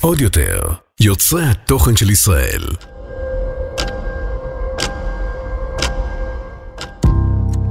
עוד 0.00 0.20
יותר, 0.20 0.60
יוצרי 1.00 1.44
התוכן 1.44 1.96
של 1.96 2.10
ישראל. 2.10 2.62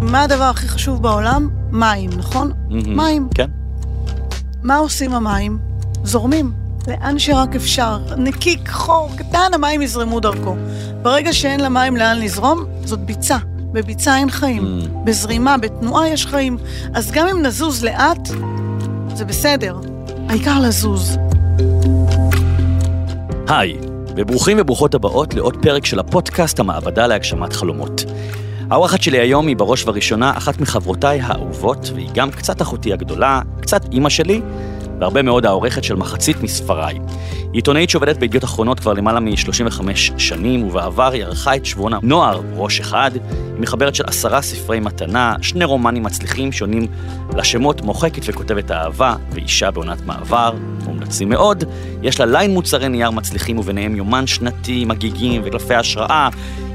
מה 0.02 0.22
הדבר 0.22 0.44
הכי 0.44 0.68
חשוב 0.68 1.04
בעולם? 1.04 1.50
מים, 1.72 2.10
נכון? 2.18 2.52
מים. 2.70 3.30
כן. 3.36 3.50
מה 4.64 4.78
עושים 4.78 5.14
המים? 5.14 5.60
זורמים. 6.04 6.54
לאן 6.88 7.20
שרק 7.20 7.56
אפשר. 7.56 8.00
נקיק, 8.18 8.70
חור, 8.70 9.12
קטן, 9.18 9.54
המים 9.54 9.82
יזרמו 9.82 10.20
דרכו. 10.20 10.56
ברגע 11.02 11.34
שאין 11.34 11.60
למים 11.60 11.98
לאן 11.98 12.20
לזרום, 12.20 12.66
זאת 12.86 13.00
ביצה. 13.00 13.38
בביצה 13.72 14.18
אין 14.18 14.30
חיים. 14.30 14.64
Mm. 14.64 14.88
בזרימה, 15.06 15.58
בתנועה 15.58 16.10
יש 16.10 16.26
חיים. 16.26 16.58
אז 16.94 17.12
גם 17.12 17.28
אם 17.28 17.42
נזוז 17.42 17.84
לאט, 17.84 18.30
זה 19.20 19.26
בסדר. 19.26 19.78
העיקר 20.30 20.60
לזוז. 20.60 21.18
היי, 23.48 23.78
וברוכים 24.16 24.58
וברוכות 24.60 24.96
הבאות 24.96 25.34
לעוד 25.34 25.58
פרק 25.62 25.86
של 25.86 26.00
הפודקאסט 26.00 26.60
המעבדה 26.60 27.08
להגשמת 27.08 27.54
חלומות. 27.54 28.06
האורחת 28.70 29.02
שלי 29.02 29.20
היום 29.20 29.48
היא 29.48 29.58
בראש 29.58 29.84
ובראשונה 29.84 30.32
אחת 30.38 30.62
מחברותיי 30.62 31.20
האהובות, 31.22 31.92
והיא 31.96 32.10
גם 32.14 32.32
קצת 32.32 32.62
אחותי 32.62 32.94
הגדולה, 32.94 33.42
קצת 33.62 33.82
אימא 33.92 34.10
שלי, 34.10 34.42
והרבה 35.00 35.22
מאוד 35.22 35.46
העורכת 35.46 35.84
של 35.84 35.96
מחצית 35.96 36.44
מספריי. 36.44 37.00
היא 37.34 37.50
עיתונאית 37.54 37.90
שעובדת 37.90 38.18
בידיעות 38.18 38.44
אחרונות 38.44 38.80
כבר 38.80 38.94
למעלה 38.94 39.20
מ-35 39.20 39.82
שנים, 40.18 40.64
ובעבר 40.64 41.12
היא 41.12 41.24
ערכה 41.24 41.56
את 41.56 41.66
שבועון 41.66 41.94
הנוער 41.94 42.42
ראש 42.56 42.80
אחד, 42.80 43.12
היא 43.14 43.22
מחברת 43.60 43.96
של 43.96 44.04
עשרה 44.08 44.42
ספרי 44.42 44.80
מתנה, 44.80 45.36
שני 45.42 45.66
רומנים 45.66 46.04
מצליחים 46.04 46.52
שעונים 46.52 46.88
לשמות 47.38 47.82
מוחקת 47.82 48.22
וכותבת 48.26 48.72
אהבה, 48.72 49.16
ואישה 49.32 49.72
בעונת 49.72 50.06
מעבר, 50.06 50.54
מומלצים 50.86 51.30
מאוד. 51.30 51.64
יש 52.04 52.20
לה 52.20 52.26
ליין 52.26 52.54
מוצרי 52.54 52.90
נייר 52.90 53.12
מצליחים 53.12 53.60
וביניהם 53.60 53.96
יומן 53.96 54.28
שנתי, 54.28 54.86
מגיגים 54.86 55.42
וקלפי 55.46 55.76
השראה. 55.76 56.30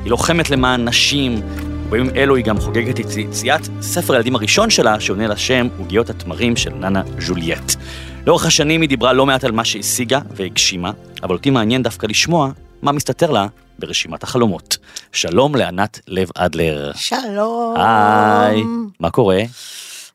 היא 0.04 0.10
לוחמת 0.10 0.50
למען 0.50 0.88
נשים, 0.88 1.40
ובימים 1.86 2.10
אלו 2.16 2.36
היא 2.36 2.44
גם 2.44 2.60
חוגגת 2.60 3.00
את 3.00 3.16
יציאת 3.16 3.68
ספר 3.80 4.12
הילדים 4.12 4.36
הראשון 4.36 4.70
שלה, 4.70 5.00
שעונה 5.00 5.26
לשם 5.26 5.68
עוגיות 5.78 6.10
התמרים 6.10 6.56
של 6.56 6.70
ננה 6.70 7.02
ז'ולייט. 7.18 7.72
לאורך 8.26 8.46
השנים 8.46 8.80
היא 8.80 8.88
דיברה 8.88 9.12
לא 9.12 9.26
מעט 9.26 9.44
על 9.44 9.52
מה 9.52 9.64
שהשיגה 9.64 10.20
והגשימה, 10.30 10.90
אבל 11.22 11.34
אותי 11.34 11.50
מעניין 11.50 11.82
דווקא 11.82 12.06
לשמוע 12.06 12.50
מה 12.82 12.92
מסתתר 12.92 13.30
לה 13.30 13.46
ברשימת 13.78 14.22
החלומות. 14.22 14.76
שלום 15.12 15.54
לענת 15.54 16.00
לב 16.08 16.28
אדלר. 16.34 16.92
שלום. 16.94 17.74
היי, 17.76 18.62
מה 19.00 19.10
קורה? 19.10 19.38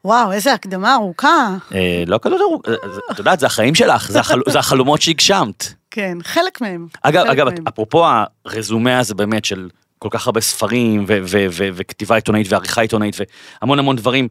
וואו, 0.06 0.32
איזה 0.32 0.54
הקדמה 0.54 0.96
ארוכה. 0.96 1.56
אה, 1.76 2.04
לא 2.08 2.20
כזאת 2.22 2.40
ארוך, 2.42 2.62
אה, 2.68 2.74
זה- 2.94 3.00
את 3.12 3.20
יודעת, 3.20 3.40
זה 3.40 3.46
החיים 3.46 3.76
שלך, 3.76 4.12
זה 4.12 4.20
החל- 4.20 4.42
זה 4.50 4.60
החלומות 4.60 5.02
שהגשמת. 5.02 5.74
כן, 5.92 6.18
חלק 6.24 6.62
מהם. 6.62 6.88
אגב, 7.02 7.24
חלק 7.24 7.32
אגב, 7.32 7.46
מהם. 7.50 7.68
אפרופו 7.68 8.06
הרזומה 8.46 9.00
הזה 9.00 9.16
באמת 9.16 9.46
של 9.46 9.70
כל 10.00 10.10
כך 10.12 10.28
הרבה 10.28 10.42
ספרים 10.42 11.06
וכתיבה 11.08 12.16
עיתונאית 12.16 12.48
ועריכה 12.50 12.82
עיתונאית 12.82 13.16
והמון 13.62 13.80
המון 13.80 13.96
דברים, 13.96 14.28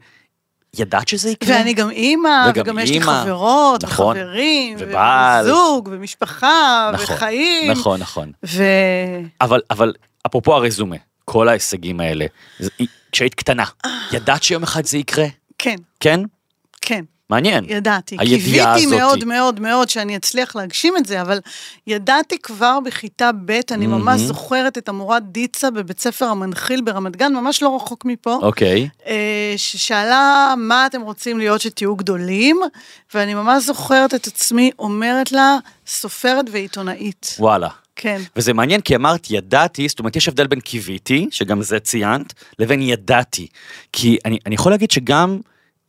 ידעת 0.74 1.08
שזה 1.08 1.30
יקרה? 1.30 1.56
ואני 1.56 1.72
גם 1.72 1.90
אימא, 1.90 2.46
וגם 2.50 2.62
וגם 2.62 2.78
יש 2.78 2.90
לי. 2.90 3.00
חברות, 3.00 3.84
נכון. 3.84 4.16
וחברים, 4.16 4.76
ובעל. 4.80 5.44
וזוג, 5.44 5.88
ומשפחה, 5.92 6.90
נכון, 6.94 7.16
וחיים. 7.16 7.70
נכון, 7.70 8.00
נכון. 8.00 8.32
ו... 8.46 8.62
אבל, 9.40 9.60
אבל 9.70 9.92
אפרופו 10.26 10.54
הרזומה, 10.54 10.96
כל 11.24 11.48
ההישגים 11.48 12.00
האלה, 12.00 12.26
כשהיית 13.12 13.34
קטנה, 13.34 13.64
ידעת 14.12 14.42
שיום 14.42 14.62
אחד 14.62 14.84
זה 14.84 14.98
יקרה? 14.98 15.26
כן, 15.58 15.76
כן? 16.00 16.20
כן, 16.80 17.04
מעניין. 17.30 17.64
ידעתי. 17.68 18.16
הידיעה 18.18 18.74
קיוויתי 18.74 18.96
הזאתי. 18.96 19.00
מאוד 19.00 19.24
מאוד 19.24 19.60
מאוד 19.60 19.88
שאני 19.88 20.16
אצליח 20.16 20.56
להגשים 20.56 20.96
את 20.96 21.06
זה, 21.06 21.20
אבל 21.20 21.38
ידעתי 21.86 22.38
כבר 22.38 22.78
בכיתה 22.84 23.30
ב', 23.44 23.60
אני 23.70 23.86
ממש 23.86 24.04
מהמם. 24.04 24.18
זוכרת 24.18 24.78
את 24.78 24.88
המורה 24.88 25.20
דיצה 25.20 25.70
בבית 25.70 26.00
ספר 26.00 26.24
המנחיל 26.24 26.80
ברמת 26.80 27.16
גן, 27.16 27.32
ממש 27.32 27.62
לא 27.62 27.76
רחוק 27.76 28.04
מפה. 28.04 28.38
אוקיי. 28.42 28.88
אה, 29.06 29.54
ששאלה 29.56 30.54
מה 30.56 30.86
אתם 30.86 31.00
רוצים 31.00 31.38
להיות 31.38 31.60
שתהיו 31.60 31.96
גדולים, 31.96 32.60
ואני 33.14 33.34
ממש 33.34 33.64
זוכרת 33.64 34.14
את 34.14 34.26
עצמי 34.26 34.70
אומרת 34.78 35.32
לה, 35.32 35.56
סופרת 35.86 36.44
ועיתונאית. 36.52 37.36
וואלה. 37.38 37.68
כן. 37.96 38.20
וזה 38.36 38.52
מעניין 38.52 38.80
כי 38.80 38.96
אמרת 38.96 39.26
ידעתי, 39.30 39.88
זאת 39.88 39.98
אומרת 39.98 40.16
יש 40.16 40.28
הבדל 40.28 40.46
בין 40.46 40.60
קיוויתי, 40.60 41.28
שגם 41.30 41.62
זה 41.62 41.80
ציינת, 41.80 42.34
לבין 42.58 42.82
ידעתי. 42.82 43.46
כי 43.92 44.18
אני, 44.24 44.38
אני 44.46 44.54
יכול 44.54 44.72
להגיד 44.72 44.90
שגם 44.90 45.38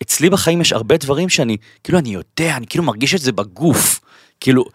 אצלי 0.02 0.30
בחיים 0.30 0.62
יש 0.62 0.74
הרבה 0.74 0.98
דברים 0.98 1.30
שאני, 1.30 1.58
כאילו 1.84 2.00
אני 2.00 2.10
יודע, 2.10 2.58
אני 2.58 2.68
כאילו 2.68 2.84
מרגיש 2.84 3.16
את 3.16 3.22
זה 3.22 3.32
בגוף. 3.32 4.00
כאילו, 4.40 4.66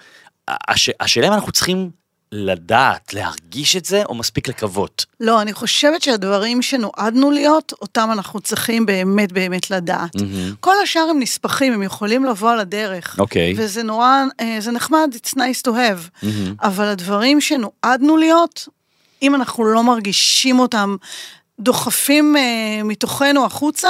הש, 0.48 0.90
השאלה 1.00 1.28
אם 1.28 1.32
אנחנו 1.32 1.52
צריכים 1.52 1.90
לדעת, 2.32 3.14
להרגיש 3.14 3.76
את 3.76 3.84
זה, 3.84 4.04
או 4.04 4.14
מספיק 4.14 4.48
לקוות. 4.48 5.06
לא, 5.20 5.42
אני 5.42 5.52
חושבת 5.52 6.02
שהדברים 6.02 6.62
שנועדנו 6.62 7.30
להיות, 7.30 7.72
אותם 7.82 8.08
אנחנו 8.12 8.40
צריכים 8.40 8.86
באמת 8.86 9.32
באמת 9.32 9.70
לדעת. 9.70 10.16
מהמם. 10.16 10.54
כל 10.60 10.74
השאר 10.82 11.06
הם 11.10 11.20
נספחים, 11.20 11.72
הם 11.72 11.82
יכולים 11.82 12.24
לבוא 12.24 12.50
על 12.50 12.60
הדרך. 12.60 13.16
אוקיי. 13.18 13.54
וזה 13.56 13.82
נורא, 13.82 14.22
אה, 14.40 14.56
זה 14.60 14.70
נחמד, 14.70 15.10
it's 15.14 15.30
nice 15.30 15.68
to 15.68 15.70
have. 15.70 16.22
מהמם. 16.22 16.54
אבל 16.62 16.84
הדברים 16.84 17.40
שנועדנו 17.40 18.16
להיות, 18.16 18.68
אם 19.22 19.34
אנחנו 19.34 19.64
לא 19.64 19.82
מרגישים 19.82 20.58
אותם 20.58 20.96
דוחפים 21.60 22.36
אה, 22.36 22.82
מתוכנו 22.84 23.44
החוצה, 23.44 23.88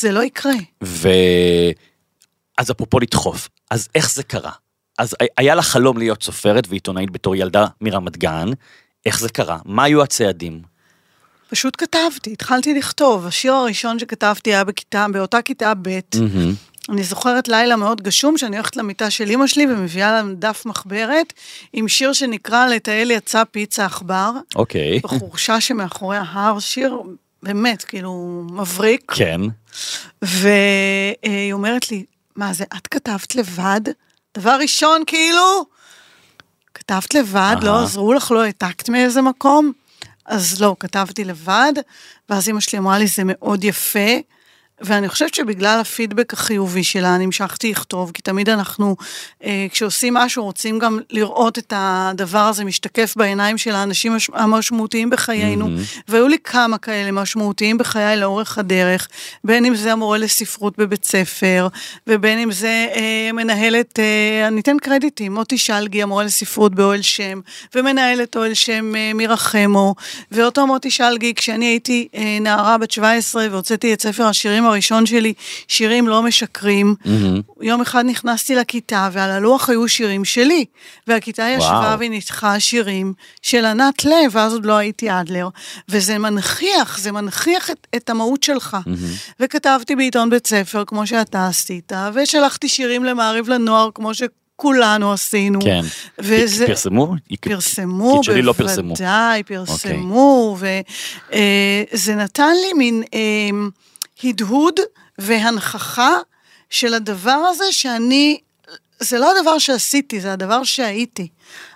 זה 0.00 0.12
לא 0.12 0.24
יקרה. 0.24 0.52
ו... 0.84 1.08
אז 2.58 2.70
אפרופו 2.70 3.00
לדחוף, 3.00 3.48
אז 3.70 3.88
איך 3.94 4.12
זה 4.12 4.22
קרה? 4.22 4.52
אז 4.98 5.14
היה 5.36 5.54
לה 5.54 5.62
חלום 5.62 5.98
להיות 5.98 6.22
סופרת 6.22 6.66
ועיתונאית 6.68 7.10
בתור 7.10 7.36
ילדה 7.36 7.66
מרמת 7.80 8.16
גן, 8.16 8.48
איך 9.06 9.20
זה 9.20 9.28
קרה? 9.28 9.58
מה 9.64 9.84
היו 9.84 10.02
הצעדים? 10.02 10.62
פשוט 11.50 11.74
כתבתי, 11.78 12.32
התחלתי 12.32 12.74
לכתוב. 12.74 13.26
השיר 13.26 13.52
הראשון 13.52 13.98
שכתבתי 13.98 14.50
היה 14.54 14.64
בכיתה, 14.64 15.06
באותה 15.12 15.42
כיתה 15.42 15.72
ב'. 15.82 16.00
מהמם. 16.14 16.54
אני 16.88 17.04
זוכרת 17.04 17.48
לילה 17.48 17.76
מאוד 17.76 18.02
גשום, 18.02 18.38
שאני 18.38 18.56
הולכת 18.56 18.76
למיטה 18.76 19.10
של 19.10 19.30
אימא 19.30 19.46
שלי 19.46 19.66
ומביאה 19.66 20.12
לה 20.12 20.22
דף 20.34 20.62
מחברת, 20.66 21.32
עם 21.72 21.88
שיר 21.88 22.12
שנקרא 22.12 22.66
"לטייל 22.66 23.10
יצא 23.10 23.44
פיצה 23.44 23.84
עכבר", 23.84 24.30
אוקיי. 24.56 24.98
בחורשה 24.98 25.60
שמאחורי 25.60 26.16
ההר, 26.16 26.58
שיר 26.58 27.02
באמת, 27.42 27.84
כאילו, 27.84 28.42
מבריק. 28.50 29.12
כן. 29.12 29.40
והיא 30.22 31.52
אומרת 31.52 31.90
לי, 31.90 32.04
מה 32.36 32.52
זה, 32.52 32.64
את 32.76 32.86
כתבת 32.86 33.34
לבד? 33.34 33.80
דבר 34.38 34.58
ראשון, 34.60 35.02
כאילו, 35.06 35.64
כתבת 36.74 37.14
לבד, 37.14 37.56
לא. 37.62 37.82
עזרו 37.82 38.12
לך, 38.12 38.30
לא 38.30 38.42
העתקת 38.44 38.88
מאיזה 38.88 39.22
מקום? 39.22 39.72
אז 40.26 40.60
לא, 40.60 40.76
כתבתי 40.80 41.24
לבד, 41.24 41.72
ואז 42.28 42.48
אמא 42.48 42.60
שלי 42.60 42.78
אמרה 42.78 42.98
לי, 42.98 43.06
זה 43.06 43.22
מאוד 43.24 43.64
יפה, 43.64 44.10
ואני 44.80 45.08
חושבת 45.08 45.34
שבגלל 45.34 45.80
הפידבק 45.80 46.32
החיובי 46.32 46.84
שלה, 46.84 47.14
המשכתי 47.14 47.70
לכתוב, 47.70 48.10
כי 48.14 48.22
תמיד 48.22 48.48
אנחנו, 48.48 48.96
אה, 49.44 49.66
כשעושים 49.70 50.14
משהו, 50.14 50.44
רוצים 50.44 50.78
גם 50.78 50.98
לראות 51.10 51.58
את 51.58 51.72
הדבר 51.76 52.38
הזה 52.38 52.64
משתקף 52.64 53.14
בעיניים 53.16 53.58
של 53.58 53.74
האנשים 53.74 54.16
המשמעותיים 54.32 55.10
בחיינו, 55.10 55.68
והיו 56.08 56.28
לי 56.28 56.36
כמה 56.44 56.78
כאלה 56.78 57.12
משמעותיים 57.12 57.78
בחיי 57.78 58.16
לאורך 58.16 58.58
הדרך, 58.58 59.08
בין 59.44 59.64
אם 59.64 59.74
זה 59.74 59.92
המורה 59.92 60.18
לספרות 60.18 60.78
בבית 60.78 61.04
ספר, 61.04 61.68
ובין 62.06 62.38
אם 62.38 62.52
זה 62.52 62.86
אה, 62.94 63.30
מנהלת, 63.32 63.98
אה, 63.98 64.48
אני 64.48 64.60
אתן 64.60 64.76
קרדיטים, 64.78 65.34
מוטי 65.34 65.58
שלגי, 65.58 66.02
המורה 66.02 66.24
לספרות 66.24 66.74
באוהל 66.74 67.02
שם, 67.02 67.40
ומנהלת 67.74 68.36
אוהל 68.36 68.54
שם 68.54 68.96
אה, 68.96 69.12
מירה 69.14 69.36
חמו, 69.36 69.94
ואותו 70.32 70.66
מוטי 70.66 70.90
שלגי, 70.90 71.34
כשאני 71.34 71.64
הייתי 71.64 72.08
אה, 72.14 72.38
נערה 72.40 72.78
בת 72.78 72.90
17 72.90 73.46
והוצאתי 73.50 73.94
את 73.94 74.02
ספר 74.02 74.24
השירים 74.24 74.65
הראשון 74.66 75.06
שלי, 75.06 75.32
שירים 75.68 76.08
לא 76.08 76.22
משקרים, 76.22 76.94
מהמם. 77.04 77.40
יום 77.60 77.80
אחד 77.80 78.04
נכנסתי 78.04 78.54
לכיתה, 78.54 79.08
ועל 79.12 79.30
הלוח 79.30 79.68
היו 79.68 79.88
שירים 79.88 80.24
שלי, 80.24 80.64
והכיתה 81.06 81.42
ישבה 81.56 81.70
וואו. 81.70 81.98
וניתחה 81.98 82.60
שירים 82.60 83.12
של 83.42 83.64
ענת 83.64 84.04
לב, 84.04 84.30
ואז 84.32 84.52
עוד 84.52 84.66
לא 84.66 84.76
הייתי 84.76 85.10
אדלר, 85.10 85.48
וזה 85.88 86.18
מנכיח, 86.18 86.98
זה 86.98 87.12
מנכיח 87.12 87.70
את, 87.70 87.86
את 87.96 88.10
המהות 88.10 88.42
שלך. 88.42 88.76
וכתבתי 89.40 89.96
בעיתון 89.96 90.30
בית 90.30 90.46
ספר, 90.46 90.84
כמו 90.86 91.06
שאתה 91.06 91.46
עשית, 91.46 91.92
ושלחתי 92.14 92.68
שירים 92.68 93.04
למעריב 93.04 93.48
לנוער, 93.48 93.88
כמו 93.94 94.10
שכולנו 94.14 95.12
עשינו. 95.12 95.60
כן. 95.60 95.80
וזה... 96.18 96.66
פרסמו? 96.66 97.14
פרסמו, 97.40 98.24
שלי 98.24 98.42
לא 98.42 98.52
פרסמו. 98.52 98.90
אוקיי. 98.90 99.06
בוודאי, 99.06 99.42
פרסמו, 99.42 100.56
וזה 101.92 102.14
נתן 102.14 102.52
לי 102.62 102.72
מין 102.72 103.02
אה, 103.14 103.50
הדהוד 104.24 104.80
והנכחה 105.18 106.12
של 106.70 106.94
הדבר 106.94 107.30
הזה 107.30 107.64
שאני, 107.70 108.38
זה 109.00 109.18
לא 109.18 109.38
הדבר 109.38 109.58
שעשיתי, 109.58 110.20
זה 110.20 110.32
הדבר 110.32 110.64
שהייתי. 110.64 111.28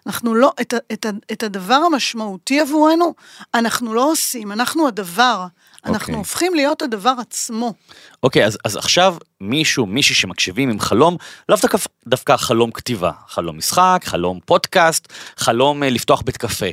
אנחנו 0.07 0.35
לא, 0.35 0.53
את, 0.61 0.75
את, 0.93 1.07
את 1.33 1.43
הדבר 1.43 1.75
המשמעותי 1.75 2.61
עבורנו, 2.61 3.15
אנחנו 3.55 3.95
לא 3.95 4.11
עושים, 4.11 4.53
אנחנו 4.53 4.89
הדבר. 4.89 5.47
אנחנו 5.85 6.01
אוקיי. 6.01 6.15
הופכים 6.15 6.55
להיות 6.55 6.83
הדבר 6.83 7.15
עצמו. 7.19 7.75
אוקיי, 8.23 8.47
אז, 8.47 8.59
אז 8.65 8.77
עכשיו 8.77 9.17
מישהו, 9.41 9.87
מישהי 9.87 10.15
שמקשיבים 10.15 10.71
עם 10.71 10.81
חלום, 10.81 11.17
לאו 11.49 11.59
דווקא, 11.63 11.79
דווקא 12.07 12.37
חלום 12.37 12.71
כתיבה, 12.71 13.11
חלום 13.29 13.59
משחק, 13.59 14.01
חלום 14.05 14.41
פודקאסט, 14.45 15.13
חלום 15.37 15.83
אה, 15.83 15.91
לפתוח 15.91 16.23
בית 16.23 16.37
קפה. 16.37 16.67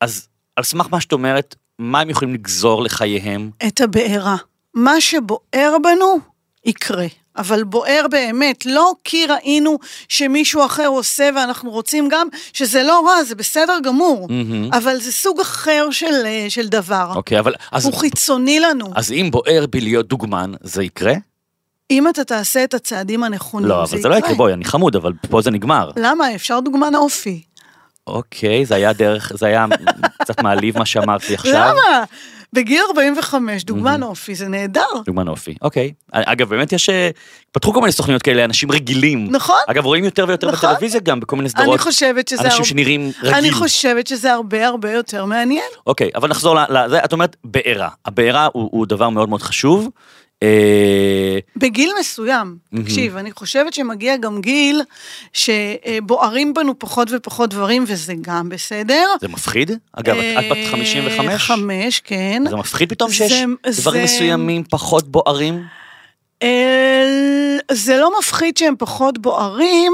אז 0.00 0.28
על 0.56 0.64
סמך 0.64 0.86
מה 0.90 1.00
שאת 1.00 1.12
אומרת, 1.12 1.54
מה 1.78 2.00
הם 2.00 2.10
יכולים 2.10 2.34
לגזור 2.34 2.82
לחייהם? 2.82 3.50
את 3.66 3.80
הבעירה. 3.80 4.36
מה 4.74 5.00
שבוער 5.00 5.76
בנו, 5.82 6.18
יקרה. 6.64 7.06
אבל 7.36 7.64
בוער 7.64 8.06
באמת, 8.10 8.66
לא 8.66 8.92
כי 9.04 9.26
ראינו 9.26 9.78
שמישהו 10.08 10.64
אחר 10.64 10.86
עושה 10.86 11.30
ואנחנו 11.36 11.70
רוצים 11.70 12.08
גם, 12.08 12.28
שזה 12.52 12.82
לא 12.82 13.06
רע, 13.06 13.24
זה 13.24 13.34
בסדר 13.34 13.78
גמור, 13.84 14.26
מהמם. 14.30 14.68
אבל 14.72 15.00
זה 15.00 15.12
סוג 15.12 15.40
אחר 15.40 15.88
של, 15.90 16.26
אה, 16.26 16.46
של 16.48 16.68
דבר. 16.68 17.12
אוקיי, 17.14 17.38
אבל 17.38 17.54
אז, 17.72 17.84
הוא 17.84 17.94
חיצוני 17.94 18.60
לנו. 18.60 18.86
אז 18.94 19.12
אם 19.12 19.28
בוער 19.32 19.64
בי 19.70 19.80
להיות 19.80 20.08
דוגמן, 20.08 20.52
זה 20.62 20.84
יקרה? 20.84 21.14
אם 21.90 22.08
אתה 22.08 22.24
תעשה 22.24 22.64
את 22.64 22.74
הצעדים 22.74 23.24
הנכונים, 23.24 23.68
לא, 23.68 23.82
אבל 23.82 24.00
זה 24.00 24.08
לא 24.08 24.14
יקרה, 24.14 24.34
בואי, 24.34 24.52
אני 24.52 24.64
חמוד, 24.64 24.96
אבל 24.96 25.12
פה 25.30 25.40
זה 25.40 25.50
נגמר. 25.50 25.90
למה? 25.96 26.34
אפשר 26.34 26.60
דוגמן 26.60 26.94
אופי. 26.94 27.42
אוקיי, 28.06 28.66
זה 28.66 28.74
היה 28.74 28.92
דרך, 28.92 29.32
זה 29.34 29.46
היה 29.46 29.66
קצת 30.22 30.42
מעליב 30.42 30.78
מה 30.78 30.86
שאמרתי 30.86 31.34
עכשיו. 31.34 31.52
למה? 31.52 32.04
בגיל 32.54 32.82
45, 32.88 33.64
דוגמן 33.64 34.02
אופי, 34.02 34.34
זה 34.34 34.48
נהדר. 34.48 34.80
דוגמן 35.06 35.28
אופי, 35.28 35.54
אוקיי. 35.62 35.92
אגב, 36.12 36.48
באמת 36.48 36.72
יש, 36.72 36.88
אה, 36.88 37.10
פתחו 37.52 37.72
כל 37.72 37.80
מיני 37.80 37.92
סוכניות 37.92 38.22
כאלה, 38.22 38.44
אנשים 38.44 38.72
רגילים. 38.72 39.26
נכון. 39.30 39.56
אגב, 39.66 39.84
רואים 39.84 40.04
יותר 40.04 40.24
ויותר 40.28 40.50
נכון. 40.50 40.68
בטלוויזיה 40.70 41.00
גם, 41.00 41.20
בכל 41.20 41.36
מיני 41.36 41.48
אני 41.56 41.62
סדרות. 41.64 41.80
חושבת 41.80 42.28
שזה... 42.28 42.42
אנשים 42.44 42.64
שנראים 42.64 43.10
רגיל. 43.22 43.34
אני 43.34 43.50
חושבת 43.52 44.06
שזה 44.06 44.32
הרבה 44.32 44.66
הרבה 44.66 44.92
יותר 44.92 45.24
מעניין. 45.24 45.64
אוקיי, 45.86 46.10
אבל 46.14 46.28
נחזור 46.28 46.56
לזה, 46.70 47.04
את 47.04 47.12
אומרת 47.12 47.36
בעירה. 47.44 47.88
הבעירה 48.06 48.48
הוא, 48.52 48.68
הוא 48.72 48.86
דבר 48.86 49.08
מאוד 49.08 49.28
מאוד 49.28 49.42
חשוב. 49.42 49.88
אה, 50.42 51.38
בגיל 51.56 51.90
מסוים, 52.00 52.56
תקשיב, 52.82 53.16
אני 53.16 53.32
חושבת 53.32 53.74
שמגיע 53.74 54.16
גם 54.16 54.40
גיל 54.40 54.82
שבוערים 55.32 56.54
בנו 56.54 56.78
פחות 56.78 57.08
ופחות 57.10 57.50
דברים, 57.50 57.84
וזה 57.86 58.14
גם 58.20 58.48
בסדר. 58.48 59.06
זה 59.20 59.28
מפחיד? 59.28 59.70
אגב, 59.92 60.16
את, 60.16 60.44
בת 60.50 60.70
55? 60.70 61.28
אה, 61.28 61.38
חמש, 61.38 62.00
כן. 62.00 62.42
זה 62.50 62.56
מפחיד 62.56 62.88
פתאום 62.88 63.10
שיש 63.10 63.32
דברים 63.80 64.04
מסוימים 64.04 64.64
פחות 64.70 65.08
בוערים? 65.08 65.62
אה, 66.42 67.58
זה 67.72 67.96
לא 67.96 68.10
מפחיד 68.18 68.56
שהם 68.56 68.74
פחות 68.78 69.18
בוערים, 69.18 69.92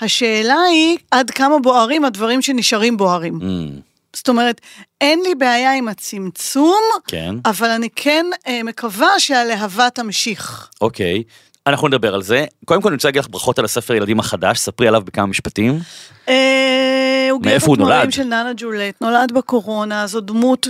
השאלה 0.00 0.60
היא 0.70 0.98
עד 1.10 1.30
כמה 1.30 1.58
בוערים 1.58 2.04
הדברים 2.04 2.42
שנשארים 2.42 2.96
בוערים. 2.96 3.38
Mm, 3.40 3.80
זאת 4.16 4.28
אומרת, 4.28 4.60
אין 5.00 5.20
לי 5.24 5.34
בעיה 5.34 5.74
עם 5.74 5.88
הצמצום, 5.88 6.82
כן, 7.06 7.34
אבל 7.44 7.70
אני 7.70 7.88
כן 7.96 8.26
אה, 8.46 8.62
מקווה 8.62 9.18
שהלהבה 9.18 9.90
תמשיך. 9.90 10.68
אוקיי. 10.80 11.22
אנחנו 11.66 11.88
נדבר 11.88 12.14
על 12.14 12.22
זה. 12.22 12.44
קודם 12.64 12.82
כל 12.82 12.88
אני 12.88 12.94
רוצה 12.94 13.08
להגיד 13.08 13.20
לך 13.20 13.28
ברכות 13.30 13.58
על 13.58 13.64
הספר 13.64 13.94
ילדים 13.94 14.20
החדש, 14.20 14.58
ספרי 14.58 14.88
עליו 14.88 15.02
בכמה 15.04 15.26
משפטים. 15.26 15.80
אה, 16.28 17.28
הוא 17.30 17.40
מאיפה 17.44 17.66
הוא 17.66 17.76
גאה 17.76 17.84
בתמרים 17.84 18.00
נולד? 18.00 18.12
של 18.12 18.24
ננה 18.24 18.52
ג'ולט, 18.56 19.00
נולד 19.00 19.32
בקורונה, 19.32 20.06
זו 20.06 20.20
דמות 20.20 20.66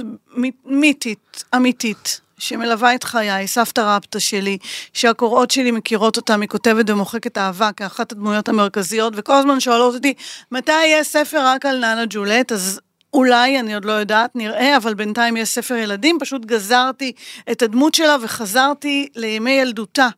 מיתית, 0.65 1.45
אמיתית. 1.57 2.21
שמלווה 2.39 2.95
את 2.95 3.05
חיי, 3.05 3.47
סבתא 3.47 3.81
רבתא 3.81 4.19
שלי, 4.19 4.59
שהקוראות 4.93 5.51
שלי 5.51 5.71
מכירות 5.71 6.17
אותה, 6.17 6.35
היא 6.41 6.49
כותבת 6.49 6.91
ומוחקת 6.91 7.39
אהבה 7.39 7.73
כאחת 7.73 8.13
הדמויות 8.13 8.49
המרכזיות, 8.49 9.13
וכל 9.17 9.33
הזמן 9.33 9.61
שואלות 9.61 9.95
אותי, 9.95 10.15
מתי 10.53 10.73
יהיה 10.73 11.05
ספר 11.05 11.47
רק 11.47 11.67
על 11.67 11.77
ננה 11.77 12.05
ג'ולט? 12.11 12.53
אז 12.53 12.81
אולי, 13.17 13.61
אני 13.61 13.75
עוד 13.75 13.85
לא 13.85 13.93
יודעת, 13.93 14.37
נראה, 14.37 14.77
אבל 14.77 14.95
בינתיים 14.95 15.37
יש 15.37 15.49
ספר 15.49 15.75
ילדים, 15.75 16.19
פשוט 16.21 16.45
גזרתי 16.45 17.13
את 17.51 17.63
הדמות 17.63 17.95
שלה 17.95 18.17
וחזרתי 18.23 19.09
לימי 19.17 19.51
ילדותה 19.51 20.09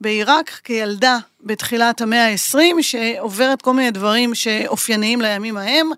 בעיראק 0.00 0.60
כילדה 0.64 1.18
בתחילת 1.44 2.00
המאה 2.00 2.26
ה-20, 2.28 2.82
שעוברת 2.82 3.62
כל 3.62 3.72
מיני 3.72 3.90
דברים 3.90 4.34
שאופייניים 4.34 5.20
לימים 5.20 5.56
ההם. 5.56 5.90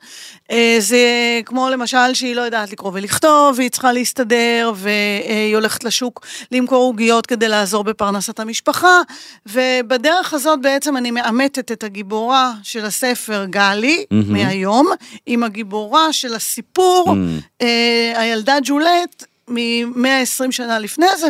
אה, 0.51 0.77
זה 0.79 0.99
כמו 1.45 1.69
למשל 1.71 2.15
שהיא 2.15 2.35
לא 2.37 2.41
יודעת 2.41 2.73
לקרוא 2.73 2.91
ולכתוב, 2.95 3.55
והיא 3.57 3.71
צריכה 3.71 3.93
להסתדר, 3.93 4.73
והיא 4.75 5.55
הולכת 5.55 5.85
לשוק 5.85 6.27
למכור 6.53 6.85
עוגיות 6.85 7.27
כדי 7.27 7.49
לעזור 7.49 7.85
בפרנסת 7.85 8.41
המשפחה, 8.41 9.01
ובדרך 9.47 10.35
הזאת 10.35 10.61
בעצם 10.63 10.97
אני 10.97 11.11
מאמתת 11.11 11.73
את 11.73 11.85
הגיבורה 11.85 12.53
של 12.63 12.85
הספר 12.85 13.45
גלי, 13.51 14.05
מהמם. 14.11 14.33
מהיום, 14.33 14.91
עם 15.27 15.43
הגיבורה 15.43 16.13
של 16.13 16.35
הסיפור, 16.35 17.05
Mm. 17.07 17.63
אה, 17.63 18.21
הילדה 18.21 18.57
ג'ולט. 18.65 19.25
מ-120 19.49 20.51
שנה 20.51 20.79
לפני 20.79 21.07
זה, 21.17 21.27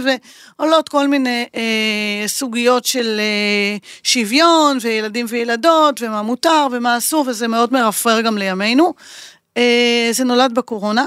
ועולות 0.59 0.89
כל 0.89 1.09
מיני 1.09 1.47
אה, 1.55 2.29
סוגיות 2.29 2.85
של 2.85 3.21
אה, 3.21 3.77
שוויון, 4.03 4.79
וילדים 4.81 5.27
וילדות, 5.29 6.03
ומה 6.03 6.23
מותר 6.23 6.67
ומה 6.73 6.99
אסור, 6.99 7.25
וזה 7.29 7.49
מאוד 7.49 7.73
מרפרר 7.73 8.21
גם 8.21 8.39
לימינו. 8.39 8.95
אה, 9.57 10.09
זה 10.13 10.25
נולד 10.25 10.55
בקורונה. 10.55 11.07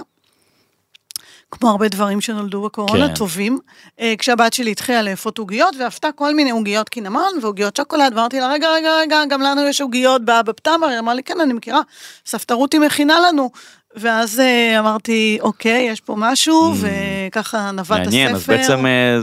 כמו 1.52 1.70
הרבה 1.70 1.88
דברים 1.88 2.22
שנולדו 2.22 2.62
בקורונה, 2.62 3.08
כן. 3.08 3.14
טובים. 3.14 3.60
אה, 4.00 4.14
כשהבת 4.18 4.54
שלי 4.54 4.72
התחילה 4.72 5.02
לאפות 5.02 5.38
עוגיות, 5.38 5.76
ואפתה 5.80 6.12
כל 6.12 6.36
מיני 6.36 6.50
עוגיות 6.50 6.90
קינמון 6.90 7.32
ועוגיות 7.42 7.76
שוקולד, 7.76 8.14
ואמרתי 8.16 8.40
לה, 8.40 8.48
רגע, 8.48 8.70
רגע, 8.70 8.90
רגע, 8.96 9.26
גם 9.30 9.42
לנו 9.42 9.68
יש 9.68 9.82
עוגיות 9.82 10.26
באבא 10.26 10.52
פתמר, 10.52 10.88
היא 10.88 11.00
אמרה 11.00 11.14
לי, 11.14 11.24
כן, 11.24 11.42
אני 11.42 11.54
מכירה, 11.54 11.82
סבתא 12.26 12.54
רותי 12.54 12.80
מכינה 12.80 13.20
לנו. 13.20 13.52
ואז 13.96 14.40
אה, 14.40 14.80
אמרתי, 14.80 15.38
אוקיי, 15.42 15.88
יש 15.92 16.02
פה 16.02 16.16
משהו, 16.18 16.74
וככה 16.80 17.72
נווט 17.72 17.90
הספר. 17.92 18.02
Mm. 18.02 18.06
מעניין, 18.06 18.36
אז 18.36 18.48
בעצם 18.48 18.86
אה, 18.86 19.20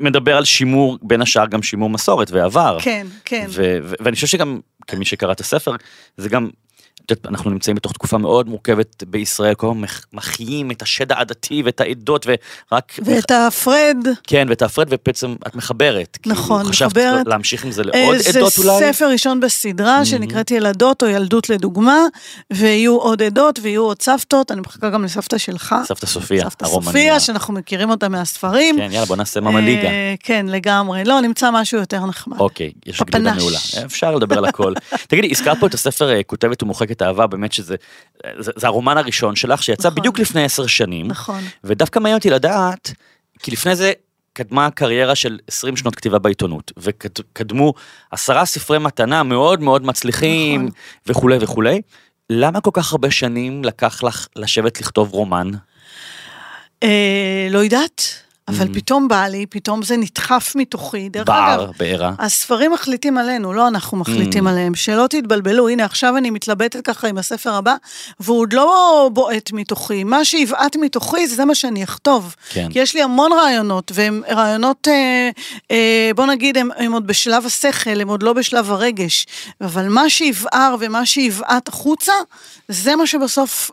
מדבר 0.00 0.36
על 0.36 0.44
שימור, 0.44 0.98
בין 1.02 1.22
השאר 1.22 1.46
גם 1.46 1.62
שימור 1.62 1.90
מסורת 1.90 2.30
ועבר. 2.30 2.78
כן, 2.80 3.06
כן. 3.24 3.46
ואני 4.00 4.14
חושב 4.14 4.26
שגם 4.26 4.60
כמי 4.86 5.04
שקרא 5.04 5.32
את 5.32 5.40
הספר, 5.40 5.76
זה 6.16 6.28
גם, 6.28 6.50
אנחנו 7.28 7.50
נמצאים 7.50 7.76
בתוך 7.76 7.92
תקופה 7.92 8.18
מאוד 8.18 8.48
מורכבת 8.48 9.02
בישראל, 9.06 9.54
כל 9.54 9.66
הזמן 9.66 9.80
מח- 9.80 10.04
מחיים 10.12 10.70
את 10.70 10.82
השד 10.82 11.12
העדתי 11.12 11.62
ואת 11.64 11.80
העדות 11.80 12.26
ורק, 12.26 12.92
ואת 13.04 13.30
הפרד, 13.30 13.96
כן, 14.26 14.46
ואת 14.50 14.62
ההפרד 14.62 14.86
ובעצם 14.90 15.34
את 15.46 15.54
מחברת. 15.54 16.18
כאילו, 16.22 16.36
נכון, 16.36 16.64
חשבת 16.64 16.90
מחברת. 16.90 17.26
להמשיך 17.26 17.64
עם 17.64 17.70
זה 17.70 17.82
אה, 17.82 18.00
לעוד 18.00 18.16
עדות 18.28 18.58
אולי? 18.58 18.78
זה 18.78 18.92
ספר 18.92 19.08
ראשון 19.10 19.40
בסדרה 19.40 20.04
שנקראת 20.04 20.50
ילדות 20.50 21.02
או 21.02 21.08
ילדות 21.08 21.48
לדוגמה, 21.50 21.98
ויהיו 22.52 22.96
עוד 22.96 23.22
עדות 23.22 23.58
ויהיו 23.62 23.82
עוד 23.82 24.02
סבתות, 24.02 24.50
אני 24.52 24.60
מחכה 24.60 24.90
גם 24.90 25.04
לסבתא 25.04 25.38
שלך. 25.38 25.74
סבתא 25.84 26.06
סופיה, 26.06 26.42
סבתא 26.50 26.64
הרומניה. 26.64 26.86
סופיה, 26.92 27.20
שאנחנו 27.20 27.54
מכירים 27.54 27.90
אותה 27.90 28.08
מהספרים. 28.08 28.76
כן, 28.76 28.88
יאללה, 28.92 29.06
בוא 29.06 29.16
נעשה 29.16 29.40
מאמה 29.40 29.60
ליגה. 29.60 29.88
אה, 29.88 30.14
כן, 30.20 30.46
לגמרי. 30.48 31.04
לא, 31.04 31.20
נמצא 31.20 31.50
משהו 31.52 31.78
יותר 31.78 32.06
נחמד. 32.06 32.38
אוקיי, 32.40 32.72
יש 32.86 33.02
גלידה. 33.02 33.34
מעולה. 33.34 33.58
אפשר 33.84 34.14
לדבר 34.14 34.38
על 34.38 34.44
הכל. 34.44 34.72
תגידי, 35.08 35.28
הזכרת 35.30 35.60
פה 35.60 35.66
את 35.66 35.74
הספר 35.74 36.10
אה, 36.10 36.22
כותבת 36.22 36.62
ומוחקת 36.62 36.95
אהבה, 37.02 37.26
באמת 37.26 37.52
שזה 37.52 37.76
זה, 38.38 38.52
זה 38.56 38.66
הרומן 38.66 38.98
הראשון 38.98 39.36
שלך, 39.36 39.62
שיצא 39.62 39.88
נכון. 39.88 40.00
בדיוק 40.00 40.18
לפני 40.18 40.44
עשר 40.44 40.66
שנים. 40.66 41.06
נכון. 41.06 41.40
ודווקא 41.64 41.98
מעניין 41.98 42.16
אותי 42.16 42.30
לדעת, 42.30 42.92
כי 43.42 43.50
לפני 43.50 43.76
זה 43.76 43.92
קדמה 44.32 44.70
קריירה 44.70 45.14
של 45.14 45.38
20 45.48 45.76
שנות 45.76 45.94
כתיבה 45.94 46.18
בעיתונות, 46.18 46.72
וקדמו 46.76 47.74
עשרה 48.10 48.44
ספרי 48.44 48.78
מתנה 48.78 49.22
מאוד 49.22 49.60
מאוד 49.60 49.84
מצליחים, 49.84 50.60
נכון. 50.60 50.74
וכולי 51.06 51.36
וכולי. 51.40 51.80
למה 52.30 52.60
כל 52.60 52.70
כך 52.72 52.92
הרבה 52.92 53.10
שנים 53.10 53.64
לקח 53.64 54.02
לך 54.02 54.26
לשבת 54.36 54.80
לכתוב 54.80 55.12
רומן? 55.12 55.50
אה, 56.82 57.48
לא 57.50 57.58
יודעת, 57.58 58.02
אבל 58.48 58.74
פתאום 58.74 59.08
בא 59.08 59.26
לי, 59.26 59.46
פתאום 59.46 59.82
זה 59.82 59.96
נדחף 59.96 60.52
מתוכי. 60.56 61.08
דרך 61.08 61.26
בער, 61.26 61.64
אגב, 61.64 61.70
בעירה. 61.78 62.12
הספרים 62.18 62.72
מחליטים 62.72 63.18
עלינו, 63.18 63.52
לא 63.52 63.68
אנחנו 63.68 63.96
מחליטים 63.96 64.46
Mm. 64.46 64.50
עליהם. 64.50 64.74
שלא 64.74 65.06
תתבלבלו, 65.10 65.68
הנה 65.68 65.84
עכשיו 65.84 66.16
אני 66.16 66.30
מתלבטת 66.30 66.86
ככה 66.86 67.08
עם 67.08 67.18
הספר 67.18 67.54
הבא, 67.54 67.74
והוא 68.20 68.40
עוד 68.40 68.52
לא 68.52 69.10
בועט 69.12 69.52
מתוכי. 69.52 70.04
מה 70.04 70.24
שיבעט 70.24 70.76
מתוכי 70.76 71.26
זה 71.26 71.44
מה 71.44 71.54
שאני 71.54 71.84
אכתוב. 71.84 72.34
כן. 72.48 72.68
כי 72.72 72.78
יש 72.78 72.94
לי 72.94 73.02
המון 73.02 73.32
רעיונות, 73.32 73.92
והם 73.94 74.22
רעיונות, 74.30 74.88
אה, 74.88 75.30
אה, 75.70 76.10
בוא 76.16 76.26
נגיד, 76.26 76.58
הם, 76.58 76.68
הם 76.76 76.92
עוד 76.92 77.06
בשלב 77.06 77.46
השכל, 77.46 78.00
הם 78.00 78.08
עוד 78.08 78.22
לא 78.22 78.32
בשלב 78.32 78.70
הרגש. 78.70 79.26
אבל 79.60 79.88
מה 79.88 80.10
שיבער 80.10 80.76
ומה 80.80 81.06
שיבעט 81.06 81.68
החוצה, 81.68 82.12
זה 82.68 82.96
מה 82.96 83.06
שבסוף 83.06 83.70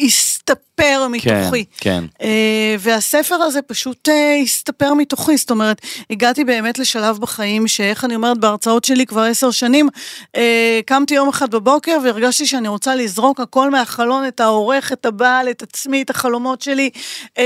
יסתפר 0.00 1.06
מתוכי. 1.10 1.64
כן. 1.78 2.04
אה, 2.22 2.76
והספר 2.78 3.34
הזה 3.34 3.62
פשוט 3.62 4.08
אה, 4.08 4.36
הסתפר 4.42 4.94
מתוכי, 4.94 5.36
זאת 5.36 5.50
אומרת, 5.50 5.80
הגעתי 6.10 6.44
באמת 6.44 6.78
לשלב 6.78 7.18
בחיים 7.18 7.68
שאיך 7.68 8.04
אני 8.04 8.14
אומרת, 8.14 8.38
בהרצאות 8.38 8.84
שלי 8.84 9.06
כבר 9.06 9.20
עשר 9.20 9.50
שנים, 9.50 9.88
אה, 10.36 10.80
קמתי 10.86 11.14
יום 11.14 11.28
אחד 11.28 11.50
בבוקר 11.50 11.98
והרגשתי 12.04 12.46
שאני 12.46 12.68
רוצה 12.68 12.94
לזרוק 12.94 13.40
הכל 13.40 13.70
מהחלון, 13.70 14.28
את 14.28 14.40
העורך, 14.40 14.92
את 14.92 15.06
הבעל, 15.06 15.50
את 15.50 15.62
עצמי, 15.62 16.02
את 16.02 16.10
החלומות 16.10 16.62
שלי, 16.62 16.90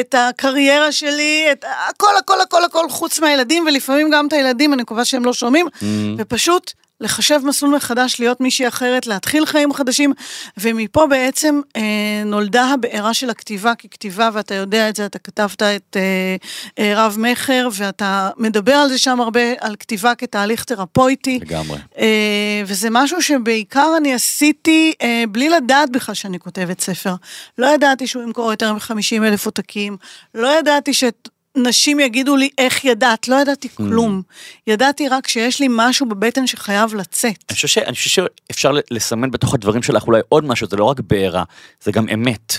את 0.00 0.14
הקריירה 0.18 0.92
שלי, 0.92 1.46
את 1.52 1.64
הכל, 1.88 2.16
הכל, 2.18 2.40
הכל, 2.40 2.64
הכל, 2.64 2.88
חוץ 2.90 3.20
מהילדים, 3.20 3.64
ולפעמים 3.66 4.10
גם 4.10 4.26
את 4.26 4.32
הילדים, 4.32 4.72
אני 4.72 4.82
מקווה 4.82 5.04
שהם 5.04 5.24
לא 5.24 5.32
שומעים, 5.32 5.66
Mm. 5.66 5.84
ופשוט... 6.18 6.72
לחשב 7.04 7.40
מסלול 7.44 7.76
מחדש, 7.76 8.20
להיות 8.20 8.40
מישהי 8.40 8.68
אחרת, 8.68 9.06
להתחיל 9.06 9.46
חיים 9.46 9.72
חדשים, 9.72 10.12
ומפה 10.58 11.06
בעצם 11.06 11.60
אה, 11.76 11.82
נולדה 12.24 12.64
הבעירה 12.64 13.14
של 13.14 13.30
הכתיבה, 13.30 13.74
כי 13.74 13.88
כתיבה, 13.88 14.30
ואתה 14.32 14.54
יודע 14.54 14.88
את 14.88 14.96
זה, 14.96 15.06
אתה 15.06 15.18
כתבת 15.18 15.62
את 15.62 15.96
אה, 15.96 16.36
אה, 16.78 16.92
רב 16.96 17.16
מכר, 17.18 17.68
ואתה 17.72 18.30
מדבר 18.36 18.72
על 18.72 18.88
זה 18.88 18.98
שם 18.98 19.20
הרבה, 19.20 19.40
על 19.60 19.76
כתיבה 19.76 20.14
כתהליך 20.14 20.64
תרפויטי. 20.64 21.38
לגמרי. 21.42 21.78
אה, 21.98 22.62
וזה 22.66 22.88
משהו 22.90 23.22
שבעיקר 23.22 23.94
אני 23.96 24.14
עשיתי 24.14 24.92
אה, 25.02 25.24
בלי 25.28 25.48
לדעת 25.48 25.90
בכלל 25.90 26.14
שאני 26.14 26.38
כותבת 26.38 26.80
ספר. 26.80 27.14
לא 27.58 27.66
ידעתי 27.66 28.06
שהוא 28.06 28.22
ימכור 28.22 28.50
יותר 28.50 28.72
מ-50 28.72 29.24
אלף 29.24 29.46
עותקים, 29.46 29.96
לא 30.34 30.58
ידעתי 30.58 30.94
ש... 30.94 31.04
נשים 31.56 32.00
יגידו 32.00 32.36
לי, 32.36 32.48
איך 32.58 32.84
ידעת? 32.84 33.28
לא 33.28 33.36
ידעתי 33.36 33.68
כלום. 33.68 34.22
ידעתי 34.66 35.08
רק 35.08 35.28
שיש 35.28 35.60
לי 35.60 35.66
משהו 35.70 36.06
בבטן 36.06 36.46
שחייב 36.46 36.94
לצאת. 36.94 37.44
אני 37.48 37.54
חושב, 37.54 37.68
ש, 37.68 37.78
אני 37.78 37.94
חושב 37.94 38.24
שאפשר 38.48 38.72
לסמן 38.90 39.30
בתוך 39.30 39.54
הדברים 39.54 39.82
שלך 39.82 40.06
אולי 40.06 40.20
עוד 40.28 40.44
משהו, 40.44 40.66
זה 40.66 40.76
לא 40.76 40.84
רק 40.84 41.00
בעירה, 41.00 41.44
זה 41.82 41.92
גם 41.92 42.08
אמת. 42.08 42.52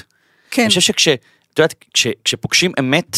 כן. 0.52 0.62
אני 0.62 0.70
חושב 0.70 0.82
שכש... 0.82 1.08
את 1.08 1.60
יודעת, 1.60 1.76
כש, 1.94 2.08
כשפוגשים 2.24 2.72
אמת 2.80 3.18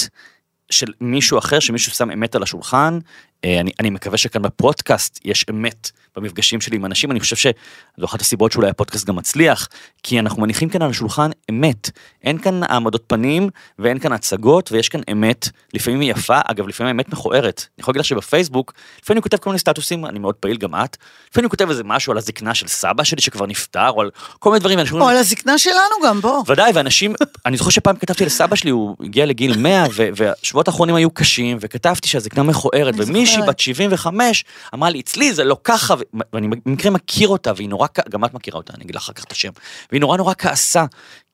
של 0.69 0.87
מישהו 1.01 1.37
אחר, 1.37 1.59
שמישהו 1.59 1.91
שם 1.91 2.11
אמת 2.11 2.35
על 2.35 2.43
השולחן, 2.43 2.99
אה, 3.45 3.59
אני, 3.59 3.71
אני 3.79 3.89
מקווה 3.89 4.17
שכאן 4.17 4.41
בפודקאסט 4.41 5.19
יש 5.25 5.45
אמת 5.49 5.91
במפגשים 6.17 6.61
שלי 6.61 6.75
עם 6.75 6.85
אנשים, 6.85 7.11
אני 7.11 7.19
חושב 7.19 7.35
שזו 7.35 8.05
אחת 8.05 8.21
הסיבות 8.21 8.51
שאולי 8.51 8.69
הפודקאסט 8.69 9.05
גם 9.05 9.15
מצליח, 9.15 9.67
כי 10.03 10.19
אנחנו 10.19 10.41
מניחים 10.41 10.69
כאן 10.69 10.81
על 10.81 10.89
השולחן 10.89 11.29
אמת. 11.49 11.89
אין 12.23 12.37
כאן 12.37 12.61
העמדות 12.63 13.03
פנים 13.07 13.49
ואין 13.79 13.99
כאן 13.99 14.11
הצגות 14.11 14.71
ויש 14.71 14.89
כאן 14.89 15.01
אמת, 15.11 15.49
לפעמים 15.73 15.99
היא 15.99 16.11
יפה, 16.11 16.39
אגב 16.45 16.67
לפעמים 16.67 16.87
האמת 16.87 17.09
מכוערת. 17.09 17.65
אני 17.77 17.81
יכול 17.81 17.91
להגיד 17.91 17.99
לך 17.99 18.05
שבפייסבוק, 18.05 18.73
לפעמים 19.03 19.17
אני 19.17 19.21
כותב 19.21 19.37
כל 19.37 19.49
מיני 19.49 19.59
סטטוסים, 19.59 20.05
אני 20.05 20.19
מאוד 20.19 20.35
פעיל 20.35 20.57
גם 20.57 20.75
את, 20.75 20.97
לפעמים 21.29 21.45
אני 21.45 21.49
כותב 21.49 21.69
איזה 21.69 21.83
משהו 21.83 22.11
על 22.11 22.17
הזקנה 22.17 22.53
של 22.53 22.67
סבא 22.67 23.03
שלי 23.03 23.21
שכבר 23.21 23.45
נפטר, 23.45 23.89
או 23.89 24.01
על 24.01 24.09
כל 24.39 24.49
מיני 24.49 24.59
דברים. 24.59 25.01
או 25.01 25.07
על 25.07 25.17
הזקנה 25.17 25.57
שלנו 25.57 25.95
גם, 26.05 26.21
בוא. 26.21 26.43
ודאי, 26.47 26.71
ואנשים, 26.75 27.13
אני 27.45 27.57
זוכר 27.57 27.69
שפעם 27.69 27.95
כתבתי 27.95 28.25
לסבא 28.25 28.55
שלי, 28.55 28.71
הוא 28.71 28.95
הגיע 29.03 29.25
לגיל 29.25 29.57
100, 29.57 29.85
והשבועות 30.15 30.67
האחרונים 30.67 30.95
היו 30.95 31.09
קשים, 31.09 31.57
וכתבתי 31.61 32.07
שהזקנה 32.07 32.43
מכוערת, 32.43 32.93
ומישהי 32.97 33.41
בת 33.47 33.59
75 33.59 34.45
אמרה 34.73 34.89
לי, 34.89 34.99
אצלי 34.99 35.33
זה 35.33 35.43
לא 35.43 35.57
ככה, 35.63 35.95
ואני 36.33 36.47
במקרה 36.65 36.91
מכיר 36.91 37.27
אותה, 37.27 37.51
והיא 37.55 37.69
נורא, 37.69 37.87
גם 38.09 38.25
את 38.25 38.33
מכירה 38.33 38.57
אותה, 38.57 38.73
אני 38.73 38.83
אגיד 38.83 38.95
לך 38.95 39.01
אחר 39.01 39.13
כך 39.13 39.23
את 39.23 39.31
השם, 39.31 39.49
והיא 39.91 40.01
נורא 40.01 40.17
נורא 40.17 40.33
כעסה, 40.37 40.85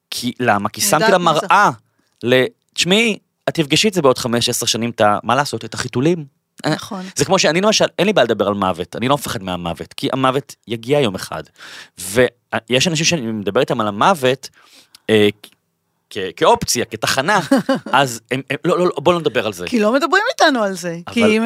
כי, 0.10 0.32
למה? 0.40 0.70
כי 0.70 0.82
שמתי 0.82 1.12
לה 1.12 1.18
מראה, 1.18 1.70
תשמעי, 2.74 3.18
את 3.50 3.54
תפגשי 3.54 3.88
את 3.88 3.94
זה 3.94 4.02
בעוד 4.02 4.18
5-10 4.18 4.24
שנים, 4.66 4.90
את 4.90 5.02
ה... 5.02 5.18
מה 5.24 5.36
לעשות? 5.36 5.66
את 5.66 5.74
החיתולים. 5.74 6.26
נכון. 6.66 7.06
זה 7.16 7.26
כמו 7.26 7.40
שאני 7.40 7.62
למשל, 7.62 7.86
אין 8.00 8.08
לי 8.08 8.14
בעיה 8.14 8.26
לדבר 8.26 8.48
על 8.48 8.54
מוות, 8.54 8.96
אני 8.96 9.08
לא 9.08 9.16
מפחד 9.16 9.44
מהמוות, 9.44 9.94
כי 9.94 10.10
המוות 10.14 10.56
יגיע 10.68 11.00
יום 11.00 11.16
אחד. 11.16 11.44
ויש 11.98 12.88
אנשים 12.88 13.06
שאני 13.06 13.22
מדבר 13.22 13.62
איתם 13.62 13.82
על 13.82 13.88
המוות, 13.88 14.50
אה, 15.10 15.30
כאופציה, 16.36 16.86
כתחנה, 16.86 17.40
אז 17.92 18.22
הם, 18.32 18.42
הם, 18.50 18.58
לא, 18.66 18.80
לא, 18.80 18.86
לא, 18.86 18.92
בוא 18.98 19.14
לא 19.14 19.20
נדבר 19.20 19.46
על 19.46 19.54
זה. 19.54 19.66
כי 19.68 19.80
לא 19.80 19.94
מדברים 19.94 20.24
איתנו 20.32 20.64
על 20.64 20.74
זה. 20.74 20.98
אבל... 21.08 21.14
כי 21.14 21.40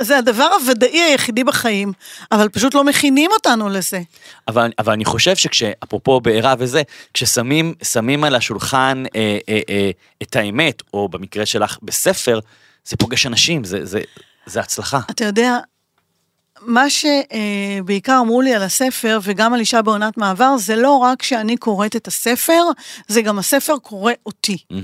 זה 0.00 0.18
הדבר 0.18 0.48
הוודאי 0.60 0.98
היחידי 0.98 1.44
בחיים, 1.44 1.92
אבל 2.32 2.48
פשוט 2.48 2.74
לא 2.74 2.84
מכינים 2.84 3.30
אותנו 3.30 3.68
לזה. 3.68 4.00
אבל, 4.48 4.70
אבל 4.78 4.92
אני 4.92 5.04
חושב 5.04 5.36
שכשאפרופו 5.36 6.20
בעירה 6.20 6.54
וזה, 6.58 6.82
כששמים 7.14 8.24
על 8.24 8.34
השולחן 8.34 9.02
אה, 9.16 9.38
אה, 9.48 9.60
אה, 9.68 9.90
את 10.22 10.36
האמת, 10.36 10.82
או 10.94 11.08
במקרה 11.08 11.46
שלך 11.46 11.78
בספר, 11.82 12.40
זה 12.84 12.96
פוגש 12.96 13.26
אנשים, 13.26 13.64
זה, 13.64 13.84
זה, 13.84 14.00
זה 14.46 14.60
הצלחה. 14.60 15.00
אתה 15.10 15.24
יודע, 15.24 15.58
מה 16.66 16.84
שבעיקר 16.90 18.18
אמרו 18.20 18.40
לי 18.40 18.54
על 18.54 18.62
הספר, 18.62 19.18
וגם 19.22 19.54
על 19.54 19.60
אישה 19.60 19.82
בעונת 19.82 20.16
מעבר, 20.16 20.56
זה 20.56 20.76
לא 20.76 20.96
רק 20.96 21.22
שאני 21.22 21.56
קוראת 21.56 21.96
את 21.96 22.06
הספר, 22.06 22.62
זה 23.08 23.22
גם 23.22 23.38
הספר 23.38 23.78
קורא 23.78 24.12
אותי. 24.26 24.58
Mm-hmm. 24.72 24.76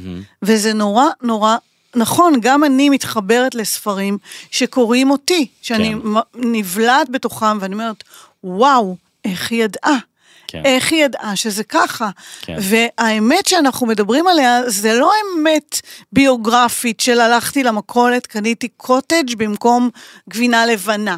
וזה 0.43 0.73
נורא 0.73 1.07
נורא 1.23 1.57
נכון, 1.97 2.35
גם 2.41 2.65
אני 2.65 2.91
מתחברת 2.91 3.55
לספרים 3.55 4.19
שקוראים 4.51 5.11
אותי, 5.11 5.47
שאני 5.62 5.95
כן. 6.03 6.21
נבלעת 6.35 7.11
בתוכם, 7.11 7.59
ואני 7.61 7.75
אומרת, 7.75 8.05
וואו, 8.45 8.97
איך 9.25 9.51
היא 9.51 9.65
ידעה? 9.65 9.99
כן. 10.47 10.62
איך 10.65 10.93
היא 10.93 11.05
ידעה 11.05 11.37
שזה 11.37 11.65
ככה? 11.65 12.11
כן. 12.41 12.57
והאמת 12.61 13.47
שאנחנו 13.47 13.87
מדברים 13.87 14.27
עליה, 14.27 14.61
זה 14.67 14.95
לא 14.95 15.12
אמת 15.25 15.81
ביוגרפית 16.12 17.01
של 17.01 17.21
הלכתי 17.21 17.62
למכולת, 17.62 18.27
קניתי 18.27 18.69
קוטג' 18.69 19.37
במקום 19.37 19.91
גבינה 20.31 20.67
לבנה. 20.67 21.17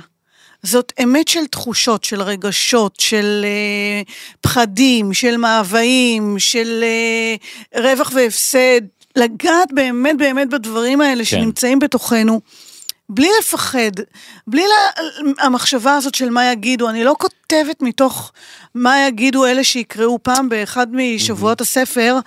זאת 0.65 0.93
אמת 1.03 1.29
של 1.29 1.47
תחושות, 1.47 2.05
של 2.05 2.23
רגשות, 2.23 2.97
של 3.01 3.45
uh, 4.07 4.11
פחדים, 4.41 5.15
של 5.15 5.37
מאוויים, 5.37 6.39
של 6.39 6.85
uh, 7.75 7.79
רווח 7.81 8.11
והפסד, 8.15 8.81
לגעת 9.17 9.73
באמת 9.73 10.19
באמת 10.19 10.49
בדברים 10.51 11.01
האלה 11.01 11.19
כן. 11.19 11.25
שנמצאים 11.25 11.79
בתוכנו. 11.79 12.41
בלי 13.09 13.29
לפחד, 13.41 13.91
בלי 14.47 14.63
לה, 14.63 15.03
המחשבה 15.39 15.97
הזאת 15.97 16.15
של 16.15 16.31
מה 16.31 16.53
יגידו, 16.53 16.89
אני 16.89 17.05
לא 17.05 17.15
כותבת 17.19 17.83
מתוך 17.83 18.33
מה 18.75 19.07
יגידו 19.09 19.47
אלה 19.47 19.65
שיקראו 19.65 20.19
פעם 20.23 20.49
באחד 20.49 20.87
משבועות 20.93 21.61
הספר, 21.61 22.19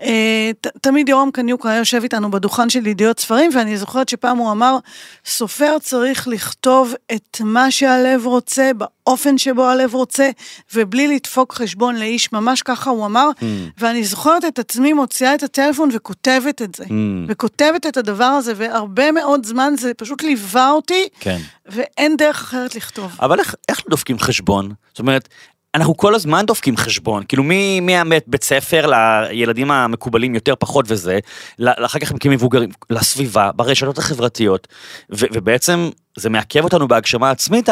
אה, 0.00 0.50
תמיד 0.80 1.08
יורם 1.08 1.30
קניוק 1.30 1.66
היה 1.66 1.78
יושב 1.78 2.02
איתנו 2.02 2.30
בדוכן 2.30 2.70
של 2.70 2.86
ידיעות 2.86 3.20
ספרים, 3.20 3.50
ואני 3.54 3.78
זוכרת 3.78 4.08
שפעם 4.08 4.38
הוא 4.38 4.52
אמר, 4.52 4.78
סופר 5.26 5.78
צריך 5.78 6.28
לכתוב 6.28 6.94
את 7.12 7.40
מה 7.40 7.70
שהלב 7.70 8.26
רוצה, 8.26 8.70
באופן 8.76 9.38
שבו 9.38 9.64
הלב 9.64 9.94
רוצה, 9.94 10.30
ובלי 10.74 11.08
לדפוק 11.08 11.54
חשבון 11.54 11.96
לאיש, 11.96 12.32
ממש 12.32 12.62
ככה 12.62 12.90
הוא 12.90 13.06
אמר, 13.06 13.28
mm. 13.40 13.44
ואני 13.78 14.04
זוכרת 14.04 14.44
את 14.44 14.58
עצמי 14.58 14.92
מוציאה 14.92 15.34
את 15.34 15.42
הטלפון 15.42 15.88
וכותבת 15.92 16.62
את 16.62 16.74
זה, 16.74 16.84
mm. 16.84 16.90
וכותבת 17.28 17.86
את 17.86 17.96
הדבר 17.96 18.24
הזה, 18.24 18.52
והרבה 18.56 19.12
מאוד 19.12 19.46
זמן 19.46 19.74
זה 19.78 19.94
פשוט 19.94 20.22
ליווה 20.22 20.70
אותי, 20.70 21.08
כן. 21.20 21.38
ואין 21.66 22.16
דרך 22.16 22.40
אחרת 22.42 22.74
לכתוב. 22.74 23.16
אבל 23.20 23.38
איך, 23.38 23.54
איך 23.68 23.82
דופקים 23.90 24.18
חשבון? 24.18 24.72
זאת 24.88 24.98
אומרת, 24.98 25.28
אנחנו 25.76 25.96
כל 25.96 26.14
הזמן 26.14 26.46
דופקים 26.46 26.76
חשבון, 26.76 27.22
כאילו 27.28 27.42
מי, 27.42 27.80
מי 27.80 27.94
בית 28.26 28.44
ספר 28.44 28.86
לילדים 28.86 29.70
המקובלים 29.70 30.34
יותר 30.34 30.54
פחות 30.58 30.84
וזה, 30.88 31.18
אחר 31.64 31.98
כך 31.98 32.12
כמבוגרים, 32.20 32.70
לסביבה, 32.90 33.50
ברשתות 33.52 33.98
החברתיות, 33.98 34.68
ו, 35.12 35.26
ובעצם 35.32 35.90
זה 36.18 36.30
מעכב 36.30 36.64
אותנו 36.64 36.88
בהגשמה 36.88 37.30
עצמית 37.30 37.68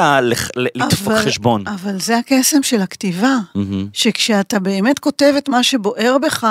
לדפוק 0.56 1.12
חשבון. 1.12 1.64
אבל 1.66 2.00
זה 2.00 2.18
הקסם 2.18 2.62
של 2.62 2.80
הכתיבה, 2.80 3.36
mm-hmm. 3.56 3.60
שכשאתה 3.92 4.58
באמת 4.58 4.98
כותב 4.98 5.34
את 5.38 5.48
מה 5.48 5.62
שבוער 5.62 6.16
בך, 6.22 6.46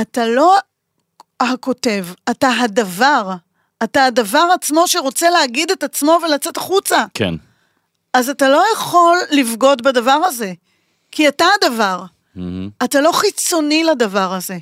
אתה 0.00 0.26
לא 0.26 0.56
הכותב, 1.40 2.06
אתה 2.30 2.48
הדבר. 2.60 3.32
אתה 3.84 4.04
הדבר 4.04 4.46
עצמו 4.54 4.88
שרוצה 4.88 5.30
להגיד 5.30 5.70
את 5.70 5.82
עצמו 5.82 6.18
ולצאת 6.24 6.56
החוצה. 6.56 7.04
כן. 7.14 7.34
אז 8.14 8.28
אתה 8.28 8.48
לא 8.48 8.64
יכול 8.74 9.18
לבגוד 9.30 9.82
בדבר 9.82 10.10
הזה, 10.10 10.52
כי 11.10 11.28
אתה 11.28 11.44
הדבר. 11.62 12.04
Mm-hmm. 12.36 12.40
אתה 12.84 13.00
לא 13.00 13.10
חיצוני 13.12 13.84
לדבר 13.84 14.32
הזה. 14.32 14.58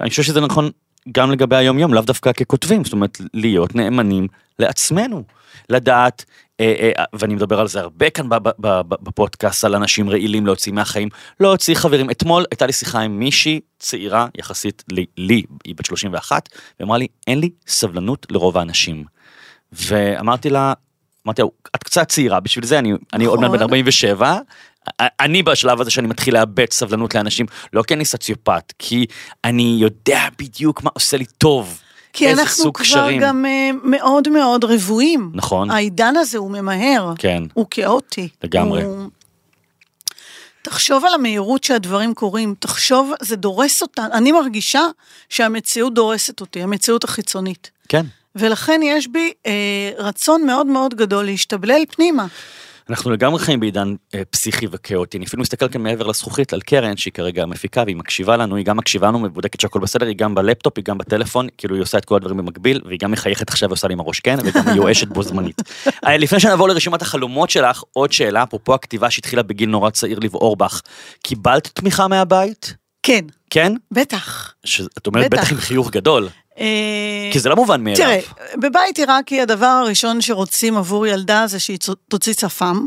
אני 0.00 0.10
חושב 0.10 0.22
שזה 0.22 0.40
נכון 0.40 0.70
גם 1.12 1.30
לגבי 1.30 1.56
היום-יום, 1.56 1.94
לאו 1.94 2.02
דווקא 2.02 2.32
ככותבים, 2.32 2.84
זאת 2.84 2.92
אומרת, 2.92 3.20
להיות 3.34 3.74
נאמנים 3.74 4.28
לעצמנו. 4.58 5.22
לדעת, 5.68 6.24
אה, 6.60 6.90
אה, 6.98 7.04
ואני 7.12 7.34
מדבר 7.34 7.60
על 7.60 7.68
זה 7.68 7.80
הרבה 7.80 8.10
כאן 8.10 8.26
בפודקאסט, 8.88 9.64
על 9.64 9.74
אנשים 9.74 10.10
רעילים 10.10 10.46
להוציא 10.46 10.72
מהחיים, 10.72 11.08
להוציא 11.40 11.74
חברים. 11.74 12.10
אתמול 12.10 12.44
הייתה 12.50 12.66
לי 12.66 12.72
שיחה 12.72 13.00
עם 13.00 13.18
מישהי 13.18 13.60
צעירה 13.78 14.26
יחסית 14.38 14.84
לי, 14.92 15.06
לי 15.16 15.42
היא 15.64 15.74
בת 15.76 15.86
31, 15.86 16.48
ואמרה 16.80 16.98
לי, 16.98 17.06
אין 17.26 17.40
לי 17.40 17.50
סבלנות 17.66 18.26
לרוב 18.30 18.58
האנשים. 18.58 19.04
ואמרתי 19.72 20.50
לה, 20.50 20.72
אמרתי, 21.28 21.42
את 21.76 21.82
קצת 21.82 22.08
צעירה, 22.08 22.40
בשביל 22.40 22.66
זה 22.66 22.78
אני, 22.78 22.92
אני 23.12 23.24
עוד 23.24 23.40
מעט 23.40 23.50
בן 23.50 23.62
47, 23.62 24.30
נכון. 24.32 24.44
אני 25.20 25.42
בשלב 25.42 25.80
הזה 25.80 25.90
שאני 25.90 26.06
מתחיל 26.06 26.34
לאבד 26.34 26.72
סבלנות 26.72 27.14
לאנשים, 27.14 27.46
לא 27.72 27.82
כי 27.82 27.94
אני 27.94 28.04
סוציופט, 28.04 28.72
כי 28.78 29.06
אני 29.44 29.76
יודע 29.80 30.20
בדיוק 30.38 30.82
מה 30.82 30.90
עושה 30.94 31.16
לי 31.16 31.24
טוב. 31.24 31.80
כי 32.12 32.32
אנחנו 32.32 32.72
כבר 32.72 32.84
קשרים. 32.84 33.20
גם 33.20 33.44
אה, 33.44 33.76
מאוד 33.82 34.28
מאוד 34.28 34.64
רבועים. 34.64 35.30
נכון. 35.34 35.70
העידן 35.70 36.16
הזה 36.16 36.38
הוא 36.38 36.50
ממהר. 36.50 37.12
כן. 37.18 37.42
הוא 37.54 37.66
כאוטי. 37.70 38.28
לגמרי. 38.44 38.82
הוא... 38.82 39.08
תחשוב 40.62 41.04
על 41.04 41.14
המהירות 41.14 41.64
שהדברים 41.64 42.14
קורים, 42.14 42.54
תחשוב, 42.58 43.12
זה 43.20 43.36
דורס 43.36 43.82
אותנו. 43.82 44.12
אני 44.12 44.32
מרגישה 44.32 44.82
שהמציאות 45.28 45.94
דורסת 45.94 46.40
אותי, 46.40 46.62
המציאות 46.62 47.04
החיצונית. 47.04 47.70
כן. 47.88 48.06
ולכן 48.38 48.80
יש 48.84 49.08
בי 49.12 49.32
אה, 49.46 49.90
רצון 49.98 50.46
מאוד 50.46 50.66
מאוד 50.66 50.94
גדול 50.94 51.24
להשתבלל 51.24 51.82
פנימה. 51.90 52.26
אנחנו 52.90 53.10
לגמרי 53.10 53.38
חיים 53.38 53.60
בעידן 53.60 53.94
אה, 54.14 54.22
פסיכי 54.30 54.66
וכאוטי, 54.70 55.18
אני 55.18 55.26
אפילו 55.26 55.42
מסתכל 55.42 55.68
כאן 55.68 55.82
מעבר 55.82 56.06
לזכוכית 56.06 56.52
על 56.52 56.60
קרן 56.60 56.96
שהיא 56.96 57.12
כרגע 57.12 57.46
מפיקה 57.46 57.82
והיא 57.82 57.96
מקשיבה 57.96 58.36
לנו, 58.36 58.56
היא 58.56 58.64
גם 58.64 58.76
מקשיבה 58.76 59.08
לנו 59.08 59.22
ובודקת 59.24 59.60
שהכל 59.60 59.78
בסדר, 59.78 60.06
היא 60.06 60.16
גם 60.16 60.34
בלפטופ, 60.34 60.72
היא 60.76 60.84
גם 60.84 60.98
בטלפון, 60.98 61.48
כאילו 61.58 61.74
היא 61.74 61.82
עושה 61.82 61.98
את 61.98 62.04
כל 62.04 62.16
הדברים 62.16 62.36
במקביל, 62.36 62.80
והיא 62.84 62.98
גם 63.02 63.10
מחייכת 63.10 63.48
עכשיו 63.48 63.68
ועושה 63.68 63.88
לי 63.88 63.94
עם 63.94 64.00
הראש 64.00 64.20
כן, 64.20 64.36
וגם 64.44 64.64
מיואשת 64.72 65.08
בו 65.08 65.22
זמנית. 65.22 65.62
אה, 66.06 66.16
לפני 66.16 66.40
שנעבור 66.40 66.68
לרשימת 66.68 67.02
החלומות 67.02 67.50
שלך, 67.50 67.82
עוד 67.92 68.12
שאלה, 68.12 68.42
אפרופו 68.42 68.74
הכתיבה 68.74 69.10
שהתחילה 69.10 69.42
בגיל 69.42 69.68
נורא 69.68 69.90
צעיר 69.90 70.18
לבעור 70.18 70.56
בך, 70.56 70.80
קיבלת 71.22 71.66
תמיכה 71.74 72.08
מהבית? 72.08 72.74
כן, 73.02 73.24
כן? 73.50 73.72
בטח. 73.90 74.54
שאת 74.64 75.06
אומרת 75.06 75.30
בטח. 75.30 75.42
בטח 75.42 75.52
עם 75.52 75.58
חיוך 75.58 75.90
גדול, 75.90 76.28
כי 77.32 77.40
זה 77.40 77.48
לא 77.48 77.56
מובן 77.56 77.84
מאליו. 77.84 77.96
תראה, 77.96 78.20
בבית 78.56 78.98
עיראקי 78.98 79.40
הדבר 79.40 79.66
הראשון 79.66 80.20
שרוצים 80.20 80.76
עבור 80.76 81.06
ילדה 81.06 81.46
זה 81.46 81.58
שהיא 81.58 81.78
תוציא 82.08 82.32
שפם. 82.32 82.86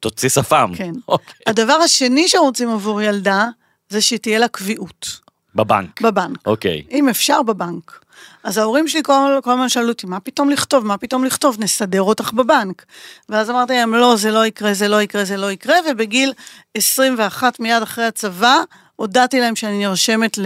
תוציא 0.00 0.28
שפם. 0.28 0.72
כן. 0.76 0.92
אוקיי. 1.08 1.34
הדבר 1.46 1.72
השני 1.72 2.28
שרוצים 2.28 2.70
עבור 2.70 3.02
ילדה 3.02 3.46
זה 3.88 4.00
שתהיה 4.00 4.38
לה 4.38 4.48
קביעות 4.48 5.20
בבנק. 5.54 6.00
בבנק. 6.00 6.46
אוקיי. 6.46 6.82
אם 6.90 7.08
אפשר 7.08 7.42
בבנק. 7.42 8.04
אז 8.44 8.58
ההורים 8.58 8.88
שלי 8.88 9.02
כל, 9.02 9.38
כל 9.42 9.50
הזמן 9.50 9.68
שאלו 9.68 9.88
אותי, 9.88 10.06
מה 10.06 10.20
פתאום 10.20 10.50
לכתוב, 10.50 10.86
מה 10.86 10.98
פתאום 10.98 11.24
לכתוב, 11.24 11.56
נסדר 11.60 12.02
אותך 12.02 12.32
בבנק. 12.32 12.84
ואז 13.28 13.50
אמרתי 13.50 13.72
להם, 13.72 13.94
לא, 13.94 14.16
זה 14.16 14.30
לא 14.30 14.46
יקרה, 14.46 14.74
זה 14.74 14.88
לא 14.88 15.02
יקרה, 15.02 15.24
זה 15.24 15.36
לא 15.36 15.52
יקרה, 15.52 15.76
ובגיל 15.90 16.32
21, 16.74 17.60
מיד 17.60 17.82
אחרי 17.82 18.04
הצבא, 18.04 18.56
הודעתי 18.98 19.40
להם 19.40 19.56
שאני 19.56 19.78
נרשמת 19.78 20.38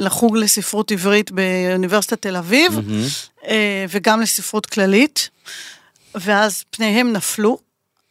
לחוג 0.00 0.36
לספרות 0.36 0.92
עברית 0.92 1.30
באוניברסיטת 1.30 2.22
תל 2.22 2.36
אביב. 2.36 2.78
אה, 3.46 3.84
וגם 3.88 4.20
לספרות 4.20 4.66
כללית, 4.66 5.30
ואז 6.14 6.64
פניהם 6.70 7.12
נפלו, 7.12 7.58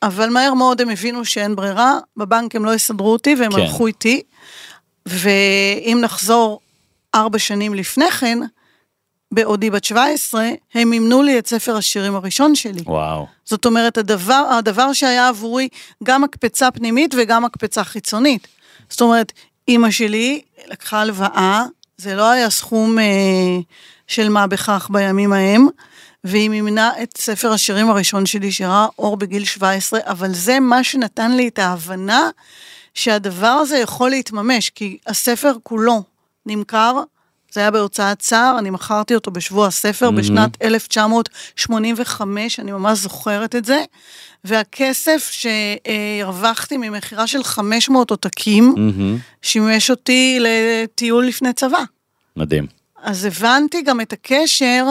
אבל 0.03 0.29
מהר 0.29 0.53
מאוד 0.53 0.81
הם 0.81 0.89
הבינו 0.89 1.25
שאין 1.25 1.55
ברירה, 1.55 1.97
בבנק 2.17 2.55
הם 2.55 2.65
לא 2.65 2.75
יסדרו 2.75 3.11
אותי 3.11 3.35
והם 3.39 3.51
כן. 3.51 3.59
הלכו 3.59 3.87
איתי, 3.87 4.21
ואם 5.05 5.99
נחזור 6.01 6.59
ארבע 7.15 7.39
שנים 7.39 7.73
לפני 7.73 8.11
כן, 8.11 8.39
בעודי 9.31 9.69
בת 9.69 9.83
17, 9.83 10.49
הם 10.73 10.89
מימנו 10.89 11.23
לי 11.23 11.39
את 11.39 11.47
ספר 11.47 11.75
השירים 11.75 12.15
הראשון 12.15 12.55
שלי. 12.55 12.81
וואו. 12.85 13.27
זאת 13.45 13.65
אומרת, 13.65 13.97
הדבר, 13.97 14.47
הדבר 14.59 14.93
שהיה 14.93 15.27
עבורי 15.27 15.67
גם 16.03 16.21
מקפצה 16.21 16.71
פנימית 16.71 17.15
וגם 17.17 17.43
מקפצה 17.43 17.83
חיצונית. 17.83 18.47
זאת 18.89 19.01
אומרת, 19.01 19.31
אימא 19.69 19.91
שלי 19.91 20.41
לקחה 20.67 21.01
הלוואה, 21.01 21.65
זה 21.97 22.15
לא 22.15 22.29
היה 22.29 22.49
סכום 22.49 22.99
אה, 22.99 23.03
של 24.07 24.29
מה 24.29 24.47
בכך 24.47 24.87
בימים 24.91 25.33
ההם, 25.33 25.67
והיא 26.23 26.49
מימנה 26.49 26.91
את 27.03 27.17
ספר 27.17 27.51
השירים 27.51 27.89
הראשון 27.89 28.25
שלי, 28.25 28.51
שראה 28.51 28.87
אור 28.99 29.17
בגיל 29.17 29.45
17, 29.45 29.99
אבל 30.03 30.33
זה 30.33 30.59
מה 30.59 30.83
שנתן 30.83 31.31
לי 31.31 31.47
את 31.47 31.59
ההבנה 31.59 32.29
שהדבר 32.93 33.47
הזה 33.47 33.77
יכול 33.77 34.09
להתממש, 34.09 34.69
כי 34.69 34.97
הספר 35.07 35.53
כולו 35.63 36.03
נמכר, 36.45 37.01
זה 37.51 37.59
היה 37.59 37.71
בהוצאת 37.71 38.19
צער, 38.19 38.55
אני 38.59 38.69
מכרתי 38.69 39.15
אותו 39.15 39.31
בשבוע 39.31 39.67
הספר 39.67 40.05
מהמם. 40.05 40.21
בשנת 40.21 40.57
1985, 40.61 42.59
אני 42.59 42.71
ממש 42.71 42.99
זוכרת 42.99 43.55
את 43.55 43.65
זה, 43.65 43.83
והכסף 44.43 45.31
שהרווחתי 45.31 46.77
ממכירה 46.77 47.27
של 47.27 47.43
500 47.43 48.11
עותקים, 48.11 48.73
מהמם. 48.77 49.17
שימש 49.41 49.89
אותי 49.89 50.39
לטיול 50.39 51.25
לפני 51.25 51.53
צבא. 51.53 51.83
מדהים. 52.35 52.67
אז 53.03 53.25
הבנתי 53.25 53.81
גם 53.81 54.01
את 54.01 54.13
הקשר 54.13 54.85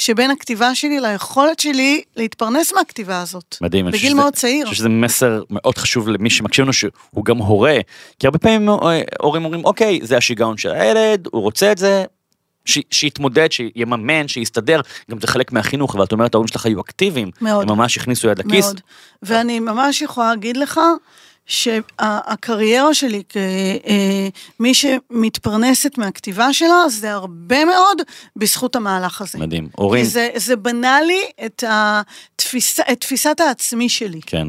שבין 0.00 0.30
הכתיבה 0.30 0.74
שלי 0.74 1.00
ליכולת 1.00 1.60
שלי 1.60 2.02
להתפרנס 2.16 2.72
מהכתיבה 2.72 3.22
הזאת. 3.22 3.56
מדהים. 3.60 3.86
בגיל 3.86 4.00
שזה- 4.00 4.14
מאוד 4.14 4.34
צעיר. 4.34 4.56
אני 4.62 4.64
חושב 4.64 4.76
שזה 4.78 4.88
מסר 4.88 5.42
מאוד 5.50 5.78
חשוב 5.78 6.08
למי 6.08 6.30
שמקשיב 6.30 6.62
לנו 6.62 6.72
שהוא 6.72 7.24
גם 7.24 7.38
הורה, 7.38 7.76
כי 8.18 8.26
הרבה 8.26 8.38
פעמים 8.38 8.68
אה, 8.68 8.74
הורים 9.20 9.44
אומרים 9.44 9.64
אוקיי 9.64 10.00
זה 10.02 10.16
השיגעון 10.16 10.56
של 10.58 10.70
הילד, 10.70 11.28
הוא 11.32 11.42
רוצה 11.42 11.72
את 11.72 11.78
זה, 11.78 12.04
ש- 12.64 12.78
שיתמודד, 12.90 13.52
שיממן, 13.52 14.28
שיסתדר, 14.28 14.80
גם 15.10 15.20
זה 15.20 15.26
חלק 15.26 15.52
מהחינוך, 15.52 15.94
אבל 15.94 16.04
את 16.04 16.12
אומרת 16.12 16.34
ההורים 16.34 16.48
שלך 16.48 16.66
היו 16.66 16.80
אקטיביים, 16.80 17.30
מאוד. 17.40 17.70
הם 17.70 17.76
ממש 17.78 17.96
הכניסו 17.98 18.28
יד 18.28 18.38
לכיס, 18.38 18.64
מאוד. 18.66 18.80
ואני 19.22 19.60
ממש 19.60 20.02
יכולה 20.02 20.28
להגיד 20.30 20.56
לך 20.56 20.80
שהקריירה 21.46 22.94
שלי 22.94 23.22
כמי 24.58 24.74
שמתפרנסת 24.74 25.98
מהכתיבה 25.98 26.52
שלה, 26.52 26.88
זה 26.88 27.12
הרבה 27.12 27.64
מאוד 27.64 28.02
בזכות 28.36 28.76
המהלך 28.76 29.20
הזה. 29.20 29.38
מדהים. 29.38 29.68
הורים, 29.76 30.04
כי 30.04 30.10
זה, 30.10 30.28
זה 30.36 30.56
בנה 30.56 31.00
לי 31.02 31.20
את, 31.46 31.64
התפיסה, 31.66 32.82
את 32.92 33.00
תפיסת 33.00 33.40
העצמי 33.40 33.88
שלי. 33.88 34.20
כן. 34.26 34.46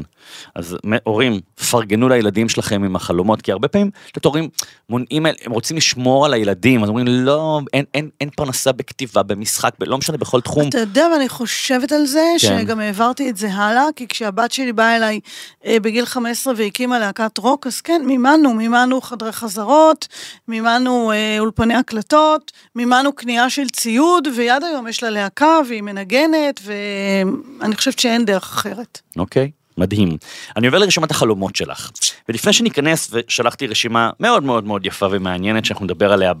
אז 0.54 0.76
הורים, 1.04 1.40
פרגנו 1.62 2.08
לילדים 2.08 2.48
שלכם 2.48 2.84
עם 2.84 2.96
החלומות, 2.96 3.42
כי 3.42 3.52
הרבה 3.52 3.68
פעמים, 3.68 3.90
את 4.18 4.24
הורים 4.24 4.48
מונעים, 4.90 5.26
הם 5.26 5.52
רוצים 5.52 5.76
לשמור 5.76 6.26
על 6.26 6.34
הילדים, 6.34 6.82
אז 6.82 6.88
אומרים 6.88 7.06
לא, 7.08 7.60
אין, 7.72 7.84
אין, 7.94 8.08
אין 8.20 8.30
פרנסה 8.30 8.72
בכתיבה, 8.72 9.22
במשחק, 9.22 9.72
ב- 9.78 9.84
לא 9.84 9.98
משנה, 9.98 10.16
בכל 10.16 10.40
תחום. 10.40 10.68
אתה 10.68 10.78
יודע, 10.78 11.06
ואני 11.12 11.28
חושבת 11.28 11.92
על 11.92 12.06
זה, 12.06 12.26
כן. 12.40 12.58
שגם 12.58 12.80
העברתי 12.80 13.30
את 13.30 13.36
זה 13.36 13.52
הלאה, 13.52 13.84
כי 13.96 14.08
כשהבת 14.08 14.52
שלי 14.52 14.72
באה 14.72 14.96
אליי 14.96 15.20
אה, 15.66 15.80
בגיל 15.80 16.06
15 16.06 16.54
והקימה 16.56 16.98
להקת 16.98 17.38
רוק, 17.38 17.66
אז 17.66 17.80
כן, 17.80 18.02
מימנו, 18.04 18.54
מימנו 18.54 19.00
חדרי 19.00 19.32
חזרות, 19.32 20.08
מימנו 20.48 21.12
אה, 21.12 21.36
אולפני 21.38 21.74
הקלטות, 21.74 22.52
מימנו 22.74 23.12
קנייה 23.12 23.50
של 23.50 23.68
ציוד, 23.68 24.28
ויד 24.36 24.64
היום 24.64 24.88
יש 24.88 25.02
לה 25.02 25.10
להקה 25.10 25.58
והיא 25.68 25.82
מנגנת, 25.82 26.60
ואני 26.64 27.76
חושבת 27.76 27.98
שאין 27.98 28.24
דרך 28.24 28.42
אחרת. 28.42 29.00
אוקיי, 29.16 29.50
מדהים. 29.78 30.16
אני 30.56 30.66
עובר 30.66 30.78
לרשימת 30.78 31.10
החלומות 31.10 31.56
שלך. 31.56 31.90
ולפני 32.28 32.52
שניכנס, 32.52 33.10
ושלחתי 33.12 33.66
רשימה 33.66 34.10
מאוד 34.20 34.42
מאוד 34.42 34.64
מאוד 34.64 34.86
יפה 34.86 35.06
ומעניינת 35.10 35.64
שאנחנו 35.64 35.84
נדבר 35.84 36.12
עליה 36.12 36.32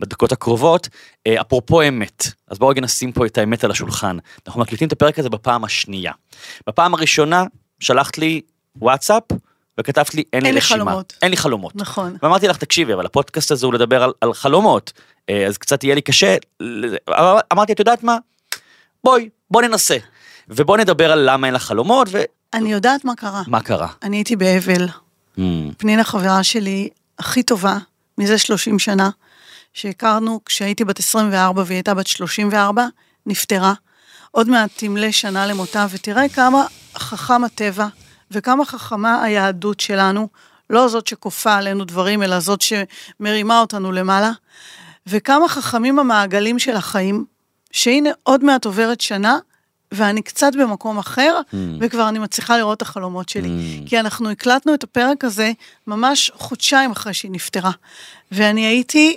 בדקות 0.00 0.32
הקרובות, 0.32 0.88
אה, 1.26 1.40
אפרופו 1.40 1.82
אמת, 1.82 2.24
אז 2.48 2.58
בואו 2.58 2.70
רגע 2.70 2.80
נשים 2.80 3.12
פה 3.12 3.26
את 3.26 3.38
האמת 3.38 3.64
על 3.64 3.70
השולחן. 3.70 4.16
אנחנו 4.46 4.60
מקליטים 4.60 4.88
את 4.88 4.92
הפרק 4.92 5.18
הזה 5.18 5.30
בפעם 5.30 5.64
השנייה. 5.64 6.12
בפעם 6.66 6.94
הראשונה 6.94 7.44
שלחת 7.80 8.18
לי 8.18 8.40
וואטסאפ, 8.76 9.22
וכתבת 9.80 10.14
לי 10.14 10.24
אין 10.32 10.42
לי 10.42 10.48
אין 10.48 10.54
לי 10.54 10.60
רשימה. 10.60 10.84
חלומות. 10.84 11.14
אין 11.22 11.30
לי 11.30 11.36
חלומות. 11.36 11.76
נכון. 11.76 12.16
ואמרתי 12.22 12.48
לך, 12.48 12.56
תקשיבי, 12.56 12.94
אבל 12.94 13.06
הפודקאסט 13.06 13.50
הזה 13.50 13.66
הוא 13.66 13.74
לדבר 13.74 14.02
על, 14.02 14.12
על 14.20 14.34
חלומות, 14.34 14.92
אה, 15.30 15.46
אז 15.46 15.58
קצת 15.58 15.84
יהיה 15.84 15.94
לי 15.94 16.00
קשה. 16.00 16.36
לזה." 16.60 16.96
אבל 17.08 17.38
אמרתי, 17.52 17.72
את 17.72 17.78
יודעת 17.78 18.02
מה? 18.02 18.16
בואי, 19.04 19.28
בוא 19.50 19.62
ננסה. 19.62 19.96
ובוא 20.48 20.76
נדבר 20.76 21.12
על 21.12 21.30
למה 21.30 21.46
אין 21.46 21.54
לך 21.54 21.62
חלומות, 21.62 22.08
אני 22.54 22.72
יודעת 22.72 23.04
מה 23.04 23.14
קרה. 23.14 23.42
ומה 23.46 23.60
קרה. 23.60 23.88
אני 24.02 24.16
הייתי 24.16 24.36
באבל. 24.36 24.88
Hmm, 25.36 25.40
פנינה 25.76 26.04
חברה 26.04 26.42
שלי 26.42 26.88
הכי 27.18 27.42
טובה, 27.42 27.78
מזה 28.18 28.38
30 28.38 28.78
שנה, 28.78 29.10
שהכרנו 29.74 30.40
כשהייתי 30.44 30.84
בת 30.84 30.98
24 30.98 31.62
והיא 31.66 31.76
הייתה 31.76 31.94
בת 31.94 32.06
34, 32.06 32.86
נפטרה. 33.26 33.74
עוד 34.30 34.48
מעט 34.48 34.70
תמלא 34.76 35.10
שנה 35.10 35.46
למותה, 35.46 35.86
ותראה 35.90 36.28
כמה 36.28 36.64
חכם 36.96 37.44
הטבע 37.44 37.86
וכמה 38.30 38.64
חכמה 38.64 39.22
היהדות 39.22 39.80
שלנו, 39.80 40.28
לא 40.70 40.88
זאת 40.88 41.06
שכופה 41.06 41.54
עלינו 41.54 41.84
דברים, 41.84 42.22
אלא 42.22 42.40
זאת 42.40 42.60
שמרימה 42.60 43.60
אותנו 43.60 43.92
למעלה, 43.92 44.30
וכמה 45.06 45.48
חכמים 45.48 45.98
המעגלים 45.98 46.58
של 46.58 46.76
החיים, 46.76 47.24
שהנה 47.70 48.10
עוד 48.22 48.44
מעט 48.44 48.64
עוברת 48.64 49.00
שנה, 49.00 49.38
ואני 49.92 50.22
קצת 50.22 50.52
במקום 50.54 50.98
אחר, 50.98 51.40
Hmm. 51.50 51.56
וכבר 51.80 52.08
אני 52.08 52.18
מצליחה 52.18 52.58
לראות 52.58 52.76
את 52.76 52.82
החלומות 52.82 53.28
שלי. 53.28 53.48
Mm. 53.48 53.88
כי 53.88 54.00
אנחנו 54.00 54.30
הקלטנו 54.30 54.74
את 54.74 54.84
הפרק 54.84 55.24
הזה 55.24 55.52
ממש 55.86 56.30
חודשיים 56.34 56.90
אחרי 56.90 57.14
שהיא 57.14 57.30
נפטרה. 57.30 57.70
ואני 58.32 58.66
הייתי, 58.66 59.16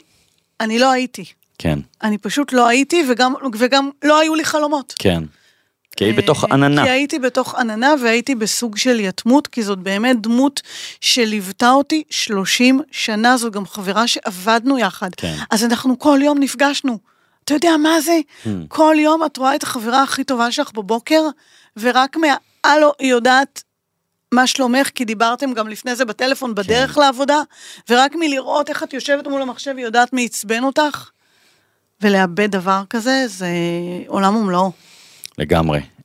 אני 0.60 0.80
לא 0.80 0.92
הייתי. 0.92 1.26
כן, 1.58 1.80
אני 2.04 2.18
פשוט 2.18 2.54
לא 2.54 2.68
הייתי, 2.68 3.04
וגם, 3.10 3.34
וגם 3.58 3.90
לא 4.04 4.20
היו 4.20 4.36
לי 4.36 4.46
חלומות. 4.46 4.94
כן. 5.00 5.24
כי 5.96 6.06
היית 6.06 6.16
בתוך 6.16 6.44
אה, 6.44 6.50
עננה. 6.54 6.84
כי 6.84 6.90
הייתי 6.90 7.20
בתוך 7.20 7.56
עננה 7.56 7.94
והייתי 8.04 8.36
בסוג 8.36 8.78
של 8.78 9.00
יתמות, 9.00 9.48
כי 9.48 9.64
זאת 9.64 9.80
באמת 9.80 10.22
דמות 10.22 10.62
שליוותה 11.02 11.70
אותי 11.72 12.04
30 12.10 12.82
שנה, 12.92 13.38
זו 13.38 13.52
גם 13.52 13.66
חברה 13.66 14.08
שעבדנו 14.08 14.80
יחד. 14.80 15.10
כן. 15.18 15.36
אז 15.50 15.64
אנחנו 15.64 16.00
כל 16.00 16.20
יום 16.24 16.40
נפגשנו. 16.40 17.00
אתה 17.48 17.56
יודע 17.56 17.78
מה 17.78 18.02
זה? 18.02 18.20
Hmm. 18.44 18.48
כל 18.68 18.96
יום 19.00 19.26
את 19.26 19.38
רואה 19.38 19.56
את 19.56 19.64
החברה 19.64 20.04
הכי 20.04 20.24
טובה 20.24 20.52
שלך 20.52 20.72
בבוקר, 20.72 21.22
ורק 21.78 22.18
מהלו 22.18 22.92
היא 23.00 23.12
יודעת 23.12 23.64
מה 24.32 24.48
שלומך, 24.48 24.90
כי 24.96 25.06
דיברתם 25.06 25.54
גם 25.54 25.68
לפני 25.68 25.96
זה 25.96 26.06
בטלפון 26.06 26.56
בדרך 26.56 26.92
כן. 26.92 27.02
לעבודה, 27.02 27.42
ורק 27.90 28.16
מלראות 28.16 28.70
איך 28.70 28.84
את 28.84 28.94
יושבת 28.94 29.28
מול 29.28 29.42
המחשב 29.42 29.74
היא 29.78 29.86
יודעת 29.86 30.14
מי 30.14 30.26
עצבן 30.26 30.64
אותך, 30.64 31.10
ולאבד 32.02 32.52
דבר 32.52 32.84
כזה 32.90 33.24
זה 33.28 33.48
עולם 34.08 34.36
ומלואו. 34.36 34.72
לגמרי. 35.38 35.97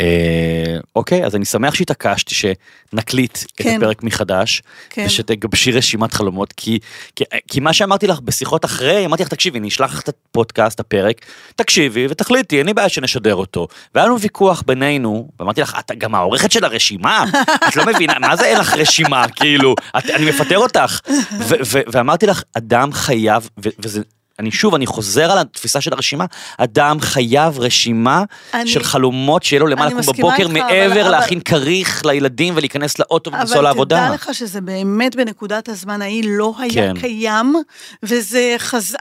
אה, 0.00 0.76
אוקיי, 0.96 1.24
אז 1.24 1.36
אני 1.36 1.44
שמח 1.44 1.74
שהתעקשתי 1.74 2.34
שנקליט 2.34 3.38
כן. 3.56 3.70
את 3.70 3.76
הפרק 3.76 4.02
מחדש, 4.02 4.62
כן. 4.90 5.04
ושתגבשי 5.06 5.72
רשימת 5.72 6.12
חלומות, 6.12 6.52
כי, 6.52 6.78
כי, 7.16 7.24
כי 7.50 7.60
מה 7.60 7.72
שאמרתי 7.72 8.06
לך 8.06 8.20
בשיחות 8.20 8.64
אחרי, 8.64 9.06
אמרתי 9.06 9.22
לך, 9.22 9.28
תקשיבי, 9.28 9.58
אני 9.58 9.68
אשלח 9.68 9.94
לך 9.94 10.00
את 10.00 10.08
הפודקאסט, 10.08 10.80
הפרק, 10.80 11.26
תקשיבי 11.56 12.06
ותחליטי, 12.10 12.58
אין 12.58 12.66
לי 12.66 12.74
בעיה 12.74 12.88
שנשדר 12.88 13.34
אותו. 13.34 13.68
והיה 13.94 14.06
לנו 14.06 14.20
ויכוח 14.20 14.62
בינינו, 14.66 15.28
ואמרתי 15.40 15.60
לך, 15.60 15.76
את 15.80 15.90
גם 15.98 16.14
העורכת 16.14 16.52
של 16.52 16.64
הרשימה? 16.64 17.24
את 17.68 17.76
לא 17.76 17.86
מבינה, 17.86 18.18
מה 18.18 18.36
זה 18.36 18.44
אין 18.44 18.58
לך 18.58 18.74
רשימה? 18.74 19.28
כאילו, 19.28 19.74
את, 19.98 20.10
אני 20.10 20.28
מפטר 20.28 20.58
אותך. 20.58 21.00
ו, 21.38 21.54
ו, 21.66 21.80
ואמרתי 21.92 22.26
לך, 22.26 22.42
אדם 22.54 22.92
חייב, 22.92 23.48
ו, 23.64 23.68
וזה... 23.78 24.00
אני 24.38 24.50
שוב, 24.50 24.74
אני 24.74 24.86
חוזר 24.86 25.32
על 25.32 25.38
התפיסה 25.38 25.80
של 25.80 25.92
הרשימה, 25.92 26.24
אדם 26.58 27.00
חייב 27.00 27.58
רשימה 27.58 28.22
אני- 28.54 28.70
של 28.70 28.82
חלומות 28.84 29.42
שיהיה 29.42 29.60
לו 29.60 29.66
למה 29.66 29.86
לקום 29.86 30.00
בבוקר, 30.00 30.26
איתך, 30.42 30.44
אבל- 30.44 30.52
מעבר 30.52 31.00
אבל- 31.02 31.10
להכין 31.10 31.40
כריך 31.40 32.06
לילדים 32.06 32.54
ולהיכנס 32.56 32.98
לאוטו 32.98 33.32
ולנסוע 33.32 33.56
אבל 33.56 33.64
לעבודה. 33.64 34.04
תדע 34.06 34.14
לך 34.14 34.34
שזה 34.34 34.60
באמת 34.60 35.16
בנקודת 35.16 35.68
הזמן 35.68 36.02
ההיא 36.02 36.24
לא 36.26 36.54
היה 36.58 36.72
כן. 36.72 37.00
קיים, 37.00 37.54
וזה 38.02 38.54
חז... 38.58 38.96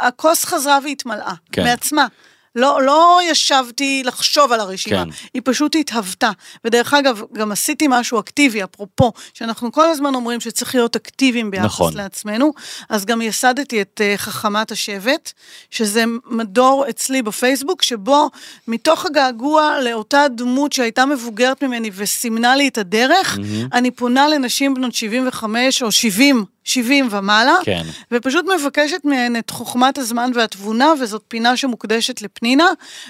הכוס 0.00 0.44
חזרה 0.44 0.78
והתמלאה, 0.84 1.32
כן. 1.52 1.64
מעצמה. 1.64 2.06
לא, 2.56 2.82
לא 2.82 3.20
ישבתי 3.30 4.02
לחשוב 4.04 4.52
על 4.52 4.60
הרשימה, 4.60 5.04
כן. 5.04 5.10
היא 5.34 5.42
פשוט 5.44 5.76
התהוותה. 5.76 6.30
ודרך 6.64 6.94
אגב, 6.94 7.22
גם 7.32 7.52
עשיתי 7.52 7.86
משהו 7.88 8.20
אקטיבי, 8.20 8.64
אפרופו, 8.64 9.12
שאנחנו 9.34 9.72
כל 9.72 9.88
הזמן 9.88 10.14
אומרים 10.14 10.40
שצריך 10.40 10.74
להיות 10.74 10.96
אקטיביים 10.96 11.50
ביחס 11.50 11.64
נכון. 11.64 11.96
לעצמנו, 11.96 12.52
אז 12.88 13.04
גם 13.04 13.22
ייסדתי 13.22 13.82
את 13.82 14.00
uh, 14.00 14.18
חכמת 14.18 14.72
השבט, 14.72 15.32
שזה 15.70 16.04
מדור 16.26 16.84
אצלי 16.90 17.22
בפייסבוק, 17.22 17.82
שבו 17.82 18.30
מתוך 18.68 19.06
הגעגוע 19.06 19.80
לאותה 19.80 20.26
דמות 20.36 20.72
שהייתה 20.72 21.06
מבוגרת 21.06 21.62
ממני 21.62 21.90
וסימנה 21.94 22.56
לי 22.56 22.68
את 22.68 22.78
הדרך, 22.78 23.38
אני 23.72 23.90
פונה 23.90 24.28
לנשים 24.28 24.74
בנות 24.74 24.94
75 24.94 25.82
או 25.82 25.92
70, 25.92 26.44
70 26.68 27.08
ומעלה, 27.10 27.54
כן. 27.64 27.82
ופשוט 28.12 28.46
מבקשת 28.58 29.00
מהן 29.04 29.36
את 29.36 29.50
חוכמת 29.50 29.98
הזמן 29.98 30.30
והתבונה, 30.34 30.92
וזאת 31.00 31.22
פינה 31.28 31.56
שמוקדשת 31.56 32.22
לפנינה, 32.22 32.68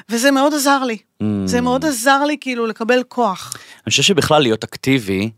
וזה 0.08 0.30
מאוד 0.30 0.54
עזר 0.54 0.84
לי. 0.84 0.96
Mm. 1.22 1.24
זה 1.44 1.60
מאוד 1.60 1.84
עזר 1.84 2.24
לי 2.24 2.36
כאילו 2.40 2.66
לקבל 2.66 3.02
כוח. 3.08 3.54
אני 3.86 3.90
חושב 3.90 4.02
שבכלל 4.02 4.42
להיות 4.42 4.64
אקטיבי, 4.64 5.30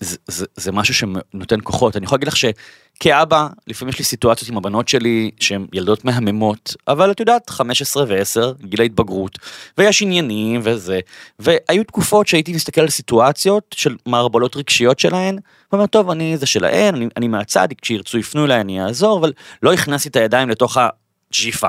זה, 0.00 0.16
זה, 0.26 0.46
זה 0.56 0.72
משהו 0.72 0.94
שנותן 0.94 1.58
כוחות. 1.62 1.96
אני 1.96 2.04
יכול 2.04 2.16
להגיד 2.16 2.28
לך 2.28 2.34
שכאבא, 2.36 3.48
לפעמים 3.66 3.92
יש 3.92 3.98
לי 3.98 4.04
סיטואציות 4.04 4.50
עם 4.50 4.56
הבנות 4.56 4.88
שלי 4.88 5.30
שהן 5.40 5.66
ילדות 5.72 6.04
מהממות, 6.04 6.76
אבל 6.88 7.10
את 7.10 7.20
יודעת, 7.20 7.50
15 7.50 8.04
ו-10, 8.08 8.66
גיל 8.66 8.80
ההתבגרות, 8.80 9.38
ויש 9.78 10.02
עניינים 10.02 10.60
וזה, 10.64 11.00
והיו 11.38 11.84
תקופות 11.84 12.28
שהייתי 12.28 12.52
מסתכל 12.52 12.80
על 12.80 12.88
סיטואציות 12.88 13.74
של 13.78 13.96
מערבולות 14.06 14.56
רגשיות 14.56 14.98
שלהן, 14.98 15.38
ואומר, 15.72 15.86
טוב, 15.86 16.10
אני 16.10 16.36
זה 16.36 16.46
שלהן, 16.46 16.94
אני, 16.94 17.08
אני 17.16 17.28
מהצד, 17.28 17.68
כשירצו 17.82 18.18
יפנו 18.18 18.44
אליי 18.44 18.60
אני 18.60 18.84
אעזור, 18.84 19.18
אבל 19.18 19.32
לא 19.62 19.72
הכנסתי 19.72 20.08
את 20.08 20.16
הידיים 20.16 20.48
לתוך 20.48 20.76
הג'יפה. 20.76 21.68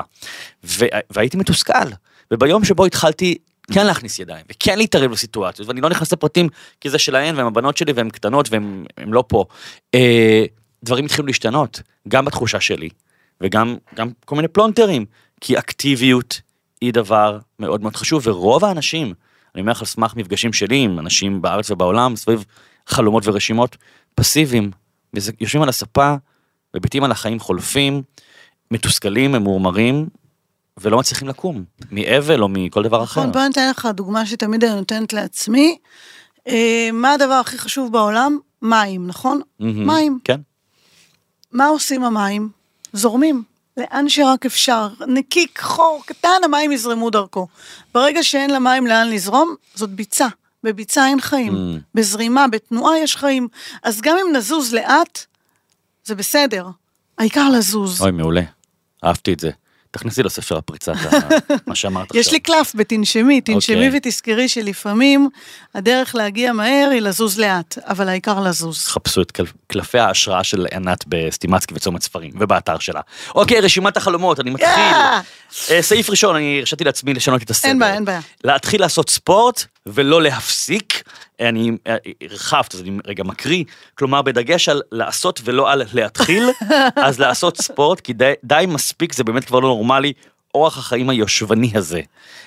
והייתי 1.10 1.36
מתוסכל. 1.36 1.88
וביום 2.30 2.64
שבו 2.64 2.84
התחלתי 2.84 3.36
כן 3.72 3.86
להכניס 3.86 4.18
ידיים, 4.18 4.44
וכן 4.50 4.78
להתערב 4.78 5.10
בסיטואציות, 5.10 5.68
ואני 5.68 5.80
לא 5.80 5.88
נכנס 5.88 6.12
לפרטים 6.12 6.48
כי 6.80 6.90
זה 6.90 6.98
שלהן, 6.98 7.36
והן 7.36 7.46
הבנות 7.46 7.76
שלי, 7.76 7.92
והן 7.92 8.10
קטנות, 8.10 8.48
והן 8.52 8.84
הן 8.96 9.10
לא 9.10 9.24
פה. 9.28 9.44
אה, 9.94 10.44
דברים 10.84 11.04
התחילו 11.04 11.26
להשתנות, 11.26 11.82
גם 12.08 12.24
בתחושה 12.24 12.60
שלי, 12.60 12.88
וגם 13.40 13.76
גם 13.94 14.10
כל 14.24 14.36
מיני 14.36 14.48
פלונטרים, 14.48 15.04
כי 15.40 15.58
אקטיביות 15.58 16.40
היא 16.80 16.92
דבר 16.92 17.38
מאוד 17.58 17.82
מאוד 17.82 17.96
חשוב, 17.96 18.22
ורוב 18.26 18.64
האנשים, 18.64 19.14
אני 19.54 19.60
אומר 19.60 19.72
לך 19.72 19.80
על 19.80 19.86
סמך 19.86 20.16
מפגשים 20.16 20.52
שלי 20.52 20.76
עם 20.76 20.98
אנשים 20.98 21.42
בארץ 21.42 21.70
ובעולם, 21.70 22.16
סביב 22.16 22.44
חלומות 22.86 23.26
ורשימות, 23.26 23.76
פסיביים, 24.14 24.70
יושבים 25.40 25.62
על 25.62 25.68
הספה, 25.68 26.14
מביטים 26.76 27.04
על 27.04 27.10
החיים 27.10 27.40
חולפים, 27.40 28.02
מתוסכלים, 28.70 29.32
ממורמרים, 29.32 30.08
ולא 30.80 30.98
מצליחים 30.98 31.28
לקום, 31.28 31.64
מאבל 31.92 32.42
או 32.42 32.48
מכל 32.48 32.82
דבר 32.82 33.02
אחר. 33.02 33.20
נכון, 33.20 33.32
בוא 33.32 33.40
אני 33.40 33.50
אתן 33.50 33.70
לך 33.70 33.88
דוגמה 33.94 34.26
שתמיד 34.26 34.64
אני 34.64 34.74
נותנת 34.74 35.12
לעצמי. 35.12 35.78
אה, 36.48 36.88
מה 36.92 37.12
הדבר 37.12 37.34
הכי 37.34 37.58
חשוב 37.58 37.92
בעולם? 37.92 38.38
מים, 38.62 39.06
נכון? 39.06 39.40
מים. 39.60 40.18
כן. 40.24 40.40
מה 41.52 41.66
עושים 41.66 42.04
המים? 42.04 42.48
זורמים. 42.92 43.42
לאן 43.76 44.08
שרק 44.08 44.46
אפשר. 44.46 44.88
נקיק, 45.06 45.60
חור, 45.62 46.02
קטן, 46.06 46.28
המים 46.44 46.72
יזרמו 46.72 47.10
דרכו. 47.10 47.46
ברגע 47.94 48.22
שאין 48.22 48.50
למים 48.50 48.86
לאן 48.86 49.08
לזרום, 49.08 49.54
זאת 49.74 49.90
ביצה. 49.90 50.26
בביצה 50.64 51.06
אין 51.06 51.20
חיים. 51.20 51.52
Mm. 51.52 51.80
בזרימה, 51.94 52.48
בתנועה 52.48 52.98
יש 52.98 53.16
חיים. 53.16 53.48
אז 53.82 54.00
גם 54.00 54.16
אם 54.18 54.36
נזוז 54.36 54.74
לאט, 54.74 55.24
זה 56.04 56.14
בסדר. 56.14 56.66
העיקר 57.18 57.48
לזוז. 57.48 58.02
אוי, 58.02 58.10
מעולה. 58.10 58.42
אהבתי 59.04 59.32
את 59.32 59.40
זה. 59.40 59.50
תכניסי 59.90 60.22
לספר 60.22 60.56
הפריצת 60.56 60.92
ה- 60.94 61.18
מה 61.66 61.74
שאמרת 61.74 62.06
עכשיו. 62.06 62.20
יש 62.20 62.32
לי 62.32 62.40
קלף 62.40 62.72
בתנשמי, 62.74 63.40
תנשמי 63.40 63.76
אוקיי. 63.86 63.90
ותזכרי 63.98 64.48
שלפעמים 64.48 65.28
הדרך 65.74 66.14
להגיע 66.14 66.52
מהר 66.52 66.88
היא 66.92 67.00
לזוז 67.00 67.38
לאט, 67.38 67.78
אבל 67.86 68.08
העיקר 68.08 68.40
לזוז. 68.40 68.86
חפשו 68.86 69.22
את 69.22 69.30
קל- 69.30 69.44
קלפי 69.66 69.98
ההשראה 69.98 70.44
של 70.44 70.66
ענת 70.74 71.04
בסטימצקי 71.08 71.74
וצומת 71.74 72.02
ספרים, 72.02 72.30
ובאתר 72.38 72.78
שלה. 72.78 73.00
אוקיי, 73.34 73.60
רשימת 73.60 73.96
החלומות, 73.96 74.40
אני 74.40 74.50
מתחיל. 74.50 74.68
יאה! 74.68 75.20
אה, 75.70 75.82
סעיף 75.82 76.10
ראשון, 76.10 76.36
אני 76.36 76.56
הרשיתי 76.60 76.84
לעצמי 76.84 77.14
לשנות 77.14 77.42
את 77.42 77.50
הסדר. 77.50 77.68
אין 77.68 77.78
בעיה, 77.78 77.94
אין 77.94 78.04
בעיה. 78.04 78.20
להתחיל 78.44 78.80
לעשות 78.80 79.10
ספורט 79.10 79.64
ולא 79.86 80.22
להפסיק. 80.22 81.02
אני 81.40 81.70
אה, 81.86 81.96
הרחבת, 82.22 82.74
אז 82.74 82.80
אני 82.80 82.98
רגע 83.06 83.24
מקריא, 83.24 83.64
כלומר 83.94 84.22
בדגש 84.22 84.68
על 84.68 84.82
לעשות 84.92 85.40
ולא 85.44 85.72
על 85.72 85.82
להתחיל, 85.92 86.44
אז 87.06 87.20
לעשות 87.20 87.56
ספורט, 87.56 88.00
כי 88.00 88.12
די, 88.12 88.32
די 88.44 88.64
מספיק, 88.68 89.12
זה 89.12 89.24
באמת 89.24 89.44
כבר 89.44 89.60
לא 89.60 89.68
נורמלי, 89.68 90.12
אורח 90.54 90.78
החיים 90.78 91.10
היושבני 91.10 91.72
הזה. 91.74 92.00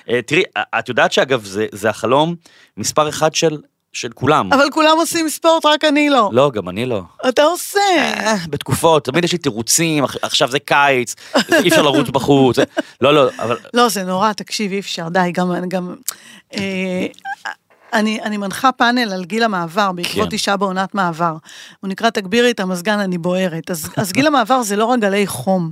אה, 0.08 0.22
תראי, 0.22 0.42
את 0.58 0.88
יודעת 0.88 1.12
שאגב, 1.12 1.44
זה, 1.44 1.66
זה 1.72 1.90
החלום 1.90 2.34
מספר 2.76 3.08
אחד 3.08 3.34
של, 3.34 3.56
של 3.94 4.12
כולם. 4.14 4.52
אבל 4.52 4.70
כולם 4.72 4.96
עושים 4.96 5.28
ספורט, 5.28 5.66
רק 5.66 5.84
אני 5.84 6.10
לא. 6.10 6.30
לא, 6.32 6.50
גם 6.54 6.68
אני 6.68 6.86
לא. 6.86 7.02
אתה 7.28 7.42
עושה. 7.42 7.80
אה, 7.98 8.36
בתקופות, 8.48 9.04
תמיד 9.04 9.24
יש 9.24 9.32
לי 9.32 9.38
תירוצים, 9.38 10.04
עכשיו 10.22 10.50
זה 10.50 10.58
קיץ, 10.58 11.14
אי 11.62 11.68
אפשר 11.68 11.82
לרוץ 11.82 12.08
בחוץ. 12.08 12.56
לא, 13.00 13.14
לא, 13.14 13.28
אבל... 13.38 13.56
לא, 13.74 13.88
זה 13.88 14.02
נורא, 14.02 14.32
תקשיב, 14.32 14.72
אי 14.72 14.78
אפשר, 14.78 15.08
די, 15.08 15.30
גם... 15.32 15.68
גם 15.68 15.94
אה, 16.54 17.06
אני, 17.94 18.22
אני 18.22 18.36
מנחה 18.36 18.72
פאנל 18.72 19.12
על 19.12 19.24
גיל 19.24 19.42
המעבר, 19.42 19.92
בעקבות 19.92 20.28
כן. 20.28 20.32
אישה 20.32 20.56
בעונת 20.56 20.94
מעבר. 20.94 21.36
הוא 21.80 21.88
נקרא 21.88 22.10
תגבירי 22.10 22.50
את 22.50 22.60
המזגן, 22.60 22.98
אני 22.98 23.18
בוערת. 23.18 23.70
אז, 23.70 23.88
אז 23.96 24.12
גיל 24.12 24.26
המעבר 24.26 24.62
זה 24.62 24.76
לא 24.76 24.84
רק 24.84 25.00
גלי 25.00 25.26
חום, 25.26 25.70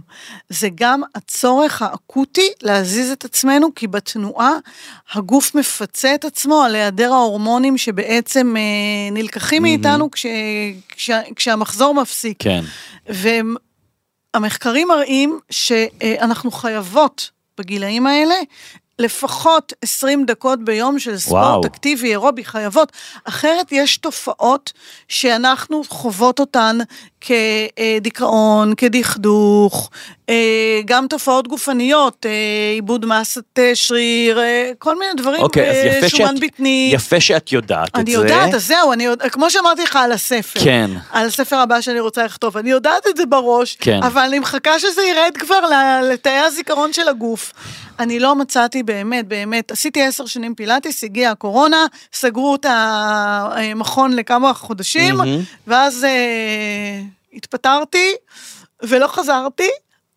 זה 0.48 0.68
גם 0.74 1.02
הצורך 1.14 1.82
האקוטי 1.82 2.48
להזיז 2.62 3.10
את 3.10 3.24
עצמנו, 3.24 3.74
כי 3.74 3.86
בתנועה 3.86 4.52
הגוף 5.12 5.54
מפצה 5.54 6.14
את 6.14 6.24
עצמו 6.24 6.62
על 6.62 6.74
היעדר 6.74 7.12
ההורמונים 7.12 7.78
שבעצם 7.78 8.54
אה, 8.56 8.62
נלקחים 9.12 9.62
מאיתנו 9.62 10.10
כש, 10.10 10.26
כש, 10.88 11.10
כשהמחזור 11.36 11.94
מפסיק. 11.94 12.36
כן. 12.38 12.64
והמחקרים 14.34 14.88
מראים 14.88 15.38
שאנחנו 15.50 16.50
חייבות 16.50 17.30
בגילאים 17.58 18.06
האלה 18.06 18.34
לפחות 19.02 19.72
20 19.82 20.24
דקות 20.24 20.64
ביום 20.64 20.98
של 20.98 21.18
ספורט 21.18 21.42
וואו. 21.42 21.66
אקטיבי, 21.66 22.10
אירובי, 22.10 22.44
חייבות. 22.44 22.92
אחרת 23.24 23.72
יש 23.72 23.96
תופעות 23.96 24.72
שאנחנו 25.08 25.82
חוות 25.88 26.40
אותן 26.40 26.78
כדיכאון, 27.20 28.74
כדכדוך, 28.74 29.90
אה, 30.28 30.80
גם 30.84 31.06
תופעות 31.06 31.48
גופניות, 31.48 32.26
אה, 32.26 32.30
עיבוד 32.74 33.06
מסת 33.06 33.58
אה, 33.58 33.70
שריר, 33.74 34.40
כל 34.78 34.98
מיני 34.98 35.12
דברים, 35.16 35.42
אוקיי, 35.42 35.70
אה, 35.70 35.98
יפה 35.98 36.08
שומן 36.08 36.36
שאת, 36.36 36.44
בטני. 36.44 36.90
יפה 36.94 37.20
שאת 37.20 37.52
יודעת 37.52 37.88
את 37.88 37.94
זה. 37.94 38.00
אני 38.02 38.10
יודעת, 38.10 38.54
אז 38.54 38.66
זהו, 38.66 38.92
אני 38.92 39.04
יודע, 39.04 39.28
כמו 39.28 39.50
שאמרתי 39.50 39.82
לך 39.82 39.96
על 39.96 40.12
הספר. 40.12 40.60
כן. 40.60 40.90
על 41.12 41.26
הספר 41.26 41.56
הבא 41.56 41.80
שאני 41.80 42.00
רוצה 42.00 42.24
לכתוב, 42.24 42.56
אני 42.56 42.70
יודעת 42.70 43.06
את 43.06 43.16
זה 43.16 43.26
בראש, 43.26 43.76
כן. 43.80 44.02
אבל 44.02 44.22
אני 44.22 44.38
מחכה 44.38 44.78
שזה 44.78 45.02
ירד 45.02 45.36
כבר 45.38 45.60
לתאי 46.12 46.38
הזיכרון 46.38 46.92
של 46.92 47.08
הגוף. 47.08 47.52
אני 47.98 48.18
לא 48.20 48.34
מצאתי 48.34 48.82
באמת, 48.82 49.28
באמת, 49.28 49.70
עשיתי 49.70 50.02
עשר 50.02 50.26
שנים 50.26 50.54
פילאטיס, 50.54 51.04
הגיעה 51.04 51.32
הקורונה, 51.32 51.86
סגרו 52.12 52.54
את 52.54 52.66
המכון 52.68 54.12
לכמה 54.12 54.54
חודשים, 54.54 55.14
מהמם. 55.14 55.40
ואז 55.66 56.04
אה, 56.04 57.00
התפטרתי 57.32 58.14
ולא 58.82 59.06
חזרתי. 59.06 59.68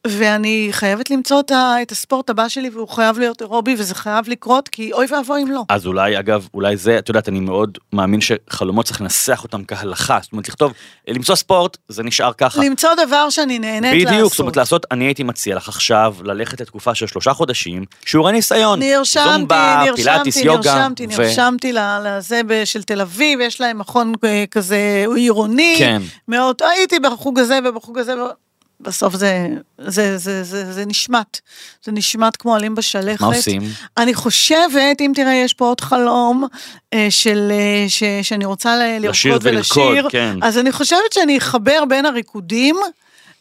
ואני 0.07 0.67
חייבת 0.71 1.09
למצוא 1.09 1.39
את, 1.81 1.91
הספורט 1.91 2.29
הבא 2.29 2.47
שלי, 2.47 2.69
והוא 2.69 2.87
חייב 2.87 3.19
להיות 3.19 3.41
אירובי, 3.41 3.75
וזה 3.77 3.95
חייב 3.95 4.29
לקרות, 4.29 4.69
כי 4.69 4.93
אוי 4.93 5.05
ואבוי 5.09 5.41
אם 5.43 5.51
לא. 5.51 5.63
אז 5.69 5.87
אולי, 5.87 6.19
אגב, 6.19 6.47
אולי 6.53 6.77
זה, 6.77 6.97
את 6.97 7.09
יודעת, 7.09 7.29
אני 7.29 7.39
מאוד 7.39 7.77
מאמין 7.93 8.19
שחלומות 8.21 8.85
צריך 8.85 9.01
לנסח 9.01 9.43
אותם 9.43 9.63
כהלכה, 9.65 10.19
זאת 10.21 10.31
אומרת, 10.31 10.49
לכתוב, 10.49 10.73
למצוא 11.07 11.35
ספורט, 11.35 11.77
זה 11.87 12.03
נשאר 12.03 12.33
ככה. 12.33 12.61
למצוא 12.63 12.89
דבר 13.07 13.29
שאני 13.29 13.59
נהנית 13.59 14.03
לעשות. 14.03 14.13
בדיוק, 14.13 14.31
זאת 14.31 14.39
אומרת, 14.39 14.57
לעשות, 14.57 14.85
אני 14.91 15.05
הייתי 15.05 15.23
מציע 15.23 15.55
לך 15.55 15.67
עכשיו 15.67 16.15
ללכת 16.23 16.61
לתקופה 16.61 16.95
של 16.95 17.07
שלושה 17.07 17.33
חודשים, 17.33 17.85
שיעורי 18.05 18.31
ניסיון. 18.31 18.79
נרשמתי, 18.79 19.29
זומבה, 19.29 19.83
נרשמתי, 19.85 20.39
יוגה. 20.39 20.75
נרשמתי, 20.75 21.05
ו- 21.05 21.21
נרשמתי 21.21 21.73
לזה 21.73 22.41
של 22.65 22.83
תל 22.83 23.01
אביב, 23.01 23.39
יש 23.41 23.61
להם 23.61 23.79
מכון 23.79 24.13
אה, 24.23 24.43
כזה 24.51 25.05
עירוני. 25.15 25.75
כן. 25.77 26.01
מאוד, 26.27 26.55
הייתי 26.61 26.99
בחוג 26.99 27.39
הזה 27.39 27.59
ובחוג 27.65 27.97
הזה. 27.99 28.23
ו- 28.23 28.44
בסוף 28.79 29.15
זה, 29.15 29.47
זה, 29.77 30.17
זה, 30.17 30.43
זה, 30.43 30.73
זה 30.73 30.85
נשמט, 30.85 31.39
זה 31.83 31.91
נשמט 31.91 32.35
כמו 32.39 32.55
עלים 32.55 32.75
בשלכת. 32.75 33.21
מה 33.21 33.27
עושים? 33.27 33.61
אני 33.97 34.13
חושבת, 34.13 35.01
אם 35.01 35.11
תראה, 35.15 35.33
יש 35.33 35.53
פה 35.53 35.65
עוד 35.65 35.81
חלום 35.81 36.47
אה, 36.93 37.07
של, 37.09 37.51
אה, 37.51 37.85
ש, 37.89 38.03
שאני 38.21 38.45
רוצה 38.45 38.75
ל- 38.75 39.09
לשיר 39.09 39.31
לרקוד 39.33 39.47
ולרקוד, 39.47 39.77
ולשיר, 39.87 40.09
כן. 40.09 40.37
אז 40.41 40.57
אני 40.57 40.71
חושבת 40.71 41.13
שאני 41.13 41.37
אחבר 41.37 41.83
בין 41.89 42.05
הריקודים 42.05 42.75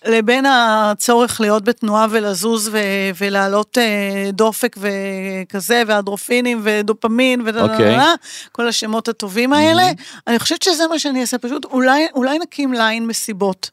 לבין 0.07 0.45
הצורך 0.47 1.41
להיות 1.41 1.65
בתנועה 1.65 2.07
ולזוז 2.11 2.69
ו- 2.73 2.79
ולהעלות 3.21 3.79
אה, 3.79 4.31
דופק 4.33 4.77
וכזה, 4.81 5.83
ואדרופינים 5.87 6.61
ודופמין 6.63 7.41
אוקיי. 7.41 7.95
ודה, 7.95 8.15
כל 8.53 8.69
השמות 8.69 9.09
הטובים 9.09 9.53
האלה. 9.53 9.83
אני 10.27 10.39
חושבת 10.39 10.63
שזה 10.63 10.85
מה 10.91 10.99
שאני 10.99 11.21
אעשה, 11.21 11.39
פשוט 11.39 11.65
אולי, 11.65 12.07
אולי 12.15 12.39
נקים 12.39 12.73
ליין 12.73 13.07
מסיבות. 13.07 13.71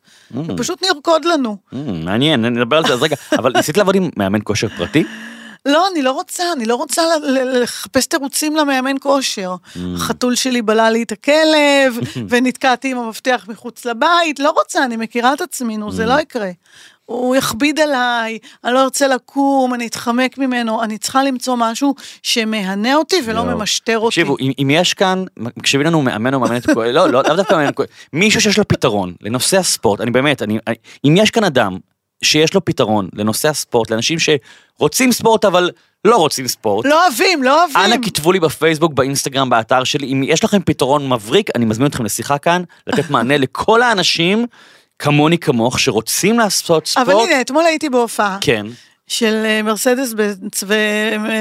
ופשוט 0.47 0.83
נרקוד 0.83 1.25
לנו. 1.25 1.57
Mm, 1.73 1.75
מעניין, 2.05 2.45
נדבר 2.45 2.77
על 2.77 2.87
זה 2.87 2.93
אז 2.93 3.03
רגע, 3.03 3.15
אבל 3.31 3.51
ניסית 3.55 3.77
לעבוד 3.77 3.95
עם 3.95 4.09
מאמן 4.17 4.39
כושר 4.43 4.67
פרטי? 4.77 5.03
לא, 5.65 5.87
אני 5.91 6.01
לא 6.01 6.11
רוצה, 6.11 6.53
אני 6.53 6.65
לא 6.65 6.75
רוצה 6.75 7.01
לחפש 7.45 8.05
תירוצים 8.05 8.55
למאמן 8.55 8.95
כושר. 8.99 9.55
החתול 9.95 10.35
שלי 10.35 10.61
בלע 10.61 10.89
לי 10.89 11.03
את 11.03 11.11
הכלב, 11.11 11.97
ונתקעתי 12.29 12.91
עם 12.91 12.97
המפתח 12.97 13.45
מחוץ 13.47 13.85
לבית, 13.85 14.39
לא 14.39 14.49
רוצה, 14.49 14.85
אני 14.85 14.97
מכירה 14.97 15.33
את 15.33 15.41
עצמי, 15.41 15.77
נו, 15.77 15.91
זה 15.91 16.05
לא 16.05 16.19
יקרה. 16.19 16.51
הוא 17.05 17.35
יכביד 17.35 17.79
עליי, 17.79 18.37
אני 18.63 18.73
לא 18.73 18.83
ארצה 18.83 19.07
לקום, 19.07 19.73
אני 19.73 19.87
אתחמק 19.87 20.37
ממנו, 20.37 20.83
אני 20.83 20.97
צריכה 20.97 21.23
למצוא 21.23 21.55
משהו 21.57 21.95
שמהנה 22.23 22.95
אותי 22.95 23.15
ולא. 23.25 23.45
ממשטר 23.45 23.99
אותי. 23.99 24.07
תקשיבו, 24.07 24.37
אם, 24.59 24.69
יש 24.69 24.93
כאן, 24.93 25.23
מקשיבים 25.37 25.87
לנו 25.87 26.01
מאמן 26.01 26.33
או 26.33 26.39
מאמנת 26.39 26.65
כושר, 26.65 26.91
לא, 26.91 27.09
לא, 27.09 27.21
דווקא 27.21 27.53
מאמן 27.53 27.71
כושר, 27.75 27.91
מישהו 28.13 28.41
שיש 28.41 28.57
לו 28.57 28.67
פתרון 28.67 29.13
לנושא 29.21 29.57
הספורט, 29.57 30.01
אני 30.01 30.11
באמת, 30.11 30.41
אם 31.05 31.15
יש 31.17 31.31
כאן 31.31 31.43
אדם 31.43 31.77
שיש 32.23 32.53
לו 32.53 32.65
פתרון 32.65 33.09
לנושא 33.13 33.49
הספורט, 33.49 33.91
לאנשים 33.91 34.17
שרוצים 34.19 35.11
ספורט 35.11 35.45
אבל 35.45 35.71
לא 36.05 36.15
רוצים 36.15 36.47
ספורט, 36.47 36.85
לא 36.85 37.03
אוהבים, 37.03 37.43
לא 37.43 37.59
אוהבים. 37.59 37.93
אנא 37.93 37.95
כתבו 38.05 38.31
לי 38.31 38.39
בפייסבוק, 38.39 38.93
באינסטגרם, 38.93 39.49
באתר 39.49 39.83
שלי, 39.83 40.13
אם 40.13 40.23
יש 40.25 40.43
לכם 40.43 40.61
פתרון 40.65 41.09
מבריק, 41.09 41.49
אני 41.55 41.65
מזמין 41.65 41.87
אתכם 41.87 42.05
לשיחה 42.05 42.37
כאן, 42.37 42.63
לתת 42.87 43.09
מענה 43.11 43.37
לכל 43.37 43.81
האנשים, 43.81 44.45
כמוני 44.99 45.37
כמוך, 45.37 45.79
שרוצים 45.79 46.39
לעשות 46.39 46.87
ספורט. 46.87 47.07
אבל 47.07 47.19
הנה, 47.19 47.41
אתמול 47.41 47.65
הייתי 47.65 47.89
בהופעה. 47.89 48.37
כן, 48.41 48.65
של 49.07 49.43
אה, 49.45 49.61
מרסדס 49.61 50.13
בנץ, 50.13 50.63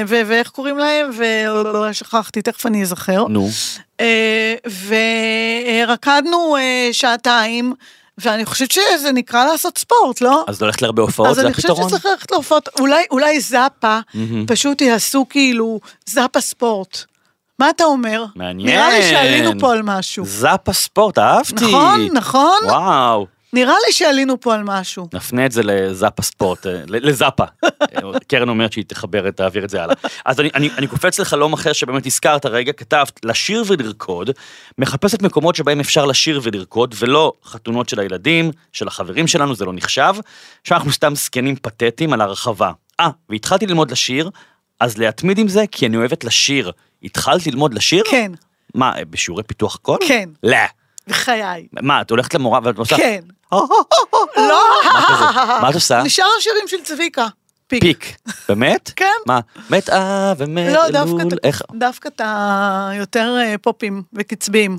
ואיך 0.07 0.49
קוראים 0.49 0.77
להם? 0.77 1.09
ושכחתי, 1.89 2.41
תכף 2.41 2.65
אני 2.65 2.81
אזכר. 2.81 3.25
נו. 3.27 3.49
אה, 3.99 4.55
ורקדנו 5.87 6.57
אה, 6.57 6.89
שעתיים, 6.91 7.73
ואני 8.17 8.45
חושבת 8.45 8.71
שזה 8.71 9.11
נקרא 9.13 9.45
לעשות 9.45 9.77
ספורט, 9.77 10.21
לא? 10.21 10.43
אז 10.47 10.61
ללכת 10.61 10.81
להרבה 10.81 11.01
הופעות, 11.01 11.29
אז 11.29 11.35
זה 11.35 11.41
אני 11.41 11.53
חושבת 11.53 11.71
הפתרון? 11.71 11.89
שצריך 11.89 12.05
ללכת 12.05 12.31
להופעות, 12.31 12.69
אולי, 12.79 13.03
אולי 13.11 13.39
זאפה, 13.39 13.99
פשוט 14.47 14.81
יעשו 14.81 15.25
כאילו 15.29 15.79
זאפה 16.09 16.41
ספורט. 16.41 16.97
מה 17.59 17.69
אתה 17.69 17.83
אומר? 17.83 18.25
מעניין. 18.35 18.67
נראה 18.69 18.89
לי 18.89 19.03
שעלינו 19.03 19.51
פה 19.59 19.73
על 19.73 19.81
משהו. 19.83 20.25
זאפה 20.25 20.73
ספורט, 20.73 21.17
אהבתי. 21.17 21.53
נכון, 21.65 22.07
נכון. 22.13 22.59
וואו. 22.65 23.27
נראה 23.53 23.73
לי 23.87 23.93
שעלינו 23.93 24.39
פה 24.41 24.55
על 24.55 24.61
משהו. 24.65 25.07
נפנה 25.13 25.45
את 25.45 25.51
זה 25.51 25.63
לזאפה 25.63 26.21
ספורט, 26.21 26.67
אה, 26.67 26.81
לזאפה. 26.87 27.43
קרן 28.29 28.49
אומרת 28.49 28.73
שהיא 28.73 28.85
תחבר, 28.87 29.27
את- 29.27 29.37
תעביר 29.37 29.63
את 29.65 29.69
זה 29.69 29.83
הלאה. 29.83 29.95
אז 30.25 30.39
אני, 30.39 30.49
אני, 30.55 30.69
אני 30.77 30.87
קופץ 30.87 31.19
לחלום 31.19 31.53
אחר 31.53 31.73
שבאמת 31.73 32.05
הזכרת 32.05 32.45
רגע, 32.45 32.73
כתבת, 32.73 33.19
לשיר 33.25 33.63
ולרקוד, 33.67 34.29
מחפשת 34.77 35.21
מקומות 35.21 35.55
שבהם 35.55 35.79
אפשר 35.79 36.05
לשיר 36.05 36.39
ולרקוד, 36.43 36.95
ולא 36.99 37.33
חתונות 37.45 37.89
של 37.89 37.99
הילדים, 37.99 38.51
של 38.73 38.87
החברים 38.87 39.27
שלנו, 39.27 39.55
זה 39.55 39.65
לא 39.65 39.73
נחשב. 39.73 40.13
שם 40.63 40.75
אנחנו 40.75 40.91
סתם 40.91 41.15
זקנים 41.15 41.55
פתטיים 41.55 42.13
על 42.13 42.21
הרחבה. 42.21 42.71
אה, 42.99 43.09
והתחלתי 43.29 43.65
ללמוד 43.67 43.91
לשיר, 43.91 44.29
אז 44.79 44.97
להתמיד 44.97 45.37
עם 45.37 45.47
זה, 45.47 45.63
כי 45.71 45.85
אני 45.85 45.97
אוהבת 45.97 46.23
לשיר. 46.23 46.71
התחלת 47.03 47.47
ללמוד 47.47 47.73
לשיר? 47.73 48.03
כן, 48.11 48.31
מה, 48.75 48.97
אה, 48.97 49.05
בשיעורי 49.05 49.43
פיתוח 49.43 49.75
קול? 49.75 49.97
כן. 50.07 50.29
לא. 50.43 50.57
בחיי. 51.07 51.67
מה, 51.81 52.01
את 52.01 52.09
הולכת 52.09 52.33
למורה 52.33 52.59
ואת 52.63 52.77
עושה... 52.77 52.97
כן. 52.97 53.21
לא. 54.37 54.61
מה 55.61 55.69
את 55.69 55.75
עושה? 55.75 56.03
נשאר 56.03 56.25
השירים 56.37 56.67
של 56.67 56.81
צביקה. 56.83 57.27
פיק. 57.67 57.83
פיק. 57.83 58.15
באמת? 58.49 58.91
כן. 58.95 59.05
מה? 59.25 59.39
מת 59.69 59.89
אה 59.89 60.33
ומת 60.37 60.73
לא, 60.73 60.85
אלול, 60.87 61.21
איך? 61.43 61.61
דווקא 61.79 62.07
את 62.07 62.21
היותר 62.23 63.37
אה, 63.41 63.55
פופים 63.61 64.03
וקצביים. 64.13 64.77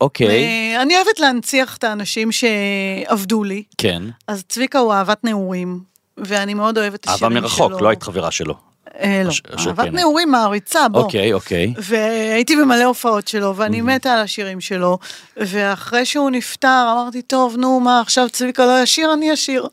אוקיי, 0.00 0.28
אה, 0.28 0.82
אני 0.82 0.96
אוהבת 0.96 1.20
להנציח 1.20 1.76
את 1.76 1.84
האנשים 1.84 2.28
שעבדו 2.32 3.44
לי, 3.44 3.62
כן. 3.78 4.02
אז 4.26 4.44
צביקה 4.48 4.78
הוא 4.78 4.92
אהבת 4.92 5.24
נעורים, 5.24 5.80
ואני 6.16 6.54
מאוד 6.54 6.78
אוהבת 6.78 7.00
את 7.00 7.08
אהבה 7.08 7.16
השירים 7.26 7.32
שלו. 7.32 7.42
מרחוק, 7.42 7.80
לא 7.80 7.88
היית 7.88 8.02
חברה 8.02 8.30
שלו. 8.30 8.69
אה, 9.00 9.22
לא, 9.24 9.32
אהבת. 9.68 9.92
נעורים 9.92 10.30
מעריצה, 10.30 10.88
בוא. 10.88 11.02
אוקיי, 11.02 11.32
אוקיי. 11.32 11.74
והייתי 11.78 12.56
במלא 12.56 12.84
הופעות 12.84 13.28
שלו, 13.28 13.56
ואני 13.56 13.80
מתה 13.80 14.12
על 14.12 14.20
השירים 14.20 14.60
שלו, 14.60 14.98
ואחרי 15.36 16.04
שהוא 16.04 16.30
נפטר, 16.30 16.88
אמרתי, 16.92 17.22
טוב, 17.22 17.56
נו, 17.56 17.80
מה, 17.80 18.00
עכשיו 18.00 18.28
צביקה 18.28 18.66
לא 18.66 18.82
ישיר, 18.82 19.12
אני 19.12 19.34
אשיר. 19.34 19.68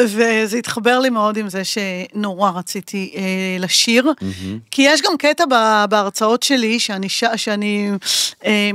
וזה 0.00 0.58
התחבר 0.58 0.98
לי 0.98 1.10
מאוד 1.10 1.36
עם 1.36 1.48
זה 1.48 1.62
שנורא 1.64 2.50
רציתי 2.50 3.12
אה, 3.16 3.22
לשיר, 3.58 4.12
כי 4.70 4.82
יש 4.82 5.02
גם 5.02 5.16
קטע 5.16 5.44
ב- 5.50 5.84
בהרצאות 5.90 6.42
שלי, 6.42 6.78
שאני, 6.78 7.08
ש... 7.08 7.24
שאני 7.36 7.90
אה, 8.44 8.70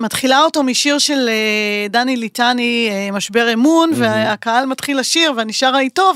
מתחילה 0.00 0.40
אותו 0.40 0.62
משיר 0.62 0.98
של 0.98 1.28
אה, 1.28 1.86
דני 1.90 2.16
ליטני, 2.16 2.88
אה, 2.90 3.10
משבר 3.12 3.52
אמון, 3.52 3.90
והקהל 3.94 4.66
מתחיל 4.66 4.98
לשיר, 4.98 5.32
ואני 5.36 5.52
שרה 5.52 5.80
איתו, 5.80 6.12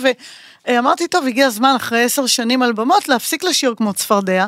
ואמרתי, 0.68 1.08
טוב, 1.08 1.26
הגיע 1.26 1.46
הזמן 1.46 1.72
אחרי 1.76 2.04
עשר 2.04 2.26
שנים 2.26 2.62
על 2.62 2.72
במות 2.72 3.08
להפסיק 3.08 3.44
לשיר 3.44 3.74
כמו 3.76 3.92
צפרדע. 3.92 4.46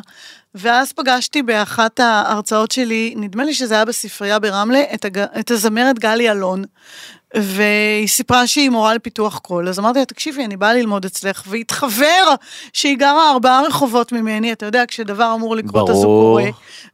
ואז 0.54 0.92
פגשתי 0.92 1.42
באחת 1.42 2.00
ההרצאות 2.00 2.70
שלי, 2.70 3.14
נדמה 3.16 3.44
לי 3.44 3.54
שזה 3.54 3.74
היה 3.74 3.84
בספרייה 3.84 4.38
ברמלה, 4.38 4.82
את, 4.94 5.04
הג... 5.04 5.18
את 5.18 5.50
הזמרת 5.50 5.98
גלי 5.98 6.30
אלון. 6.30 6.64
והיא 7.34 8.08
סיפרה 8.08 8.46
שהיא 8.46 8.70
מורה 8.70 8.94
לפיתוח 8.94 9.38
קול, 9.38 9.68
אז 9.68 9.78
אמרתי 9.78 9.98
לה, 9.98 10.04
תקשיבי, 10.04 10.44
אני 10.44 10.56
באה 10.56 10.74
ללמוד 10.74 11.04
אצלך, 11.04 11.42
והתחבר 11.46 12.34
שהיא 12.72 12.98
גרה 12.98 13.30
ארבעה 13.30 13.62
רחובות 13.62 14.12
ממני, 14.12 14.52
אתה 14.52 14.66
יודע, 14.66 14.84
כשדבר 14.88 15.34
אמור 15.34 15.56
לקרות 15.56 15.90
אז 15.90 15.96
הוא. 15.96 16.04
קורה. 16.04 16.44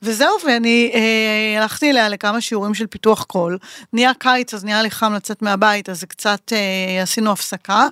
וזהו, 0.02 0.36
ואני 0.46 0.90
אה, 0.94 1.62
הלכתי 1.62 1.90
אליה 1.90 2.08
לכמה 2.08 2.40
שיעורים 2.40 2.74
של 2.74 2.86
פיתוח 2.86 3.24
קול. 3.24 3.58
נהיה 3.92 4.12
קיץ, 4.18 4.54
אז 4.54 4.64
נהיה 4.64 4.82
לי 4.82 4.90
חם 4.90 5.14
לצאת 5.14 5.42
מהבית, 5.42 5.88
אז 5.88 6.04
קצת 6.04 6.52
אה, 6.52 7.02
עשינו 7.02 7.32
הפסקה, 7.32 7.86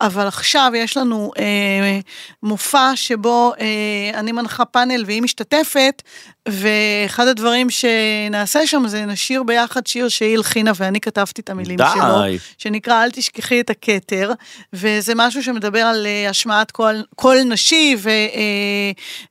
אבל 0.00 0.26
עכשיו 0.26 0.72
יש 0.74 0.96
לנו 0.96 1.32
אה, 1.38 2.00
מופע 2.42 2.92
שבו 2.94 3.52
אה, 3.60 4.18
אני 4.18 4.32
מנחה 4.32 4.64
פאנל 4.64 5.04
והיא 5.06 5.22
משתתפת, 5.22 6.02
ואחד 6.48 7.26
הדברים 7.28 7.70
שנעשה 7.70 8.66
שם 8.66 8.82
זה 8.86 9.04
נשיר 9.04 9.42
ביחד 9.42 9.86
שיר 9.86 10.08
שהיא 10.08 10.36
הלחינה 10.36 10.72
ואני 10.76 11.00
כתבתי 11.00 11.40
את 11.40 11.50
המילים 11.50 11.76
די. 11.76 11.84
שלו, 11.94 12.38
שנקרא 12.58 13.04
אל 13.04 13.10
תשכחי 13.10 13.60
את 13.60 13.70
הכתר, 13.70 14.32
וזה 14.72 15.12
משהו 15.16 15.42
שמדבר 15.42 15.80
על 15.80 16.06
אה, 16.06 16.30
השמעת 16.30 16.70
קול, 16.70 17.04
קול 17.14 17.42
נשי 17.42 17.96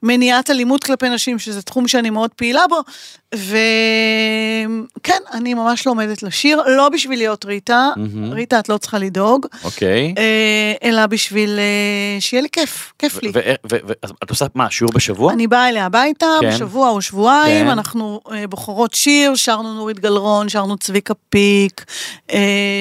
ומניעת 0.04 0.50
אלימות 0.50 0.84
כלפי 0.84 1.10
נשים, 1.10 1.40
שזה 1.40 1.62
תחום 1.62 1.88
שאני 1.88 2.10
מאוד 2.10 2.32
פעילה 2.34 2.68
בו, 2.70 2.82
וכן, 3.34 5.22
אני 5.34 5.54
ממש 5.54 5.88
לומדת 5.88 6.24
לשיר, 6.24 6.62
לא 6.68 6.90
בשביל 6.90 7.20
להיות 7.20 7.46
ריטה, 7.46 7.90
ריטה 8.32 8.60
את 8.60 8.70
לא 8.70 8.78
צריכה 8.78 8.98
לדאוג, 8.98 9.46
אוקיי. 9.64 10.14
אה, 10.18 10.74
אלא 10.90 11.06
בשביל 11.06 11.60
אה, 11.60 12.22
שיהיה 12.22 12.42
לי 12.42 12.50
כיף, 12.50 12.94
כיף 13.00 13.24
לי. 13.24 13.32
ואת 13.64 14.30
עושה 14.30 14.46
מה, 14.56 14.72
שיעור 14.72 14.94
בשבוע? 14.94 15.34
אני 15.34 15.48
באה 15.48 15.70
אליה 15.70 15.86
הביתה, 15.86 16.26
כן. 16.42 16.50
בשבוע 16.50 16.90
או 16.90 17.02
שבועיים, 17.02 17.66
כן. 17.66 17.72
אנחנו 17.72 18.22
אה, 18.32 18.48
בוחרות 18.48 18.94
שיר, 18.94 19.36
שרנו 19.36 19.74
נורית 19.74 20.00
גלרון, 20.00 20.50
שרנו 20.50 20.78
צביקה 20.78 21.14
פיק, 21.30 21.86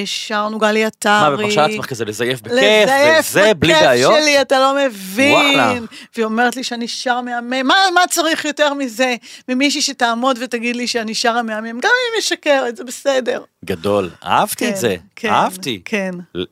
שרנו 0.05 0.59
גלי 0.59 0.81
מה, 0.81 0.87
עטרי. 0.87 1.35
ומרשה 1.35 1.67
לעצמך 1.67 1.87
כזה 1.87 2.05
לזייף 2.05 2.41
בכיף, 2.41 2.57
לזייף 2.57 3.27
וזה, 3.31 3.55
בלי 3.55 3.73
בכיף 3.73 3.85
בעיות? 3.85 4.15
שלי, 4.21 4.41
אתה 4.41 4.59
לא 4.59 4.77
מבין. 4.87 5.33
וואלה. 5.33 5.75
והיא 6.15 6.25
אומרת 6.25 6.57
לי 6.57 6.65
שאני 6.65 6.89
שר 6.89 7.21
מהמם, 7.21 7.67
מה, 7.67 7.75
מה 7.95 8.01
צריך 8.11 8.45
יותר 8.45 8.75
מזה, 8.75 9.15
ממישהי 9.49 9.83
שתעמוד 9.83 10.39
ותגיד 10.45 10.77
לי 10.77 10.87
שאני 10.87 11.15
שרה 11.15 11.43
מהמם, 11.43 11.81
גם 11.81 11.91
אם 11.91 12.13
היא 12.15 12.19
משקרת, 12.19 12.77
זה 12.77 12.85
בסדר. 12.85 13.43
גדול. 13.65 14.11
אהבתי 14.25 14.69
את 14.69 14.75
כן, 14.75 14.81
זה. 14.81 14.97
כן, 15.17 15.29
אהבתי. 15.29 15.83
כן. 15.85 16.11
ל-. 16.35 16.45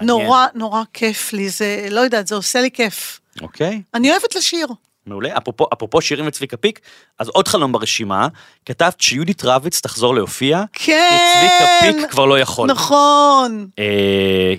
נורא, 0.00 0.46
נורא 0.54 0.82
כיף 0.92 1.32
לי, 1.32 1.48
זה, 1.48 1.86
לא 1.90 2.00
יודעת, 2.00 2.26
זה 2.26 2.34
עושה 2.34 2.60
לי 2.60 2.70
כיף. 2.70 3.20
אוקיי. 3.42 3.82
אני 3.94 4.10
אוהבת 4.10 4.34
לשיר. 4.34 4.66
מעולה. 5.06 5.36
אפרופו, 5.36 5.66
אפרופו 5.72 6.00
שירים 6.00 6.26
וצביקה 6.26 6.56
פיק, 6.56 6.80
אז 7.18 7.28
עוד 7.28 7.48
חלום 7.48 7.72
ברשימה, 7.72 8.28
כתבת 8.66 9.00
שיהודית 9.00 9.44
רביץ 9.44 9.80
תחזור 9.80 10.14
להופיע, 10.14 10.64
כן. 10.72 11.08
כי 11.10 11.48
צביקה 11.48 12.02
פיק 12.02 12.10
כבר 12.10 12.26
לא 12.26 12.38
יכול. 12.38 12.68
נכון. 12.68 13.68
אה, 13.78 14.54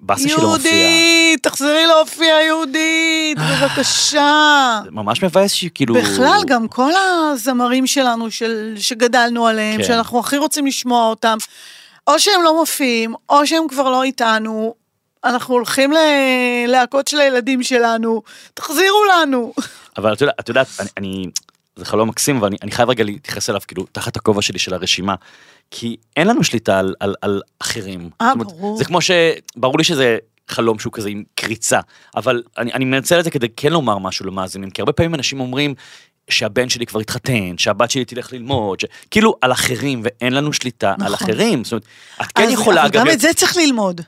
באסה 0.00 0.28
שלא 0.28 0.48
מופיע. 0.48 0.72
יהודית, 0.72 1.42
תחזרי 1.42 1.86
להופיע 1.86 2.34
יהודית, 2.46 3.38
בבקשה. 3.38 4.80
זה 4.84 4.90
ממש 4.90 5.22
מבאס 5.22 5.52
שכאילו... 5.52 5.94
בכלל, 5.94 6.40
גם 6.46 6.68
כל 6.68 6.92
הזמרים 6.96 7.86
שלנו 7.86 8.30
של, 8.30 8.74
שגדלנו 8.76 9.46
עליהם, 9.46 9.80
כן. 9.80 9.86
שאנחנו 9.86 10.20
הכי 10.20 10.36
רוצים 10.36 10.66
לשמוע 10.66 11.06
אותם, 11.06 11.38
או 12.06 12.18
שהם 12.18 12.42
לא 12.42 12.56
מופיעים, 12.56 13.14
או 13.28 13.46
שהם 13.46 13.68
כבר 13.68 13.90
לא 13.90 14.02
איתנו, 14.02 14.74
אנחנו 15.24 15.54
הולכים 15.54 15.92
ללהקות 15.92 17.08
של 17.08 17.20
הילדים 17.20 17.62
שלנו, 17.62 18.22
תחזירו 18.54 19.04
לנו. 19.04 19.52
אבל 19.96 20.12
את 20.12 20.20
יודעת, 20.20 20.40
את 20.40 20.48
יודעת, 20.48 20.66
אני, 20.80 20.88
אני, 20.96 21.26
זה 21.78 21.84
חלום 21.84 22.08
מקסים, 22.08 22.36
אבל 22.36 22.46
אני, 22.46 22.56
אני 22.62 22.70
חייב 22.70 22.90
רגע 22.90 23.04
להתייחס 23.04 23.50
אליו, 23.50 23.60
כאילו, 23.68 23.86
תחת 23.92 24.16
הכובע 24.16 24.42
שלי 24.42 24.58
של 24.58 24.74
הרשימה. 24.74 25.14
כי 25.70 25.96
אין 26.16 26.26
לנו 26.26 26.44
שליטה 26.44 26.78
על, 26.78 26.94
על, 27.00 27.14
על 27.22 27.42
אחרים. 27.58 28.10
אה, 28.20 28.34
ברור. 28.34 28.78
זה 28.78 28.84
כמו 28.84 29.00
ש... 29.00 29.10
ברור 29.56 29.78
לי 29.78 29.84
שזה 29.84 30.18
חלום 30.48 30.78
שהוא 30.78 30.92
כזה 30.92 31.08
עם 31.08 31.22
קריצה, 31.34 31.80
אבל 32.16 32.42
אני, 32.58 32.72
אני 32.72 32.84
מנצל 32.84 33.18
את 33.18 33.24
זה 33.24 33.30
כדי 33.30 33.46
כן 33.56 33.72
לומר 33.72 33.98
משהו 33.98 34.26
למאזינים, 34.26 34.70
כי 34.70 34.82
הרבה 34.82 34.92
פעמים 34.92 35.14
אנשים 35.14 35.40
אומרים 35.40 35.74
שהבן 36.30 36.68
שלי 36.68 36.86
כבר 36.86 37.00
התחתן, 37.00 37.58
שהבת 37.58 37.90
שלי 37.90 38.04
תלך 38.04 38.32
ללמוד, 38.32 38.80
ש... 38.80 38.84
כאילו 39.10 39.34
על 39.40 39.52
אחרים, 39.52 40.02
ואין 40.04 40.32
לנו 40.32 40.52
שליטה 40.52 40.90
על 40.90 41.12
נכון. 41.12 41.14
אחרים. 41.14 41.64
זאת 41.64 41.72
אומרת, 41.72 41.84
את 42.22 42.32
כן 42.32 42.42
אז- 42.42 42.52
יכולה, 42.52 42.82
אבל 42.82 42.90
גם 42.90 43.10
את 43.10 43.20
זה 43.20 43.34
צריך 43.34 43.56
ללמוד. 43.56 44.00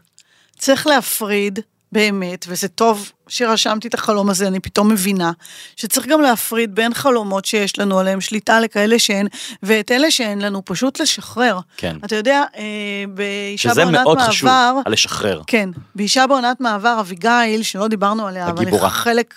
צריך 0.59 0.87
להפריד, 0.87 1.59
באמת, 1.93 2.45
וזה 2.49 2.69
טוב 2.69 3.13
שרשמתי 3.29 3.89
את 3.89 3.95
החלום 3.95 4.31
הזה, 4.31 4.47
אני 4.47 4.61
פתאום 4.61 4.89
מבינה, 4.89 5.33
שצריך 5.77 6.07
גם 6.07 6.21
להפריד 6.21 6.75
בין 6.75 6.95
חלומות 6.95 7.45
שיש 7.45 7.79
לנו 7.79 7.99
עליהם 7.99 8.21
שליטה 8.21 8.61
לכאלה 8.61 8.99
שאין, 8.99 9.27
ואת 9.63 9.91
אלה 9.91 10.11
שאין 10.11 10.39
לנו, 10.39 10.63
פשוט 10.65 11.01
לשחרר. 11.01 11.59
כן. 11.77 11.97
אתה 12.05 12.17
יודע, 12.17 12.45
אה, 12.57 12.65
באישה 13.09 13.71
שזה 13.71 13.85
בעונת 13.85 14.01
מאוד 14.01 14.19
חשוב, 14.21 14.49
מעבר, 14.49 14.81
על 14.85 14.93
לשחרר. 14.93 15.43
כן, 15.47 15.71
באישה 15.95 16.27
בעונת 16.27 16.61
מעבר, 16.61 16.97
אביגיל, 17.01 17.63
שלא 17.63 17.89
דיברנו 17.89 18.27
עליה, 18.27 18.47
אבל 18.47 18.59
היא 18.59 18.69
הגיבורה. 18.69 18.91
חלק 18.91 19.35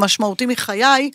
משמעותי 0.00 0.46
מחיי, 0.46 1.10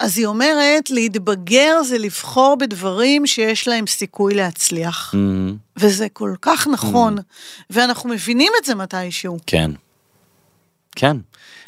אז 0.00 0.18
היא 0.18 0.26
אומרת, 0.26 0.90
להתבגר 0.90 1.82
זה 1.82 1.98
לבחור 1.98 2.56
בדברים 2.56 3.26
שיש 3.26 3.68
להם 3.68 3.86
סיכוי 3.86 4.34
להצליח. 4.34 5.14
אמ, 5.14 5.56
וזה 5.76 6.08
כל 6.12 6.34
כך 6.42 6.66
נכון, 6.66 7.16
ואנחנו 7.70 8.10
מבינים 8.10 8.52
את 8.60 8.64
זה 8.64 8.74
מתישהו. 8.74 9.38
כן. 9.46 9.70
כן. 10.96 11.16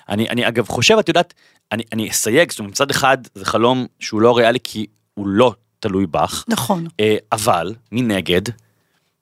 אני, 0.09 0.29
אני 0.29 0.49
אגב 0.49 0.69
חושב, 0.69 0.97
את 0.99 1.09
יודעת, 1.09 1.35
אני, 1.73 1.83
אני 1.93 2.11
אסייג, 2.11 2.51
זאת 2.51 2.59
אומרת, 2.59 2.73
מצד 2.73 2.91
אחד 2.91 3.19
זה 3.35 3.45
חלום 3.45 3.87
שהוא 4.01 4.21
לא 4.21 4.37
ריאלי 4.37 4.59
כי 4.65 4.87
הוא 5.15 5.27
לא 5.27 5.55
תלוי 5.81 6.07
בך, 6.07 6.45
נכון. 6.49 6.87
אה, 7.01 7.17
אבל 7.33 7.75
מנגד, 7.93 8.43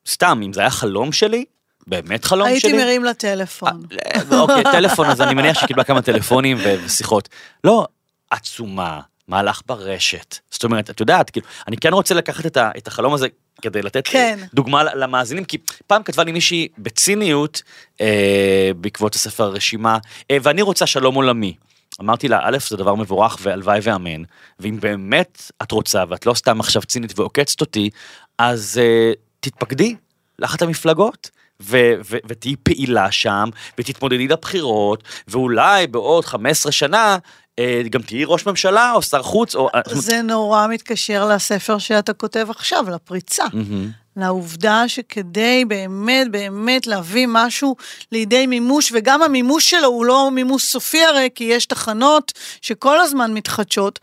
סתם, 0.09 0.41
אם 0.45 0.53
זה 0.53 0.61
היה 0.61 0.71
חלום 0.71 1.13
שלי, 1.13 1.45
באמת 1.87 2.25
חלום 2.25 2.47
הייתי 2.47 2.61
שלי, 2.61 2.73
מרים 2.73 3.05
לטלפון. 3.05 3.83
אה, 3.93 4.39
אוקיי, 4.39 4.63
טלפון, 4.73 5.07
אז 5.07 5.21
אני 5.21 5.35
מניח 5.35 5.61
שקיבלה 5.61 5.85
כמה 5.85 6.03
טלפונים 6.03 6.59
ושיחות. 6.85 7.29
לא, 7.65 7.87
עצומה, 8.31 9.01
מהלך 9.29 9.63
ברשת. 9.67 10.37
זאת 10.51 10.65
אומרת, 10.65 10.91
את 10.91 11.01
יודעת, 11.01 11.31
כאילו, 11.31 11.47
אני 11.69 11.77
כן 11.77 11.93
רוצה 11.93 12.15
לקחת 12.15 12.47
את, 12.47 12.57
ה, 12.57 12.71
את 12.79 12.87
החלום 12.87 13.15
הזה 13.15 13.29
כדי 13.63 13.83
לתת 13.83 14.09
כן. 14.09 14.39
דוגמה 14.55 14.85
למאזינים, 14.85 15.45
כי 15.45 15.59
פעם 15.87 16.03
כתבה 16.03 16.25
לי 16.25 16.33
מישהי 16.33 16.69
בציניות 16.79 17.63
אה, 18.01 18.71
בעקבות 18.77 19.15
הספר 19.15 19.45
הרשימה, 19.45 19.99
אה, 20.31 20.37
ואני 20.43 20.63
רוצה 20.63 20.87
שלום 20.87 21.15
עולמי. 21.15 21.55
אמרתי 22.01 22.29
לה, 22.29 22.41
א', 22.43 22.57
זה 22.69 22.77
דבר 22.77 22.95
מבורך 22.95 23.39
והלוואי 23.43 23.81
ואמן, 23.83 24.23
ואם 24.61 24.79
באמת 24.81 25.51
את 25.63 25.73
רוצה 25.73 26.05
ואת 26.09 26.27
לא 26.27 26.35
סתם 26.35 26.61
עכשיו 26.61 26.83
צינית 26.83 27.19
ועוקצת 27.19 27.61
אותי, 27.61 27.91
אז 28.39 28.81
אה, 28.83 29.13
תתפקדי 29.41 29.97
לאחת 30.39 30.63
המפלגות. 30.63 31.31
ו- 31.63 31.95
ו- 32.11 32.17
ותהיי 32.29 32.57
פעילה 32.63 33.11
שם, 33.11 33.49
ותתמודדי 33.79 34.29
לבחירות, 34.29 35.03
ואולי 35.29 35.87
בעוד 35.87 36.25
15 36.25 36.73
שנה 36.73 37.19
אה, 37.59 37.83
גם 37.91 38.03
תהיי 38.03 38.25
ראש 38.27 38.47
ממשלה 38.47 38.93
או 38.93 39.03
שר 39.03 39.23
חוץ, 39.23 39.55
או... 39.55 39.61
אומרת, 39.61 39.85
זה 39.87 40.23
נורא 40.23 40.67
מתקשר 40.67 41.29
לספר 41.29 41.79
שאתה 41.79 42.13
כותב 42.13 42.47
עכשיו, 42.51 42.85
לפריצה. 42.91 43.45
מהמם. 43.53 43.91
לעובדה 44.17 44.85
שכדי 44.89 45.65
באמת 45.69 46.31
באמת 46.31 46.87
להביא 46.87 47.27
משהו 47.29 47.77
לידי 48.13 48.47
מימוש, 48.47 48.93
וגם 48.95 49.23
המימוש 49.23 49.71
שלו 49.71 49.89
הוא 49.89 50.05
לא 50.05 50.31
מימוש 50.31 50.65
סופי 50.65 51.05
הרי, 51.05 51.29
כי 51.35 51.45
יש 51.45 51.67
תחנות 51.67 52.33
שכל 52.63 53.01
הזמן 53.01 53.35
מתחדשות, 53.35 54.01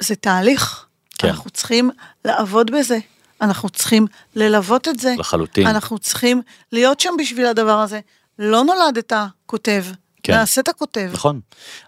זה 0.00 0.16
תהליך. 0.16 0.86
כן. 1.18 1.28
אנחנו 1.28 1.50
צריכים 1.50 1.90
לעבוד 2.24 2.70
בזה. 2.70 2.98
אנחנו 3.40 3.68
צריכים 3.68 4.06
ללוות 4.34 4.88
את 4.88 4.98
זה. 4.98 5.14
לחלוטין. 5.18 5.66
אנחנו 5.66 5.98
צריכים 5.98 6.42
להיות 6.72 7.00
שם 7.00 7.10
בשביל 7.18 7.46
הדבר 7.46 7.78
הזה. 7.78 8.00
לא 8.38 8.64
נולדת 8.64 9.12
כותב, 9.46 9.84
כן. 10.22 10.32
נעשית 10.32 10.68
כותב. 10.68 11.10
נכון. 11.12 11.40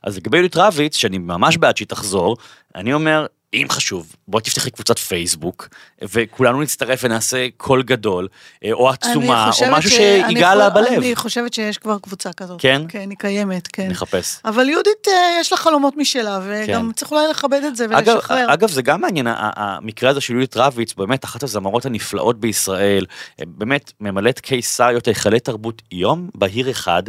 אז 0.02 0.16
לגבי 0.16 0.37
יהודית 0.37 0.56
רביץ, 0.56 0.96
שאני 0.96 1.18
ממש 1.18 1.56
בעד 1.56 1.76
שהיא 1.76 1.88
תחזור, 1.88 2.37
אני 2.74 2.92
אומר, 2.92 3.26
אם 3.54 3.66
חשוב, 3.70 4.16
בואי 4.28 4.42
תפתחי 4.42 4.70
קבוצת 4.70 4.98
פייסבוק, 4.98 5.68
וכולנו 6.02 6.62
נצטרף 6.62 7.00
ונעשה 7.04 7.46
קול 7.56 7.82
גדול, 7.82 8.28
אה, 8.64 8.72
או 8.72 8.90
עצומה, 8.90 9.50
או 9.62 9.66
משהו 9.70 9.90
ש- 9.90 9.94
שיגע 9.94 10.54
לה 10.54 10.70
בלב. 10.70 10.87
אני 10.87 11.16
חושבת 11.16 11.54
שיש 11.54 11.78
כבר 11.78 11.98
קבוצה 11.98 12.32
כזאת. 12.32 12.61
כן? 12.61 12.82
כן, 12.88 13.11
היא 13.11 13.18
קיימת, 13.18 13.68
כן. 13.68 13.88
נחפש. 13.88 14.38
אבל 14.44 14.68
יהודית, 14.68 15.08
אה, 15.08 15.12
יש 15.40 15.52
לה 15.52 15.58
חלומות 15.58 15.96
משלה, 15.96 16.40
וגם 16.42 16.87
כן. 16.87 16.92
צריך 16.92 17.11
אולי 17.12 17.28
לכבד 17.30 17.61
את 17.66 17.76
זה 17.76 17.84
אגב, 17.84 18.14
ולשחרר. 18.14 18.54
אגב, 18.54 18.70
זה 18.70 18.82
גם 18.82 19.00
מעניין, 19.00 19.26
המקרה 19.30 20.11
הזה 20.11 20.20
של 20.20 20.32
יהודית 20.32 20.56
רביץ, 20.56 20.94
באמת 20.94 21.24
אחת 21.24 21.42
הזמרות 21.42 21.87
הנפלאות 21.87 22.40
בישראל, 22.40 23.06
אה, 23.40 23.44
באמת 23.46 23.92
ממלאת 24.00 24.40
קיסריות, 24.40 25.08
היכלי 25.08 25.40
תרבות, 25.40 25.82
יום 25.92 26.30
בהיר 26.34 26.70
אחד, 26.70 27.02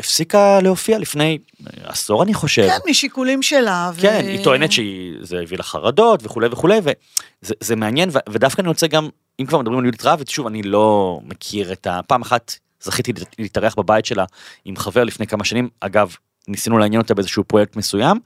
הפסיקה 0.00 0.60
להופיע 0.60 0.98
לפני 0.98 1.38
עשור 1.84 2.22
אני 2.22 2.34
חושב. 2.34 2.62
כן, 2.62 2.90
משיקולים 2.90 3.42
שלה. 3.42 3.90
ו- 3.94 4.00
כן, 4.00 4.24
היא 4.26 4.44
טוענת 4.44 4.72
שזה 4.72 5.40
הביא 5.42 5.58
לה 5.58 5.62
חרדות 5.62 6.20
וכולי 6.22 6.48
וכולי, 6.50 6.78
וזה 6.82 7.54
זה 7.60 7.76
מעניין, 7.76 8.08
ו- 8.12 8.18
ודווקא 8.28 8.60
אני 8.60 8.68
רוצה 8.68 8.86
גם, 8.86 9.08
אם 9.40 9.46
כבר 9.46 9.58
מדברים 9.58 9.78
על 9.78 9.84
יהודית 9.84 10.04
רביץ, 10.04 10.30
שוב, 10.30 10.46
אני 10.46 10.62
לא 10.62 11.20
מכיר 11.24 11.72
את 11.72 11.86
ה... 11.86 12.00
פעם 12.06 12.22
אחת 12.22 12.54
זכיתי 12.80 13.12
להתארח 13.38 13.74
בבית 13.74 14.06
שלה 14.06 14.24
עם 14.64 14.76
חבר 14.76 15.04
לפני 15.04 15.26
כמה 15.26 15.44
שנים, 15.44 15.68
אגב, 15.80 16.16
ניסינו 16.48 16.78
לעניין 16.78 17.02
אותה 17.02 17.14
באיזשהו 17.14 17.44
פרויקט 17.44 17.76
מסוים, 17.76 18.20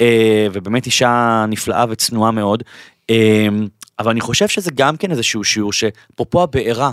אה, 0.00 0.46
ובאמת 0.52 0.86
אישה 0.86 1.44
נפלאה 1.48 1.84
וצנועה 1.88 2.30
מאוד, 2.30 2.62
אה, 3.10 3.48
אבל 3.98 4.10
אני 4.10 4.20
חושב 4.20 4.48
שזה 4.48 4.70
גם 4.74 4.96
כן 4.96 5.10
איזשהו 5.10 5.44
שיעור 5.44 5.72
שאפרופו 5.72 6.42
הבעירה, 6.42 6.90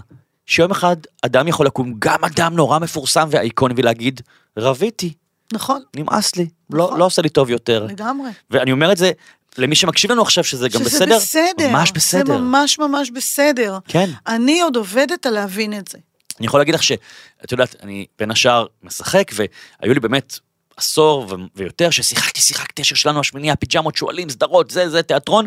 שיום 0.47 0.71
אחד 0.71 0.95
אדם 1.21 1.47
יכול 1.47 1.65
לקום, 1.65 1.93
גם 1.99 2.25
אדם 2.25 2.55
נורא 2.55 2.79
מפורסם 2.79 3.27
ואייקוני 3.31 3.73
ולהגיד, 3.77 4.21
רביתי, 4.57 5.13
נכון, 5.53 5.81
נמאס 5.95 6.35
לי, 6.35 6.49
לא, 6.69 6.85
נכון. 6.85 6.99
לא 6.99 7.05
עושה 7.05 7.21
לי 7.21 7.29
טוב 7.29 7.49
יותר. 7.49 7.85
לגמרי. 7.85 8.29
ואני 8.51 8.71
אומר 8.71 8.91
את 8.91 8.97
זה 8.97 9.11
למי 9.57 9.75
שמקשיב 9.75 10.11
לנו 10.11 10.21
עכשיו 10.21 10.43
שזה 10.43 10.69
גם 10.69 10.79
שזה 10.79 11.05
בסדר, 11.05 11.17
בסדר. 11.17 11.69
ממש 11.71 11.91
בסדר. 11.91 12.25
זה 12.25 12.37
ממש 12.39 12.79
ממש 12.79 13.11
בסדר. 13.11 13.77
כן. 13.87 14.09
אני 14.27 14.61
עוד 14.61 14.75
עובדת 14.75 15.25
על 15.25 15.33
להבין 15.33 15.77
את 15.77 15.87
זה. 15.87 15.97
אני 16.39 16.47
יכול 16.47 16.59
להגיד 16.59 16.75
לך 16.75 16.83
שאת 16.83 17.51
יודעת, 17.51 17.75
אני 17.83 18.05
בין 18.19 18.31
השאר 18.31 18.65
משחק, 18.83 19.31
והיו 19.35 19.93
לי 19.93 19.99
באמת 19.99 20.39
עשור 20.77 21.27
ו- 21.29 21.35
ויותר 21.55 21.89
ששיחקתי, 21.89 22.41
שיחקתי, 22.41 22.81
השיר 22.81 22.97
שלנו 22.97 23.19
השמיני, 23.19 23.51
הפיג'מות, 23.51 23.95
שועלים, 23.95 24.29
סדרות, 24.29 24.71
זה, 24.71 24.89
זה, 24.89 25.03
תיאטרון, 25.03 25.45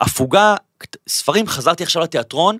הפוגה, 0.00 0.54
ספרים, 1.08 1.46
חזרתי 1.46 1.82
עכשיו 1.82 2.02
לתיאטרון, 2.02 2.58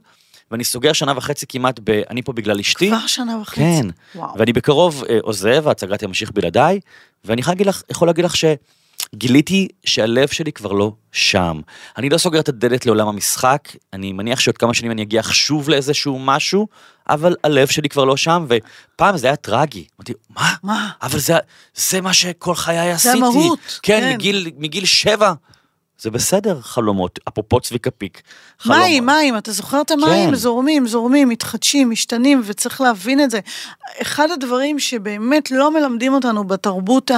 ואני 0.53 0.65
סוגר 0.65 0.93
שנה 0.93 1.13
וחצי 1.17 1.47
כמעט 1.49 1.81
ב... 1.85 1.91
אני 2.11 2.23
פה 2.23 2.33
בגלל 2.33 2.61
אשתי. 2.61 2.89
כבר 2.89 3.07
שנה 3.07 3.39
וחצי. 3.43 3.61
כן, 3.61 3.87
וואו. 4.15 4.39
ואני 4.39 4.53
בקרוב 4.53 5.05
אה, 5.09 5.19
עוזב, 5.23 5.69
ההצגה 5.69 5.97
תמשיך 5.97 6.31
בלעדיי, 6.31 6.81
ואני 7.25 7.41
יכול 7.41 7.53
להגיד 7.53 7.67
לך, 7.67 7.83
יכול 7.91 8.09
להגיד 8.09 8.25
לך 8.25 8.35
שגיליתי 8.37 9.69
שהלב 9.85 10.29
שלי 10.29 10.53
כבר 10.53 10.73
לא 10.73 10.93
שם. 11.13 11.61
אני 11.97 12.09
לא 12.09 12.19
סוגר 12.19 12.41
את 12.41 12.49
הדלת 12.49 12.87
לעולם 12.87 13.09
המשחק, 13.09 13.69
אני 13.93 14.13
מניח 14.13 14.41
שעוד 14.41 14.59
כמה 14.59 14.75
שנים 14.75 14.91
אני 14.91 15.03
אגיע 15.03 15.23
שוב 15.31 15.69
לאיזשהו 15.69 16.19
משהו, 16.19 16.69
אבל 17.09 17.37
הלב 17.45 17.69
שלי 17.69 17.89
כבר 17.89 18.05
לא 18.05 18.17
שם, 18.17 18.47
ופעם 18.49 19.17
זה 19.17 19.27
היה 19.27 19.37
טרגי. 19.37 19.85
אמרתי, 19.99 20.13
מה? 20.31 20.55
מה? 20.63 20.91
אבל 21.03 21.19
זה, 21.19 21.35
זה 21.75 22.01
מה 22.01 22.13
שכל 22.13 22.55
חיי 22.55 22.93
עשיתי. 22.93 23.19
המהות, 23.19 23.59
כן, 23.83 24.01
כן. 24.01 24.15
מגיל, 24.15 24.51
מגיל 24.59 24.85
שבע. 24.85 25.33
זה 26.03 26.11
בסדר, 26.11 26.61
חלומות. 26.61 27.19
אפרופו 27.29 27.61
צביקה 27.61 27.91
פיק. 27.91 28.23
מים, 28.67 29.07
מים, 29.07 29.39
אתה 29.39 29.53
זוכר 29.53 29.81
את 29.81 29.91
המים? 29.91 30.31
כן. 30.31 30.35
זורמים, 30.35 30.87
זורמים, 30.87 31.29
מתחדשים, 31.29 31.91
משתנים, 31.91 32.43
וצריך 32.45 32.81
להבין 32.81 33.21
את 33.21 33.31
זה. 33.31 33.41
אחד 34.03 34.31
הדברים 34.31 34.79
שבאמת 34.79 35.51
לא 35.51 35.71
מלמדים 35.71 36.15
אותנו 36.15 36.45
בתרבות 36.45 37.11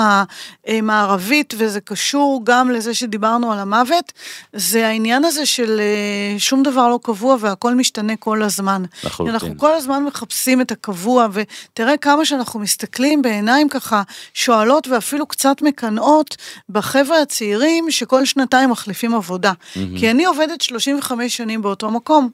המערבית, 0.66 1.54
וזה 1.58 1.80
קשור 1.80 2.40
גם 2.44 2.70
לזה 2.70 2.94
שדיברנו 2.94 3.52
על 3.52 3.58
המוות, 3.58 4.12
זה 4.52 4.86
העניין 4.86 5.24
הזה 5.24 5.46
של 5.46 5.80
אה, 5.80 6.38
שום 6.38 6.62
דבר 6.62 6.88
לא 6.88 6.98
קבוע 7.02 7.36
והכל 7.40 7.74
משתנה 7.74 8.16
כל 8.16 8.42
הזמן. 8.42 8.82
לחלוטין. 9.04 9.34
אנחנו 9.34 9.58
כל 9.58 9.74
הזמן 9.74 10.04
מחפשים 10.04 10.60
את 10.60 10.72
הקבוע, 10.72 11.26
ותראה 11.32 11.96
כמה 11.96 12.24
שאנחנו 12.24 12.60
מסתכלים 12.60 13.22
בעיניים 13.22 13.68
ככה 13.68 14.02
שואלות 14.34 14.88
ואפילו 14.88 15.26
קצת 15.26 15.62
מקנאות 15.62 16.36
בחבר'ה 16.68 17.22
הצעירים 17.22 17.90
שכל 17.90 18.24
שנתיים 18.24 18.73
מחליפים 18.74 19.14
עבודה. 19.14 19.52
כי 19.98 20.10
אני 20.10 20.24
עובדת 20.24 20.60
35 20.60 21.36
שנים 21.36 21.62
באותו 21.62 21.90
מקום, 21.90 22.30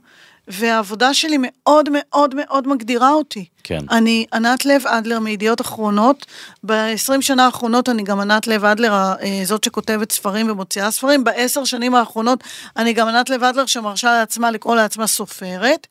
והעבודה 0.48 1.14
שלי 1.14 1.36
מאוד 1.40 1.88
מאוד 1.92 2.34
מאוד 2.34 2.68
מגדירה 2.68 3.10
אותי. 3.10 3.44
כן. 3.64 3.80
אני 3.90 4.26
ענת 4.32 4.64
לב 4.64 4.86
אדלר 4.86 5.18
מידיעות 5.18 5.60
אחרונות, 5.60 6.26
ב-20 6.64 7.20
שנה 7.20 7.44
האחרונות 7.44 7.88
אני 7.88 8.02
גם 8.02 8.20
ענת 8.20 8.46
לב 8.46 8.64
אדלר, 8.64 8.92
אה, 8.92 9.42
זאת 9.44 9.64
שכותבת 9.64 10.12
ספרים 10.12 10.50
ומוציאה 10.50 10.90
ספרים, 10.90 11.24
בעשר 11.24 11.64
שנים 11.64 11.94
האחרונות 11.94 12.44
אני 12.76 12.92
גם 12.92 13.08
ענת 13.08 13.30
לב 13.30 13.44
אדלר 13.44 13.66
שמרשה 13.66 14.12
לעצמה 14.12 14.50
לקרוא 14.50 14.76
לעצמה 14.76 15.06
סופרת. 15.06 15.86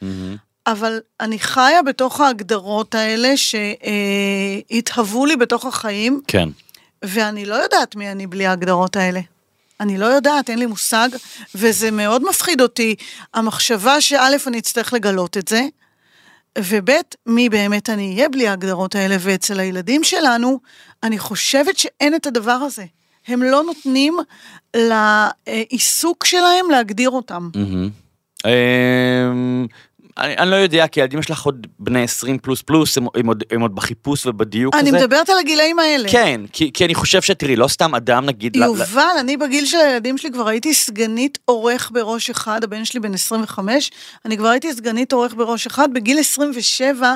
אבל 0.67 0.99
אני 1.19 1.39
חיה 1.39 1.81
בתוך 1.81 2.21
ההגדרות 2.21 2.95
האלה 2.95 3.33
שהתהוו 3.37 5.25
לי 5.25 5.35
בתוך 5.35 5.65
החיים, 5.65 6.21
כן. 6.27 6.49
ואני 7.05 7.45
לא 7.45 7.55
יודעת 7.55 7.95
מי 7.95 8.11
אני 8.11 8.27
בלי 8.27 8.45
ההגדרות 8.45 8.95
האלה. 8.95 9.19
אני 9.79 9.97
לא 9.97 10.05
יודעת, 10.05 10.49
אין 10.49 10.59
לי 10.59 10.65
מושג, 10.65 11.09
וזה 11.55 11.91
מאוד 11.91 12.29
מפחיד 12.29 12.61
אותי, 12.61 12.95
המחשבה 13.33 14.01
שא', 14.01 14.27
אני 14.47 14.59
אצטרך 14.59 14.93
לגלות 14.93 15.37
את 15.37 15.47
זה, 15.47 15.61
וב', 16.57 16.89
מי 17.25 17.49
באמת 17.49 17.89
אני 17.89 18.13
אהיה 18.15 18.29
בלי 18.29 18.47
ההגדרות 18.47 18.95
האלה, 18.95 19.15
ואצל 19.19 19.59
הילדים 19.59 20.03
שלנו, 20.03 20.59
אני 21.03 21.19
חושבת 21.19 21.77
שאין 21.77 22.15
את 22.15 22.27
הדבר 22.27 22.51
הזה. 22.51 22.85
הם 23.27 23.43
לא 23.43 23.63
נותנים 23.63 24.17
לעיסוק 24.75 26.25
שלהם 26.25 26.69
להגדיר 26.71 27.09
אותם. 27.09 27.49
אני, 30.19 30.37
אני 30.37 30.49
לא 30.51 30.55
יודע, 30.55 30.87
כי 30.87 31.01
הילדים 31.01 31.21
שלך 31.21 31.41
עוד 31.45 31.67
בני 31.79 32.03
20 32.03 32.37
פלוס 32.37 32.61
פלוס, 32.61 32.97
הם, 32.97 33.05
הם, 33.15 33.27
עוד, 33.27 33.43
הם 33.51 33.61
עוד 33.61 33.75
בחיפוש 33.75 34.25
ובדיוק 34.25 34.75
אני 34.75 34.89
הזה. 34.89 34.97
מדברת 34.97 35.29
על 35.29 35.37
הגילאים 35.39 35.79
האלה. 35.79 36.09
כן, 36.11 36.41
כי, 36.53 36.71
כי 36.73 36.85
אני 36.85 36.95
חושב 36.95 37.21
שתראי, 37.21 37.55
לא 37.55 37.67
סתם 37.67 37.95
אדם 37.95 38.25
נגיד... 38.25 38.57
ל- 38.57 38.63
יובל, 38.63 39.15
אני 39.19 39.37
בגיל 39.37 39.65
של 39.65 39.77
הילדים 39.77 40.17
שלי 40.17 40.31
כבר 40.31 40.47
הייתי 40.47 40.73
סגנית 40.73 41.37
עורך 41.45 41.91
בראש 41.93 42.29
אחד, 42.29 42.63
הבן 42.63 42.85
שלי 42.85 42.99
בן 42.99 43.13
25, 43.13 43.91
אני 44.25 44.37
כבר 44.37 44.47
הייתי 44.47 44.73
סגנית 44.73 45.13
עורך 45.13 45.33
בראש 45.33 45.67
אחד, 45.67 45.93
בגיל 45.93 46.19
27 46.19 47.15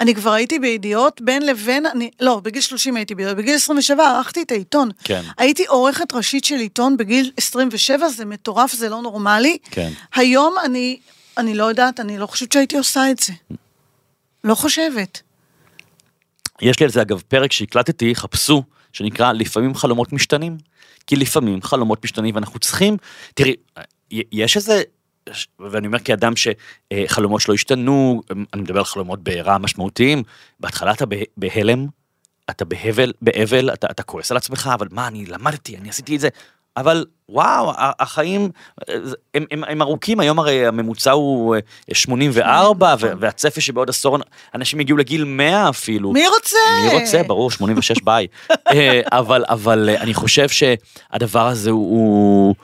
אני 0.00 0.14
כבר 0.14 0.32
הייתי 0.32 0.58
בידיעות, 0.58 1.20
בין 1.20 1.46
לבין, 1.46 1.86
אני, 1.86 2.10
לא, 2.20 2.40
בגיל 2.44 2.62
30 2.62 2.96
הייתי 2.96 3.14
בידיעות, 3.14 3.36
בגיל 3.36 3.54
27 3.54 4.04
ערכתי 4.08 4.42
את 4.42 4.50
העיתון. 4.50 4.90
כן. 5.04 5.22
הייתי 5.38 5.64
עורכת 5.66 6.12
ראשית 6.14 6.44
של 6.44 6.54
עיתון 6.54 6.96
בגיל 6.96 7.30
27, 7.36 8.08
זה 8.08 8.24
מטורף, 8.24 8.72
זה 8.72 8.88
לא 8.88 9.02
נורמלי. 9.02 9.58
כן. 9.70 9.90
היום 10.14 10.54
אני, 10.64 10.98
אני 11.38 11.54
לא 11.54 11.64
יודעת, 11.64 12.00
אני 12.00 12.18
לא 12.18 12.26
חושבת 12.26 12.52
שהייתי 12.52 12.78
עושה 12.78 13.10
את 13.10 13.18
זה. 13.18 13.32
לא 14.44 14.54
חושבת. 14.54 15.22
יש 16.62 16.80
לי 16.80 16.84
על 16.86 16.92
זה 16.92 17.02
אגב 17.02 17.22
פרק 17.28 17.52
שהקלטתי, 17.52 18.14
חפשו, 18.14 18.62
שנקרא 18.92 19.32
לפעמים 19.32 19.74
חלומות 19.74 20.12
משתנים. 20.12 20.58
כי 21.06 21.16
לפעמים 21.16 21.62
חלומות 21.62 22.04
משתנים 22.04 22.34
ואנחנו 22.34 22.58
צריכים, 22.58 22.96
תראי, 23.34 23.54
יש 24.10 24.56
איזה, 24.56 24.82
ואני 25.60 25.86
אומר 25.86 25.98
כאדם 25.98 26.32
שחלומות 26.36 27.40
שלו 27.40 27.54
השתנו, 27.54 28.22
אני 28.54 28.62
מדבר 28.62 28.78
על 28.78 28.84
חלומות 28.84 29.22
בעירה 29.22 29.58
משמעותיים, 29.58 30.22
בהתחלה 30.60 30.92
אתה 30.92 31.06
בה- 31.06 31.16
בהלם, 31.36 31.86
אתה 32.50 32.64
בהבל, 32.64 33.12
באבל, 33.22 33.72
אתה, 33.72 33.86
אתה 33.90 34.02
כועס 34.02 34.30
על 34.30 34.36
עצמך, 34.36 34.70
אבל 34.74 34.88
מה, 34.90 35.06
אני 35.06 35.26
למדתי, 35.26 35.76
אני 35.76 35.88
עשיתי 35.88 36.16
את 36.16 36.20
זה. 36.20 36.28
אבל 36.80 37.04
וואו, 37.28 37.72
החיים 37.76 38.50
הם, 39.34 39.44
הם, 39.50 39.64
הם 39.64 39.82
ארוכים, 39.82 40.20
היום 40.20 40.38
הרי 40.38 40.66
הממוצע 40.66 41.10
הוא 41.10 41.56
אה, 41.56 41.60
84, 41.94 42.94
ו- 43.00 43.12
והצפי 43.20 43.60
שבעוד 43.60 43.88
עשור 43.88 44.18
אנשים 44.54 44.80
יגיעו 44.80 44.98
לגיל 44.98 45.24
100 45.24 45.68
אפילו. 45.68 46.12
מי 46.12 46.28
רוצה? 46.28 46.56
מי 46.82 47.00
רוצה, 47.00 47.22
ברור, 47.22 47.50
86 47.50 48.02
ביי. 48.02 48.26
אה, 48.50 49.00
אבל, 49.12 49.44
אבל 49.48 49.88
אה, 49.88 50.00
אני 50.00 50.14
חושב 50.14 50.48
שהדבר 50.48 51.46
הזה 51.46 51.70
הוא, 51.70 51.90
הוא, 51.90 52.54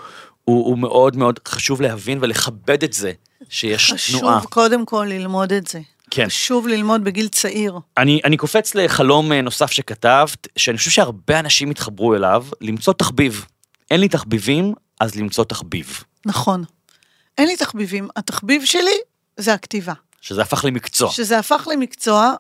הוא, 0.45 0.67
הוא 0.67 0.79
מאוד 0.79 1.17
מאוד 1.17 1.41
חשוב 1.49 1.81
להבין 1.81 2.19
ולכבד 2.21 2.85
את 2.85 2.93
זה, 2.93 3.13
שיש 3.49 4.11
תנועה. 4.11 4.39
חשוב 4.39 4.51
קודם 4.51 4.87
כל 4.87 5.07
ללמוד 5.09 5.53
את 5.53 5.67
זה. 5.67 5.81
כן. 6.11 6.27
חשוב 6.27 6.69
ללמוד 6.69 7.05
בגיל 7.05 7.29
צעיר. 7.29 7.79
אני, 7.99 8.21
אני 8.25 8.37
קופץ 8.37 8.75
לחלום 8.75 9.33
אה, 9.33 9.41
נוסף 9.41 9.71
שכתבת, 9.71 10.49
שאני 10.57 10.79
חושב 10.79 10.91
שהרבה 10.91 11.39
אנשים 11.41 11.71
התחברו 11.71 12.15
אליו, 12.15 12.45
למצוא 12.61 12.93
תחביב. 12.93 13.45
אין 13.95 14.01
לי 14.01 14.09
תחביבים, 14.09 14.75
אז 15.01 15.15
למצוא 15.15 15.45
תחביב. 15.45 16.05
נכון. 16.27 16.65
אין 17.39 17.49
לי 17.49 17.57
תחביבים. 17.57 18.09
התחביב 18.17 18.65
שלי 18.65 18.99
זה 19.37 19.55
הכתיבה. 19.55 19.93
שזה 20.21 20.43
הפך 20.43 20.65
למקצוע. 20.65 21.11
שזה 21.11 21.39
הפך 21.39 21.69
למקצוע, 21.73 22.35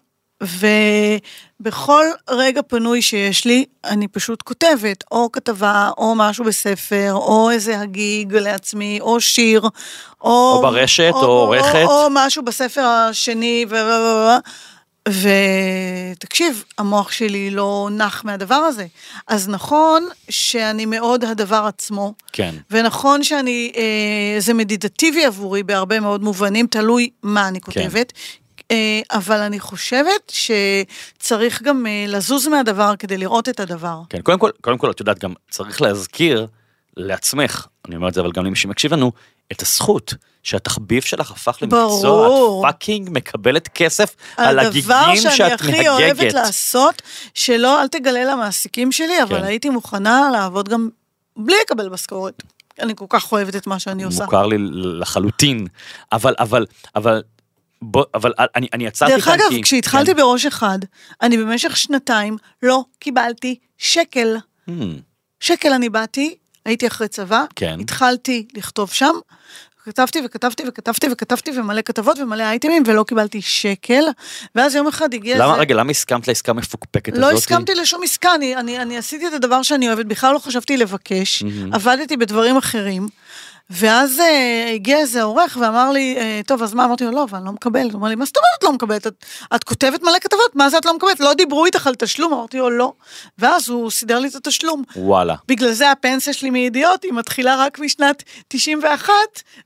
ובכל 1.60 2.04
רגע 2.30 2.62
פנוי 2.62 3.02
שיש 3.02 3.44
לי, 3.44 3.64
אני 3.84 4.08
פשוט 4.08 4.42
כותבת, 4.42 5.04
או 5.10 5.32
כתבה, 5.32 5.90
או 5.98 6.14
משהו 6.16 6.44
בספר, 6.44 7.12
או 7.12 7.50
איזה 7.50 7.80
הגיג 7.80 8.34
לעצמי, 8.34 8.98
או 9.00 9.20
שיר, 9.20 9.60
או... 9.60 10.52
או 10.56 10.62
ברשת, 10.62 11.12
או 11.14 11.20
עורכת. 11.20 11.84
או, 11.84 12.04
או 12.04 12.08
משהו 12.10 12.44
בספר 12.44 12.84
השני, 12.84 13.66
ו... 13.70 13.76
ותקשיב, 15.08 16.64
המוח 16.78 17.12
שלי 17.12 17.50
לא 17.50 17.88
נח 17.92 18.24
מהדבר 18.24 18.54
הזה. 18.54 18.86
אז 19.26 19.48
נכון 19.48 20.08
שאני 20.28 20.86
מאוד 20.86 21.24
הדבר 21.24 21.64
עצמו, 21.68 22.14
כן. 22.32 22.54
ונכון 22.70 23.24
שאני, 23.24 23.72
אה, 23.76 24.40
זה 24.40 24.54
מדיטטיבי 24.54 25.24
עבורי 25.24 25.62
בהרבה 25.62 26.00
מאוד 26.00 26.22
מובנים, 26.22 26.66
תלוי 26.66 27.10
מה 27.22 27.48
אני 27.48 27.60
כותבת. 27.60 28.12
אה, 28.70 29.00
אבל 29.12 29.40
אני 29.40 29.60
חושבת 29.60 30.32
שצריך 30.32 31.62
גם 31.62 31.86
אה, 31.86 32.04
לזוז 32.08 32.46
מהדבר 32.48 32.94
כדי 32.98 33.18
לראות 33.18 33.48
את 33.48 33.60
הדבר. 33.60 34.00
כן, 34.08 34.20
קודם 34.20 34.38
כל, 34.38 34.50
קודם 34.60 34.78
כל, 34.78 34.90
את 34.90 35.00
יודעת, 35.00 35.18
גם 35.18 35.32
צריך 35.50 35.82
להזכיר 35.82 36.46
לעצמך, 36.96 37.66
אני 37.88 37.96
אומר 37.96 38.08
את 38.08 38.14
זה 38.14 38.20
אבל 38.20 38.32
גם 38.32 38.44
למי 38.44 38.56
שמקשיב 38.56 38.92
לנו, 38.92 39.12
את 39.52 39.62
הזכות 39.62 40.14
שהתחביב 40.42 41.02
שלך 41.02 41.30
הפך 41.30 41.58
למקצוע, 41.62 42.00
ברור. 42.02 42.68
את 42.68 42.72
פאקינג 42.72 43.08
מקבלת 43.12 43.68
כסף 43.68 44.16
על 44.36 44.58
הדבר 44.58 44.94
הגיגים 44.94 45.22
שאני 45.22 45.36
שאת 45.36 45.60
הכי 45.60 45.88
אוהבת 45.88 46.16
מהגגת. 46.16 46.34
לעשות, 46.34 47.02
שלא, 47.34 47.82
אל 47.82 47.88
תגלה 47.88 48.24
למעסיקים 48.24 48.92
שלי, 48.92 49.22
אבל 49.22 49.38
כן. 49.38 49.44
הייתי 49.44 49.70
מוכנה 49.70 50.30
לעבוד 50.32 50.68
גם 50.68 50.88
בלי 51.36 51.54
לקבל 51.64 51.88
משכורת. 51.88 52.42
אני 52.80 52.92
כל 52.96 53.06
כך 53.08 53.32
אוהבת 53.32 53.56
את 53.56 53.66
מה 53.66 53.78
שאני 53.78 54.04
עושה. 54.04 54.24
מוכר 54.24 54.46
לי 54.46 54.56
לחלוטין, 55.00 55.66
אבל, 56.12 56.34
אבל, 56.38 56.66
אבל, 56.96 57.22
בוא, 57.82 58.04
אבל 58.14 58.32
אני, 58.56 58.68
אני 58.72 58.86
עצרתי 58.86 59.12
דרך 59.12 59.24
כאן 59.24 59.32
אגב, 59.32 59.48
כי... 59.50 59.62
כשהתחלתי 59.62 60.10
כן. 60.10 60.16
בראש 60.16 60.46
אחד, 60.46 60.78
אני 61.22 61.36
במשך 61.36 61.76
שנתיים 61.76 62.36
לא 62.62 62.84
קיבלתי 62.98 63.58
שקל. 63.78 64.36
Hmm, 64.70 64.72
שקל 65.40 65.72
אני 65.72 65.88
באתי, 65.88 66.34
הייתי 66.64 66.86
אחרי 66.86 67.08
צבא, 67.08 67.44
כן. 67.56 67.80
התחלתי 67.80 68.46
לכתוב 68.54 68.90
שם, 68.92 69.12
כתבתי 69.84 70.18
וכתבתי 70.24 70.62
וכתבתי 70.68 71.06
וכתבתי 71.12 71.58
ומלא 71.58 71.82
כתבות 71.82 72.18
ומלא 72.18 72.42
אייטמים 72.42 72.82
ולא 72.86 73.04
קיבלתי 73.08 73.42
שקל, 73.42 74.04
ואז 74.54 74.74
יום 74.74 74.86
אחד 74.86 75.14
הגיע 75.14 75.36
למה, 75.38 75.50
איזה... 75.50 75.60
רגע, 75.60 75.74
למה 75.74 75.90
הסכמת 75.90 76.28
לעסקה 76.28 76.52
מפוקפקת 76.52 77.18
לא 77.18 77.26
הזאת? 77.26 77.38
הסכמתי 77.38 77.74
לשום 77.74 78.02
עסקה, 78.02 78.34
אני, 78.34 78.56
אני, 78.56 78.78
אני 78.78 78.98
עשיתי 78.98 79.28
את 79.28 79.32
הדבר 79.32 79.62
שאני 79.62 79.88
אוהבת, 79.88 80.06
בכלל 80.06 80.34
לא 80.34 80.38
חשבתי 80.38 80.76
לבקש, 80.76 81.42
עבדתי 81.72 82.16
בדברים 82.16 82.56
אחרים, 82.56 83.08
ואז 83.70 84.20
אה, 84.20 84.70
הגיע 84.74 84.98
איזה 84.98 85.22
עורך 85.22 85.58
ואמר 85.60 85.90
לי, 85.90 86.16
אה, 86.18 86.40
טוב, 86.46 86.62
אז 86.62 86.74
מה? 86.74 86.84
אמרתי 86.84 87.04
לו, 87.04 87.10
לא, 87.10 87.24
אבל 87.24 87.38
אני 87.38 87.46
לא 87.46 87.52
מקבלת. 87.52 87.92
הוא 87.92 88.00
אמר 88.00 88.08
לי, 88.08 88.14
מה 88.14 88.24
זאת 88.24 88.36
אומרת 88.36 88.62
לא 88.62 88.72
מקבלת? 88.72 89.06
את, 89.06 89.24
את 89.54 89.64
כותבת 89.64 90.02
מלא 90.02 90.18
כתבות, 90.20 90.54
מה 90.56 90.70
זה 90.70 90.78
את 90.78 90.84
לא 90.84 90.96
מקבלת? 90.96 91.20
לא 91.20 91.34
דיברו 91.34 91.66
איתך 91.66 91.86
על 91.86 91.94
תשלום? 91.94 92.32
אמרתי 92.32 92.58
לו, 92.58 92.70
לא. 92.70 92.92
ואז 93.38 93.68
הוא 93.68 93.90
סידר 93.90 94.18
לי 94.18 94.28
את 94.28 94.34
התשלום. 94.34 94.82
וואלה. 94.96 95.34
בגלל 95.48 95.72
זה 95.72 95.90
הפנסיה 95.90 96.32
שלי 96.32 96.50
מידיעות, 96.50 97.02
היא 97.02 97.12
מתחילה 97.12 97.56
רק 97.56 97.78
משנת 97.78 98.22
91, 98.48 99.12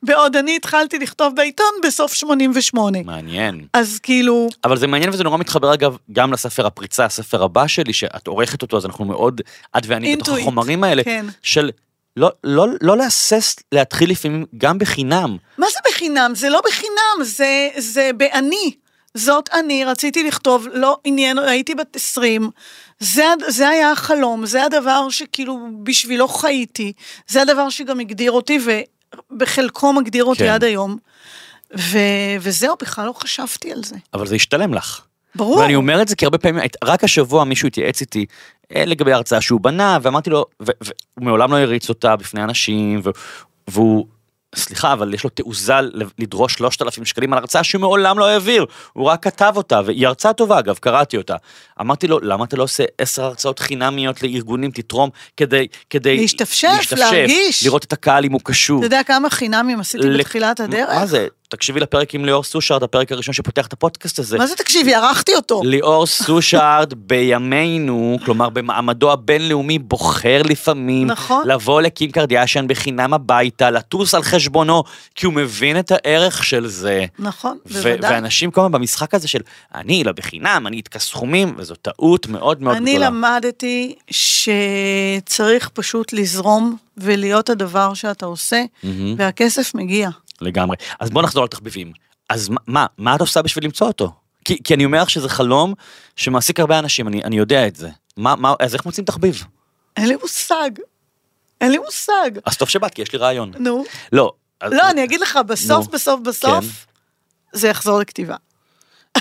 בעוד 0.02 0.36
אני 0.36 0.56
התחלתי 0.56 0.98
לכתוב 0.98 1.34
בעיתון 1.36 1.70
בסוף 1.84 2.14
88. 2.14 2.98
מעניין. 3.04 3.66
אז 3.72 3.98
כאילו, 4.02 4.48
אבל 4.64 4.76
זה 4.76 4.86
מעניין 4.86 5.10
וזה 5.10 5.24
נורא 5.24 5.38
מתחבר 5.38 5.74
אגב 5.74 5.96
גם 6.12 6.32
לספר 6.32 6.66
הפריצה, 6.66 7.04
הספר 7.04 7.42
הבא 7.42 7.66
שלי, 7.66 7.92
שאת 7.92 8.26
עורכת 8.26 8.62
אותו, 8.62 8.76
אז 8.76 8.86
אנחנו 8.86 9.04
מאוד, 9.04 9.40
את 9.76 9.82
ואני 9.86 10.16
בתוך 10.16 10.28
אינטואיט, 10.28 10.42
החומרים 10.42 10.84
האלה, 10.84 11.04
כן. 11.04 11.26
של 11.42 11.70
לא, 12.18 12.30
לא, 12.44 12.66
לא 12.80 12.96
להסס 12.96 13.56
להתחיל 13.72 14.10
לפעמים 14.10 14.46
גם 14.56 14.78
בחינם. 14.78 15.36
מה 15.58 15.66
זה 15.72 15.78
בחינם? 15.88 16.32
זה 16.34 16.48
לא 16.48 16.60
בחינם, 16.66 17.24
זה, 17.24 17.68
זה 17.76 18.10
באני. 18.16 18.74
זאת 19.14 19.48
אני, 19.54 19.84
רציתי 19.84 20.22
לכתוב, 20.22 20.66
לא 20.72 20.98
עניין, 21.04 21.38
הייתי 21.38 21.74
בת 21.74 21.96
20, 21.96 22.50
זה, 22.98 23.24
זה 23.48 23.68
היה 23.68 23.92
החלום, 23.92 24.46
זה 24.46 24.64
הדבר 24.64 25.08
שכאילו 25.10 25.58
בשבילו 25.82 26.28
חייתי, 26.28 26.92
זה 27.28 27.42
הדבר 27.42 27.68
שגם 27.68 28.00
הגדיר 28.00 28.32
אותי, 28.32 28.58
ובחלקו 29.30 29.92
מגדיר 29.92 30.24
אותי 30.24 30.44
כן. 30.44 30.50
עד 30.50 30.64
היום. 30.64 30.96
ו, 31.78 31.98
וזהו, 32.40 32.76
בכלל 32.82 33.06
לא 33.06 33.12
חשבתי 33.12 33.72
על 33.72 33.84
זה. 33.84 33.96
אבל 34.14 34.26
זה 34.26 34.34
השתלם 34.34 34.74
לך. 34.74 35.00
ברור. 35.34 35.58
ואני 35.58 35.74
אומר 35.74 36.02
את 36.02 36.08
זה 36.08 36.16
כי 36.16 36.24
הרבה 36.24 36.38
פעמים, 36.38 36.62
רק 36.84 37.04
השבוע 37.04 37.44
מישהו 37.44 37.66
התייעץ 37.66 38.00
איתי 38.00 38.26
לגבי 38.76 39.12
ההרצאה 39.12 39.40
שהוא 39.40 39.60
בנה, 39.60 39.98
ואמרתי 40.02 40.30
לו, 40.30 40.44
ו- 40.62 40.70
ו- 40.84 40.90
הוא 41.14 41.24
מעולם 41.24 41.52
לא 41.52 41.56
הריץ 41.58 41.88
אותה 41.88 42.16
בפני 42.16 42.42
אנשים, 42.42 43.02
והוא, 43.68 44.06
סליחה, 44.54 44.92
אבל 44.92 45.14
יש 45.14 45.24
לו 45.24 45.30
תעוזה 45.30 45.74
לדרוש 46.18 46.54
3,000 46.54 47.04
שקלים 47.04 47.32
על 47.32 47.38
הרצאה 47.38 47.64
שהוא 47.64 47.80
מעולם 47.80 48.18
לא 48.18 48.28
העביר, 48.28 48.66
הוא 48.92 49.06
רק 49.06 49.22
כתב 49.24 49.52
אותה, 49.56 49.80
והיא 49.84 50.06
הרצאה 50.06 50.32
טובה 50.32 50.58
אגב, 50.58 50.74
קראתי 50.78 51.16
אותה. 51.16 51.36
אמרתי 51.80 52.06
לו, 52.06 52.20
למה 52.20 52.44
אתה 52.44 52.56
לא 52.56 52.62
עושה 52.62 52.84
10 52.98 53.24
הרצאות 53.24 53.58
חינמיות 53.58 54.22
לארגונים, 54.22 54.70
תתרום, 54.70 55.10
כדי, 55.36 55.66
כדי... 55.90 56.16
להשתפשף, 56.16 56.92
להרגיש. 56.96 57.64
לראות 57.66 57.84
את 57.84 57.92
הקהל 57.92 58.24
אם 58.24 58.32
הוא 58.32 58.40
קשור. 58.44 58.78
אתה 58.78 58.86
יודע 58.86 59.02
כמה 59.06 59.30
חינמים 59.30 59.80
עשיתי 59.80 60.06
ל- 60.06 60.18
בתחילת 60.18 60.60
הדרך? 60.60 60.88
מה 60.94 61.06
זה? 61.06 61.26
תקשיבי 61.48 61.80
לפרק 61.80 62.14
עם 62.14 62.24
ליאור 62.24 62.44
סושארד, 62.44 62.82
הפרק 62.82 63.12
הראשון 63.12 63.34
שפותח 63.34 63.66
את 63.66 63.72
הפודקאסט 63.72 64.18
הזה. 64.18 64.38
מה 64.38 64.46
זה 64.46 64.56
תקשיבי, 64.56 64.94
ערכתי 64.94 65.34
אותו. 65.34 65.60
ליאור 65.64 66.06
סושארד 66.06 66.94
בימינו, 67.08 68.18
כלומר 68.24 68.48
במעמדו 68.48 69.12
הבינלאומי, 69.12 69.78
בוחר 69.78 70.42
לפעמים 70.42 71.06
נכון. 71.06 71.48
לבוא 71.48 71.82
לקים 71.82 72.10
קרדיאשן 72.10 72.68
בחינם 72.68 73.14
הביתה, 73.14 73.70
לטוס 73.70 74.14
על 74.14 74.22
חשבונו, 74.22 74.84
כי 75.14 75.26
הוא 75.26 75.34
מבין 75.34 75.78
את 75.78 75.92
הערך 75.92 76.44
של 76.44 76.66
זה. 76.66 77.04
נכון, 77.18 77.58
בוודאי. 77.66 78.12
ואנשים 78.12 78.50
כל 78.50 78.60
הזמן 78.60 78.72
במשחק 78.72 79.14
הזה 79.14 79.28
של 79.28 79.40
אני 79.74 80.04
לא 80.04 80.12
בחינם, 80.12 80.64
אני 80.66 80.80
אתקע 80.80 80.98
סכומים, 80.98 81.54
וזו 81.56 81.74
טעות 81.74 82.26
מאוד 82.26 82.62
מאוד 82.62 82.76
אני 82.76 82.92
גדולה. 82.92 83.06
למדתי 83.06 83.94
שצריך 84.10 85.68
פשוט 85.68 86.12
לזרום 86.12 86.76
ולהיות 86.96 87.50
הדבר 87.50 87.94
שאתה 87.94 88.26
עושה, 88.26 88.62
מהמם. 88.82 89.14
והכסף 89.18 89.74
מגיע. 89.74 90.10
לגמרי. 90.40 90.76
אז 91.00 91.10
בוא 91.10 91.22
נחזור 91.22 91.42
על 91.42 91.48
תחביבים. 91.48 91.92
אז 92.28 92.48
מה- 92.66 92.86
מה, 92.98 93.14
את 93.14 93.20
עושה 93.20 93.42
בשביל 93.42 93.64
למצוא 93.64 93.86
אותו? 93.86 94.12
כי, 94.44 94.62
כי 94.64 94.74
אני 94.74 94.84
אומר 94.84 95.02
לך 95.02 95.10
שזה 95.10 95.28
חלום 95.28 95.74
שמעסיק 96.16 96.60
הרבה 96.60 96.78
אנשים, 96.78 97.08
אני, 97.08 97.24
אני 97.24 97.36
יודע 97.38 97.66
את 97.66 97.76
זה. 97.76 97.88
מה, 98.16 98.34
מה, 98.36 98.54
אז 98.60 98.74
איך 98.74 98.86
מוצאים 98.86 99.04
תחביב? 99.04 99.44
אין 99.96 100.08
לי 100.08 100.16
מושג. 100.22 100.70
אין 101.60 101.70
לי 101.70 101.78
מושג. 101.78 102.30
אז 102.46 102.56
טוב 102.56 102.68
שבאת, 102.68 102.94
כי 102.94 103.02
יש 103.02 103.12
לי 103.12 103.18
רעיון. 103.18 103.52
נו. 103.58 103.84
לא. 104.12 104.32
אז- 104.60 104.72
לא, 104.72 104.90
אני 104.90 105.04
אגיד 105.04 105.20
לך, 105.20 105.38
בסוף, 105.46 105.86
נו. 105.86 105.92
בסוף, 105.92 106.20
בסוף, 106.24 106.64
כן. 106.64 107.58
זה 107.58 107.68
יחזור 107.68 107.98
לכתיבה. 108.00 108.36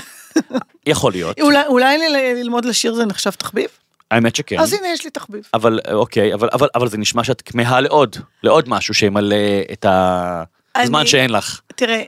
יכול 0.86 1.12
להיות. 1.12 1.40
אולי- 1.40 1.66
אולי 1.66 1.98
ללמוד 2.34 2.64
לשיר 2.64 2.94
זה 2.94 3.06
נחשב 3.06 3.30
תחביב? 3.30 3.68
האמת 4.10 4.36
שכן. 4.36 4.58
אז 4.60 4.72
הנה, 4.72 4.88
יש 4.88 5.04
לי 5.04 5.10
תחביב. 5.10 5.42
אבל 5.54 5.80
אוקיי, 5.92 6.34
אבל, 6.34 6.48
אבל, 6.52 6.68
אבל 6.74 6.88
זה 6.88 6.98
נשמע 6.98 7.24
שאת 7.24 7.42
כמהה 7.44 7.80
לעוד, 7.80 8.16
לעוד 8.42 8.68
משהו 8.68 8.94
שימלא 8.94 9.36
את 9.72 9.86
הזמן 9.88 10.57
אני- 10.78 11.06
שאין 11.06 11.30
לך. 11.30 11.60
תראה, 11.76 12.02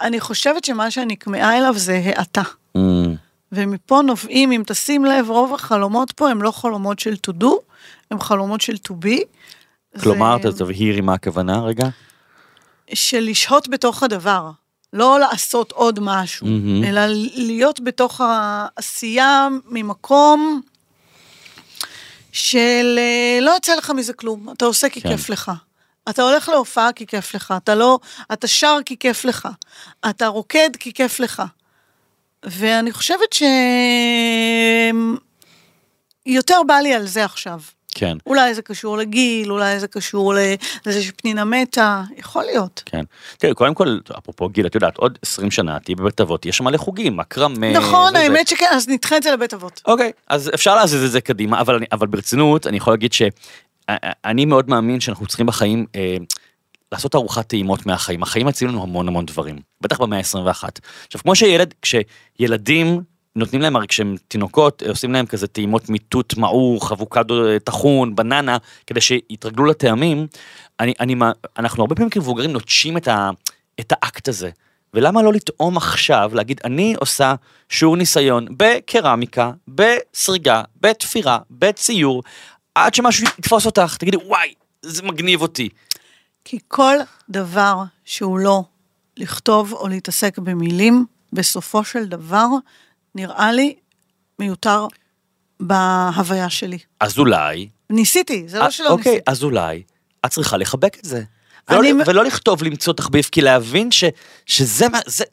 אני 0.00 0.20
חושבת 0.20 0.64
שמה 0.64 0.90
שאני 0.90 1.16
כמהה 1.16 1.58
אליו 1.58 1.74
זה 1.76 2.02
האטה. 2.04 2.42
Mm, 2.76 2.80
ומפה 3.52 4.00
נובעים, 4.02 4.52
אם 4.52 4.62
תשים 4.66 5.04
לב, 5.04 5.30
רוב 5.30 5.54
החלומות 5.54 6.12
פה 6.12 6.30
הם 6.30 6.42
לא 6.42 6.50
חלומות 6.50 6.98
של 6.98 7.14
to 7.28 7.42
do, 7.42 7.46
הם 8.10 8.20
חלומות 8.20 8.60
של 8.60 8.74
to 8.88 8.92
be. 9.04 9.20
כלומר, 10.02 10.36
זה 10.42 10.58
תבהירי 10.58 11.00
מה 11.00 11.14
הכוונה 11.14 11.60
רגע. 11.60 11.88
של 12.94 13.20
לשהות 13.20 13.68
בתוך 13.68 14.02
הדבר. 14.02 14.50
לא 14.92 15.20
לעשות 15.20 15.72
עוד 15.72 15.98
משהו, 16.02 16.46
מהמם. 16.46 16.84
אלא 16.84 17.00
להיות 17.34 17.80
בתוך 17.80 18.20
העשייה 18.24 19.48
ממקום 19.68 20.60
של 22.32 22.98
אה, 22.98 23.38
לא 23.40 23.50
יוצא 23.50 23.74
לך 23.74 23.90
מזה 23.90 24.12
כלום, 24.12 24.48
אתה 24.52 24.64
עושה 24.64 24.88
כי 24.88 25.00
כן. 25.00 25.08
כיף 25.08 25.28
לך. 25.30 25.52
אתה 26.10 26.22
הולך 26.22 26.48
להופעה 26.48 26.92
כי 26.92 27.06
כיף 27.06 27.34
לך, 27.34 27.54
אתה 27.56 27.74
לא, 27.74 27.98
אתה 28.32 28.46
שר 28.46 28.78
כי 28.84 28.96
כיף 28.98 29.24
לך, 29.24 29.48
אתה 30.10 30.26
רוקד 30.26 30.70
כי 30.78 30.92
כיף 30.92 31.20
לך. 31.20 31.42
ואני 32.44 32.92
חושבת 32.92 33.32
ש... 33.32 33.42
יותר 36.26 36.60
בא 36.66 36.74
לי 36.74 36.94
על 36.94 37.06
זה 37.06 37.24
עכשיו. 37.24 37.60
כן, 37.94 38.16
אולי 38.26 38.54
זה 38.54 38.62
קשור 38.62 38.96
לגיל, 38.98 39.50
אולי 39.50 39.80
זה 39.80 39.88
קשור 39.88 40.34
לזה 40.86 41.02
שפנינה 41.02 41.44
מתה, 41.44 42.02
יכול 42.16 42.44
להיות. 42.44 42.82
כן. 42.86 43.04
תראי, 43.38 43.54
קודם 43.54 43.74
כל, 43.74 43.98
אפרופו 44.18 44.48
גיל, 44.48 44.66
את 44.66 44.74
יודעת, 44.74 44.96
עוד 44.96 45.18
20 45.22 45.50
שנה 45.50 45.78
תהיי 45.80 45.94
בבית 45.94 46.20
אבות, 46.20 46.46
יש 46.46 46.60
מלא 46.60 46.76
חוגים, 46.76 47.16
מקרמה. 47.16 47.72
נכון, 47.72 48.08
וזה. 48.08 48.18
האמת 48.18 48.48
שכן, 48.48 48.66
אז 48.70 48.88
נדחה 48.88 49.16
את 49.16 49.22
זה 49.22 49.30
לבית 49.30 49.54
אבות. 49.54 49.82
אוקיי, 49.86 50.12
אז 50.28 50.50
אפשר 50.54 50.74
להזיז 50.74 51.04
את 51.04 51.10
זה 51.10 51.20
קדימה, 51.20 51.60
אבל, 51.60 51.82
אבל 51.92 52.06
ברצינות, 52.06 52.66
אני 52.66 52.76
יכול 52.76 52.92
להגיד 52.92 53.12
שאני 53.90 54.44
מאוד 54.44 54.70
מאמין 54.70 55.00
שאנחנו 55.00 55.26
צריכים 55.26 55.46
בחיים 55.46 55.86
אה, 55.94 56.16
לעשות 56.92 57.14
ארוחת 57.14 57.46
טעימות 57.48 57.86
מהחיים. 57.86 58.22
החיים 58.22 58.46
מציעים 58.46 58.72
לנו 58.72 58.82
המון 58.82 59.08
המון 59.08 59.26
דברים, 59.26 59.56
בטח 59.80 60.00
במאה 60.00 60.18
ה-21. 60.18 60.64
עכשיו, 61.06 61.20
כמו 61.22 61.34
שילד, 61.34 61.74
כשילדים 61.82 63.00
נותנים 63.36 63.62
להם, 63.62 63.76
הרי 63.76 63.86
כשהם 63.86 64.16
תינוקות, 64.28 64.82
אה, 64.82 64.88
עושים 64.88 65.12
להם 65.12 65.26
כזה 65.26 65.46
טעימות 65.46 65.88
מתות 65.88 66.36
מעוך, 66.36 66.92
אבוקדו 66.92 67.48
אה, 67.48 67.58
טחון, 67.58 68.16
בננה, 68.16 68.56
כדי 68.86 69.00
שיתרגלו 69.00 69.64
לטעמים, 69.64 70.26
אני, 70.80 70.94
אני, 71.00 71.14
אנחנו 71.58 71.82
הרבה 71.82 71.94
פעמים 71.94 72.10
כמבוגרים 72.10 72.52
נוטשים 72.52 72.96
את, 72.96 73.08
ה, 73.08 73.30
את 73.80 73.92
האקט 73.92 74.28
הזה. 74.28 74.50
ולמה 74.94 75.22
לא 75.22 75.32
לטעום 75.32 75.76
עכשיו, 75.76 76.30
להגיד, 76.34 76.60
אני 76.64 76.94
עושה 77.00 77.34
שיעור 77.68 77.96
ניסיון 77.96 78.46
בקרמיקה, 78.56 79.50
בסריגה, 79.68 80.62
בתפירה, 80.80 81.38
בציור, 81.50 82.22
עד 82.74 82.94
שמשהו 82.94 83.26
יתפוס 83.38 83.66
אותך, 83.66 83.96
תגידי, 83.96 84.16
וואי, 84.16 84.54
זה 84.82 85.02
מגניב 85.02 85.42
אותי. 85.42 85.68
כי 86.44 86.58
כל 86.68 86.96
דבר 87.28 87.82
שהוא 88.04 88.38
לא 88.38 88.62
לכתוב 89.16 89.72
או 89.72 89.88
להתעסק 89.88 90.38
במילים, 90.38 91.06
בסופו 91.32 91.84
של 91.84 92.04
דבר, 92.04 92.46
נראה 93.14 93.52
לי 93.52 93.74
מיותר 94.38 94.86
בהוויה 95.60 96.50
שלי. 96.50 96.78
אז 97.00 97.18
אולי, 97.18 97.68
ניסיתי, 97.90 98.44
זה 98.48 98.58
לא 98.58 98.70
שלא 98.70 98.88
אוקיי, 98.88 99.12
ניסיתי. 99.12 99.30
אז 99.30 99.44
אולי, 99.44 99.82
את 100.26 100.30
צריכה 100.30 100.56
לחבק 100.56 100.98
את 100.98 101.04
זה. 101.04 101.22
אני 101.68 101.78
ולא, 101.78 101.92
מ- 101.92 102.08
ולא 102.08 102.24
לכתוב 102.24 102.62
למצוא 102.62 102.92
תחביב, 102.92 103.24
כי 103.32 103.40
להבין 103.40 103.90
ש, 103.90 104.04
שזה 104.46 104.88
מה, 104.88 104.98
זה, 105.06 105.24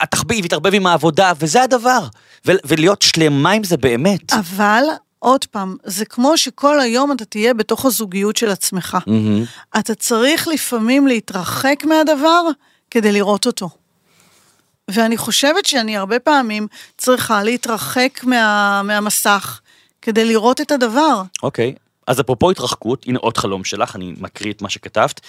התחביב 0.00 0.44
יתערבב 0.44 0.74
עם 0.74 0.86
העבודה, 0.86 1.32
וזה 1.38 1.62
הדבר. 1.62 2.00
ו, 2.46 2.52
ולהיות 2.64 3.02
שלמה 3.02 3.50
עם 3.50 3.64
זה 3.64 3.76
באמת. 3.76 4.32
אבל, 4.32 4.82
עוד 5.18 5.44
פעם, 5.44 5.76
זה 5.84 6.04
כמו 6.04 6.38
שכל 6.38 6.80
היום 6.80 7.12
אתה 7.12 7.24
תהיה 7.24 7.54
בתוך 7.54 7.84
הזוגיות 7.84 8.36
של 8.36 8.50
עצמך. 8.50 8.98
מהמם. 9.06 9.44
אתה 9.78 9.94
צריך 9.94 10.48
לפעמים 10.48 11.06
להתרחק 11.06 11.84
מהדבר 11.84 12.42
כדי 12.90 13.12
לראות 13.12 13.46
אותו. 13.46 13.68
ואני 14.90 15.16
חושבת 15.16 15.66
שאני 15.66 15.96
הרבה 15.96 16.18
פעמים 16.18 16.66
צריכה 16.98 17.42
להתרחק 17.42 18.20
מה, 18.22 18.82
מהמסך 18.82 19.60
כדי 20.02 20.24
לראות 20.24 20.60
את 20.60 20.70
הדבר. 20.70 21.22
אוקיי, 21.42 21.74
אז 22.06 22.20
אפרופו 22.20 22.50
התרחקות, 22.50 23.04
הנה 23.06 23.18
עוד 23.18 23.36
חלום 23.36 23.64
שלך, 23.64 23.96
אני 23.96 24.14
מקריא 24.18 24.52
את 24.52 24.62
מה 24.62 24.68
שכתבת. 24.68 25.20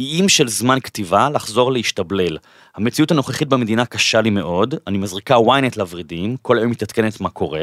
איים 0.00 0.28
של 0.28 0.48
זמן 0.48 0.80
כתיבה, 0.80 1.30
לחזור 1.30 1.72
להשתבלל. 1.72 2.36
המציאות 2.78 3.10
הנוכחית 3.10 3.48
במדינה 3.48 3.86
קשה 3.86 4.20
לי 4.20 4.30
מאוד, 4.30 4.74
אני 4.86 4.98
מזריקה 4.98 5.36
ynet 5.36 5.74
לוורידים, 5.76 6.36
כל 6.42 6.58
היום 6.58 6.70
מתעדכנת 6.70 7.20
מה 7.20 7.30
קורה, 7.30 7.62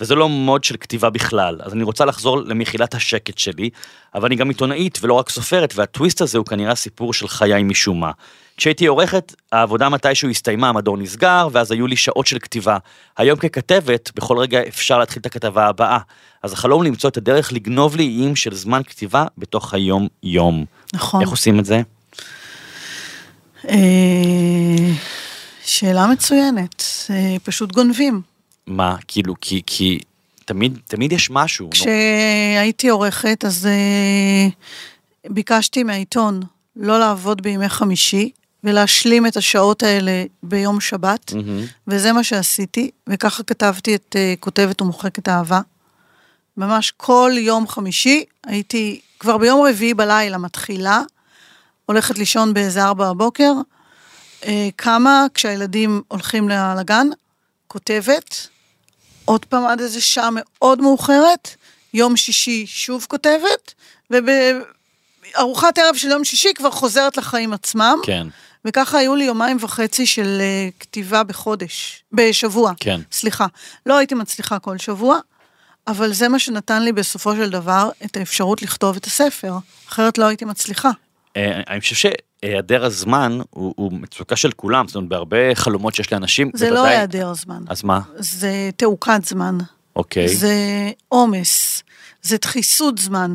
וזה 0.00 0.14
לא 0.14 0.28
מוד 0.28 0.64
של 0.64 0.76
כתיבה 0.76 1.10
בכלל, 1.10 1.58
אז 1.62 1.72
אני 1.72 1.82
רוצה 1.82 2.04
לחזור 2.04 2.40
למחילת 2.40 2.94
השקט 2.94 3.38
שלי, 3.38 3.70
אבל 4.14 4.26
אני 4.26 4.36
גם 4.36 4.48
עיתונאית 4.48 4.98
ולא 5.02 5.14
רק 5.14 5.28
סופרת, 5.28 5.72
והטוויסט 5.76 6.20
הזה 6.20 6.38
הוא 6.38 6.46
כנראה 6.46 6.72
הסיפור 6.72 7.12
של 7.12 7.28
חיי 7.28 7.62
משום 7.62 8.00
מה. 8.00 8.10
כשהייתי 8.56 8.86
עורכת, 8.86 9.34
העבודה 9.52 9.88
מתישהו 9.88 10.28
הסתיימה, 10.28 10.68
המדור 10.68 10.96
נסגר, 10.96 11.48
ואז 11.52 11.72
היו 11.72 11.86
לי 11.86 11.96
שעות 11.96 12.26
של 12.26 12.38
כתיבה. 12.38 12.78
היום 13.16 13.38
ככתבת, 13.38 14.10
בכל 14.16 14.38
רגע 14.38 14.60
אפשר 14.68 14.98
להתחיל 14.98 15.20
את 15.20 15.26
הכתבה 15.26 15.66
הבאה. 15.66 15.98
אז 16.42 16.52
החלום 16.52 16.82
למצוא 16.82 17.10
את 17.10 17.16
הדרך 17.16 17.52
לגנוב 17.52 17.96
לי 17.96 18.04
איים 18.04 18.36
של 18.36 18.54
זמן 18.54 18.82
כתיבה 18.82 19.24
בתוך 19.38 19.74
היום-יום. 19.74 20.64
נכון. 20.94 21.20
איך 21.20 21.30
עושים 21.30 21.58
את 21.58 21.64
זה? 21.64 21.82
אה, 23.68 24.92
שאלה 25.64 26.06
מצוינת, 26.06 26.84
אה, 27.10 27.36
פשוט 27.42 27.72
גונבים. 27.72 28.22
מה, 28.66 28.96
כאילו, 29.08 29.34
כי, 29.40 29.62
כי 29.66 29.98
תמיד, 30.44 30.78
תמיד 30.86 31.12
יש 31.12 31.30
משהו. 31.30 31.70
כשהייתי 31.70 32.88
עורכת, 32.88 33.44
אז 33.44 33.66
אה, 33.66 34.48
ביקשתי 35.30 35.82
מהעיתון 35.82 36.40
לא 36.76 36.98
לעבוד 36.98 37.42
בימי 37.42 37.68
חמישי, 37.68 38.30
ולהשלים 38.64 39.26
את 39.26 39.36
השעות 39.36 39.82
האלה 39.82 40.24
ביום 40.42 40.80
שבת, 40.80 41.32
מהמם. 41.32 41.64
וזה 41.88 42.12
מה 42.12 42.24
שעשיתי, 42.24 42.90
וככה 43.06 43.42
כתבתי 43.42 43.94
את 43.94 44.16
כותבת 44.40 44.82
ומוחקת 44.82 45.28
אהבה. 45.28 45.60
ממש 46.56 46.92
כל 46.96 47.32
יום 47.36 47.68
חמישי 47.68 48.24
הייתי, 48.46 49.00
כבר 49.18 49.38
ביום 49.38 49.66
רביעי 49.66 49.94
בלילה 49.94 50.38
מתחילה, 50.38 51.02
הולכת 51.86 52.18
לישון 52.18 52.54
באיזה 52.54 52.84
ארבע 52.84 53.12
בבוקר, 53.12 53.52
אה, 54.44 54.68
קמה 54.76 55.26
כשהילדים 55.34 56.02
הולכים 56.08 56.48
לגן, 56.48 57.06
כותבת, 57.66 58.46
עוד 59.24 59.44
פעם 59.44 59.66
עד 59.66 59.80
איזה 59.80 60.00
שעה 60.00 60.28
מאוד 60.32 60.80
מאוחרת, 60.80 61.56
יום 61.94 62.16
שישי 62.16 62.66
שוב 62.66 63.06
כותבת, 63.08 63.74
ובארוחת 64.10 65.78
ערב 65.78 65.96
של 65.96 66.08
יום 66.08 66.24
שישי 66.24 66.54
כבר 66.54 66.70
חוזרת 66.70 67.16
לחיים 67.16 67.52
עצמם. 67.52 67.98
כן, 68.02 68.26
וככה 68.64 68.98
היו 68.98 69.14
לי 69.14 69.24
יומיים 69.24 69.56
וחצי 69.60 70.06
של 70.06 70.38
אה, 70.40 70.68
כתיבה 70.80 71.22
בחודש, 71.22 72.02
בשבוע. 72.12 72.72
כן. 72.80 73.00
סליחה. 73.12 73.46
לא 73.86 73.98
הייתי 73.98 74.14
מצליחה 74.14 74.58
כל 74.58 74.78
שבוע, 74.78 75.18
אבל 75.86 76.12
זה 76.12 76.28
מה 76.28 76.38
שנתן 76.38 76.82
לי 76.82 76.92
בסופו 76.92 77.36
של 77.36 77.50
דבר 77.50 77.90
את 78.04 78.16
האפשרות 78.16 78.62
לכתוב 78.62 78.96
את 78.96 79.04
הספר, 79.04 79.54
אחרת 79.88 80.18
לא 80.18 80.24
הייתי 80.24 80.44
מצליחה. 80.44 80.90
אה, 81.36 81.60
אני 81.68 81.80
חושב 81.80 81.94
שהיעדר 82.42 82.84
הזמן 82.84 83.38
הוא, 83.50 83.74
הוא 83.76 83.92
מצוקה 83.92 84.36
של 84.36 84.52
כולם, 84.52 84.88
זאת 84.88 84.96
אומרת, 84.96 85.08
בהרבה 85.08 85.54
חלומות 85.54 85.94
שיש 85.94 86.12
לאנשים, 86.12 86.50
זה 86.54 86.70
לא 86.70 86.84
היעדר 86.84 87.34
זמן, 87.34 87.62
אז 87.68 87.82
מה? 87.82 88.00
זה 88.16 88.70
תעוקת 88.76 89.24
זמן, 89.24 89.58
אוקיי. 89.96 90.28
זה 90.28 90.54
עומס, 91.08 91.82
זה 92.22 92.36
דחיסות 92.36 92.98
זמן. 92.98 93.32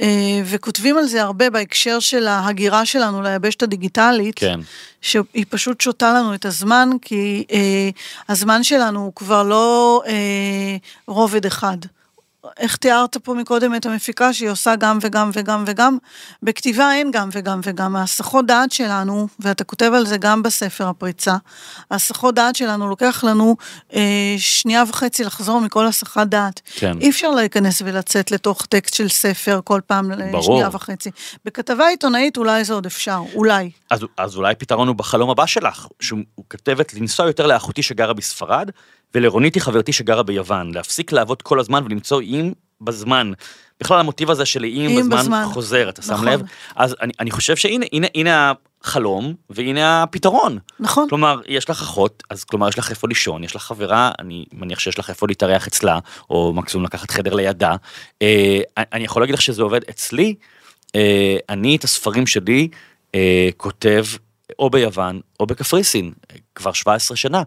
אה, 0.00 0.42
וכותבים 0.44 0.98
על 0.98 1.06
זה 1.06 1.22
הרבה 1.22 1.50
בהקשר 1.50 2.00
של 2.00 2.26
ההגירה 2.26 2.86
שלנו 2.86 3.22
ליבשת 3.22 3.62
הדיגיטלית. 3.62 4.38
כן. 4.38 4.60
שהיא 5.00 5.44
פשוט 5.48 5.80
שותה 5.80 6.12
לנו 6.12 6.34
את 6.34 6.44
הזמן, 6.44 6.88
כי 7.02 7.44
אה, 7.52 7.90
הזמן 8.28 8.62
שלנו 8.62 9.00
הוא 9.00 9.12
כבר 9.14 9.42
לא 9.42 10.02
אה, 10.06 10.76
רובד 11.06 11.46
אחד. 11.46 11.76
איך 12.58 12.76
תיארת 12.76 13.16
פה 13.16 13.34
מקודם 13.34 13.74
את 13.74 13.86
המפיקה 13.86 14.32
שהיא 14.32 14.50
עושה 14.50 14.76
גם 14.76 14.98
וגם 15.00 15.30
וגם 15.34 15.64
וגם? 15.66 15.98
בכתיבה 16.42 16.92
אין 16.92 17.10
גם 17.10 17.28
וגם 17.32 17.60
וגם. 17.62 17.96
ההסחות 17.96 18.46
דעת 18.46 18.72
שלנו, 18.72 19.28
ואתה 19.40 19.64
כותב 19.64 19.90
על 19.94 20.06
זה 20.06 20.16
גם 20.16 20.42
בספר 20.42 20.88
הפריצה, 20.88 21.36
ההסחות 21.90 22.34
דעת 22.34 22.56
שלנו 22.56 22.88
לוקח 22.88 23.24
לנו 23.24 23.56
אה, 23.94 24.34
שנייה 24.38 24.84
וחצי 24.88 25.24
לחזור 25.24 25.60
מכל 25.60 25.86
הסחת 25.86 26.26
דעת. 26.26 26.60
כן. 26.74 26.98
אי 27.00 27.10
אפשר 27.10 27.30
להיכנס 27.30 27.82
ולצאת 27.84 28.30
לתוך 28.30 28.66
טקסט 28.66 28.94
של 28.94 29.08
ספר 29.08 29.60
כל 29.64 29.80
פעם 29.86 30.08
ברור. 30.08 30.38
לשנייה 30.38 30.68
וחצי. 30.72 31.10
בכתבה 31.44 31.86
עיתונאית 31.88 32.36
אולי 32.36 32.64
זה 32.64 32.74
עוד 32.74 32.86
אפשר, 32.86 33.20
אולי. 33.34 33.70
אז, 33.90 34.00
אז 34.16 34.36
אולי 34.36 34.52
הפתרון 34.52 34.88
הוא 34.88 34.96
בחלום 34.96 35.30
הבא 35.30 35.46
שלך, 35.46 35.86
שהוא 36.00 36.20
הוא 36.34 36.44
כתבת 36.50 36.94
לנסוע 36.94 37.26
יותר 37.26 37.46
לאחותי 37.46 37.82
שגרה 37.82 38.12
בספרד, 38.12 38.70
ולרוניתי 39.14 39.60
חברתי 39.60 39.92
שגרה 39.92 40.22
ביוון, 40.22 40.74
להפסיק 40.74 41.12
לעבוד 41.12 41.42
כל 41.42 41.60
הזמן 41.60 41.84
ולמצוא 41.84 42.20
איים 42.20 42.54
בזמן. 42.80 43.32
בכלל 43.80 44.00
המוטיב 44.00 44.30
הזה 44.30 44.44
של 44.44 44.64
איים 44.64 45.00
בזמן, 45.00 45.18
בזמן. 45.18 45.44
חוזר, 45.52 45.88
אתה 45.88 46.02
שם 46.02 46.12
נכון. 46.12 46.28
לב? 46.28 46.42
אז 46.76 46.96
אני, 47.00 47.12
אני 47.20 47.30
חושב 47.30 47.56
שהנה 47.56 47.86
הנה, 47.92 48.06
הנה 48.14 48.52
החלום, 48.82 49.34
והנה 49.50 50.02
הפתרון. 50.02 50.58
נכון. 50.80 51.08
כלומר, 51.08 51.40
יש 51.46 51.70
לך 51.70 51.82
אחות, 51.82 52.22
אז 52.30 52.44
כלומר 52.44 52.68
יש 52.68 52.78
לך 52.78 52.90
איפה 52.90 53.08
לישון, 53.08 53.44
יש 53.44 53.56
לך 53.56 53.62
חברה, 53.62 54.12
אני 54.18 54.44
מניח 54.52 54.78
שיש 54.78 54.98
לך 54.98 55.10
איפה 55.10 55.26
להתארח 55.26 55.66
אצלה, 55.66 55.98
או 56.30 56.52
מקסימום 56.52 56.86
לקחת 56.86 57.10
חדר 57.10 57.34
לידה. 57.34 57.74
אה, 58.22 58.60
אני 58.78 59.04
יכול 59.04 59.22
להגיד 59.22 59.34
לך 59.34 59.42
שזה 59.42 59.62
עובד 59.62 59.80
אצלי, 59.90 60.34
אה, 60.94 61.36
אני 61.48 61.76
את 61.76 61.84
הספרים 61.84 62.26
שלי 62.26 62.68
אה, 63.14 63.48
כותב 63.56 64.04
או 64.58 64.70
ביוון 64.70 65.20
או 65.40 65.46
בקפריסין, 65.46 66.12
כבר 66.54 66.72
17 66.72 67.16
שנה. 67.16 67.42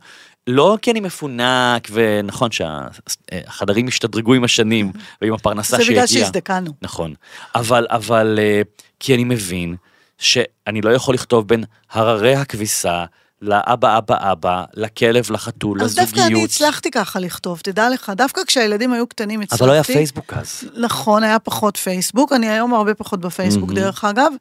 לא 0.47 0.77
כי 0.81 0.91
אני 0.91 0.99
מפונק, 0.99 1.87
ונכון 1.91 2.49
שהחדרים 2.51 3.87
השתדרגו 3.87 4.33
עם 4.33 4.43
השנים, 4.43 4.91
ועם 5.21 5.33
הפרנסה 5.33 5.77
זה 5.77 5.83
שהגיעה. 5.83 6.05
בגלל 6.05 6.21
שהזדקנו. 6.21 6.71
נכון. 6.81 7.13
אבל, 7.55 7.87
אבל, 7.89 8.39
אה, 8.41 8.61
כי 8.99 9.15
אני 9.15 9.23
מבין 9.23 9.75
שאני 10.17 10.81
לא 10.81 10.89
יכול 10.89 11.13
לכתוב 11.13 11.47
בין 11.47 11.63
הררי 11.91 12.35
הכביסה 12.35 13.05
לאבא 13.41 13.97
אבא 13.97 14.31
אבא, 14.31 14.63
לכלב, 14.73 15.31
לחתול, 15.31 15.81
אז 15.81 15.85
לזוגיות. 15.85 16.09
דווקא 16.09 16.27
אני 16.27 16.43
הצלחתי 16.43 16.91
ככה 16.91 17.19
לכתוב, 17.19 17.59
תדע 17.63 17.89
לך, 17.89 18.11
דווקא 18.15 18.41
כשהילדים 18.47 18.93
היו 18.93 19.07
קטנים 19.07 19.41
הצלחתי. 19.41 19.63
אבל 19.63 19.69
לא 19.69 19.73
היה 19.73 19.83
פייסבוק 19.83 20.33
אז. 20.33 20.63
נכון, 20.77 21.23
היה 21.23 21.39
פחות 21.39 21.77
פייסבוק, 21.77 22.33
אני 22.33 22.49
היום 22.49 22.73
הרבה 22.73 22.93
פחות 22.93 23.19
בפייסבוק 23.19 23.69
מהמם. 23.69 23.81
דרך 23.81 24.05
אגב. 24.05 24.33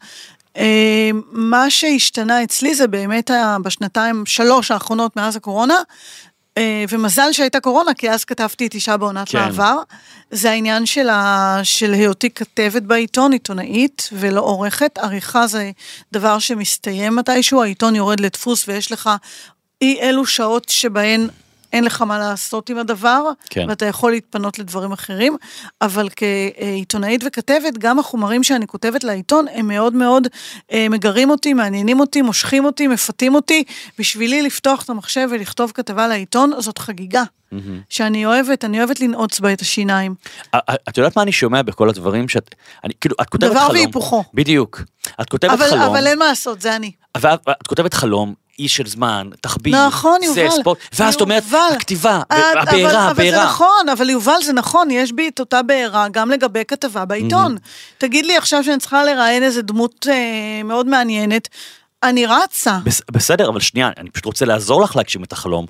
אה, 0.57 1.11
מה 1.33 1.71
שהשתנה 1.71 2.43
אצלי 2.43 2.75
זה 2.75 2.87
באמת 2.87 3.31
בשנתיים, 3.63 4.27
שלוש 4.27 4.71
האחרונות 4.71 5.17
מאז 5.17 5.37
הקורונה, 5.37 5.77
אה, 6.59 6.85
ומזל 6.89 7.33
שהייתה 7.33 7.61
קורונה, 7.61 7.95
כי 7.95 8.11
אז 8.11 8.25
כתבתי 8.25 8.67
את 8.67 8.75
אישה 8.75 8.97
בעונת 8.97 9.29
כן. 9.29 9.39
מעבר. 9.39 9.77
זה 10.31 10.51
העניין 10.51 10.87
של, 10.87 11.09
ה... 11.09 11.61
של 11.63 11.93
היותי 11.93 12.31
כתבת 12.31 12.83
בעיתון, 12.83 13.33
עיתונאית 13.33 14.09
ולא 14.13 14.41
עורכת. 14.41 14.99
עריכה 14.99 15.47
זה 15.47 15.71
דבר 16.13 16.39
שמסתיים 16.39 17.17
מתישהו, 17.17 17.63
העיתון 17.63 17.97
יורד 17.97 18.21
לדפוס 18.21 18.69
ויש 18.69 18.93
לך 18.93 19.11
אי 19.83 20.01
אלו 20.01 20.27
שעות 20.27 20.69
שבהן 20.69 21.29
אין 21.73 21.85
לך 21.85 22.03
מה 22.03 22.19
לעשות 22.19 22.71
עם 22.71 22.79
הדבר, 22.79 23.31
כן. 23.51 23.67
ואתה 23.69 23.87
יכול 23.87 24.11
להתפנות 24.11 24.59
לדברים 24.59 24.93
אחרים, 24.93 25.37
אבל 25.83 26.09
כעיתונאית 26.17 27.23
וכתבת, 27.27 27.79
גם 27.79 27.99
החומרים 27.99 28.43
שאני 28.43 28.67
כותבת 28.67 29.05
לעיתון, 29.05 29.47
הם 29.53 29.69
מאוד 29.69 29.95
מאוד 29.95 30.29
אה, 30.73 30.87
מגרים 30.91 31.31
אותי, 31.31 31.55
מעניינים 31.55 32.01
אותי, 32.01 32.23
מושכים 32.23 32.65
אותי, 32.65 32.87
מפתים 32.87 33.35
אותי. 33.35 33.65
בשבילי 33.99 34.43
לפתוח 34.43 34.83
את 34.85 34.91
המחשב 34.91 35.29
ולכתוב 35.31 35.73
כתבה 35.75 36.09
לעיתון, 36.09 36.53
זאת 36.59 36.79
חגיגה. 36.79 37.23
שאני 37.89 38.27
אוהבת, 38.27 38.65
אני 38.65 38.79
אוהבת 38.79 39.01
לנעוץ 39.01 39.41
בה 39.41 39.53
את 39.53 39.61
השיניים. 39.61 40.15
א- 40.53 40.57
א- 40.57 40.75
את 40.89 40.99
יודעת 40.99 41.17
מה 41.17 41.23
אני 41.23 41.33
שומע 41.33 41.63
בכל 41.63 41.89
הדברים 41.89 42.29
שאת... 42.29 42.55
אני 42.85 42.93
כאילו, 43.01 43.17
את 43.23 43.29
כותבת 43.29 43.51
דבר 43.51 43.61
חלום. 43.61 43.71
והיפוכו. 43.77 44.25
בדיוק. 44.35 44.83
את 45.21 45.31
כותבת 45.31 45.51
אבל, 45.51 45.71
חלום, 45.71 45.83
אבל 45.83 46.07
אין 46.07 46.19
מה 46.19 46.27
לעשות, 46.27 46.61
זה 46.61 46.77
אני. 46.77 46.93
ואת 47.17 47.49
את 47.63 47.67
כותבת 47.67 47.95
חלום, 47.95 48.35
איש 48.59 48.77
של 48.77 48.87
זמן, 48.87 49.29
תחביב, 49.41 49.75
נכון, 49.75 50.21
זה 50.35 50.41
יובל. 50.43 50.57
ספורט, 50.61 50.79
ואז 50.99 51.15
את 51.15 51.21
אומרת. 51.21 51.43
הכתיבה, 51.77 52.21
את- 52.27 52.33
אבל- 52.33 52.59
הבעירה, 52.61 52.91
אבל 52.91 53.05
זה 53.05 53.11
הבעירה. 53.11 53.45
נכון, 53.45 53.89
אבל 53.93 54.11
יובל, 54.11 54.43
זה 54.45 54.53
נכון, 54.53 54.91
יש 54.91 55.13
בי 55.13 55.29
את 55.29 55.41
אותה 55.41 55.63
בעירה 55.63 56.09
גם 56.09 56.31
לגבי 56.31 56.63
כתבה 56.69 57.05
בעיתון. 57.05 57.57
תגיד 57.99 58.27
לי 58.27 58.37
עכשיו 58.37 58.65
שאני 58.65 58.79
צריכה 58.79 59.05
לראיין 59.05 59.43
איזה 59.43 59.63
דמות 59.63 60.07
אה, 60.11 60.15
מאוד 60.65 60.87
מעניינת, 60.87 61.49
אני 62.03 62.27
רצה. 62.27 62.79
בס- 62.85 63.03
בסדר, 63.13 63.49
אבל 63.49 63.61
שנייה, 63.61 63.91
אני 63.99 64.11
פשוט 64.11 64.25
רוצה 64.25 64.45
לעזור 64.45 64.83
לך 64.83 64.97
להגשים 64.97 65.25
את 65.25 65.33
החלום. 65.33 65.67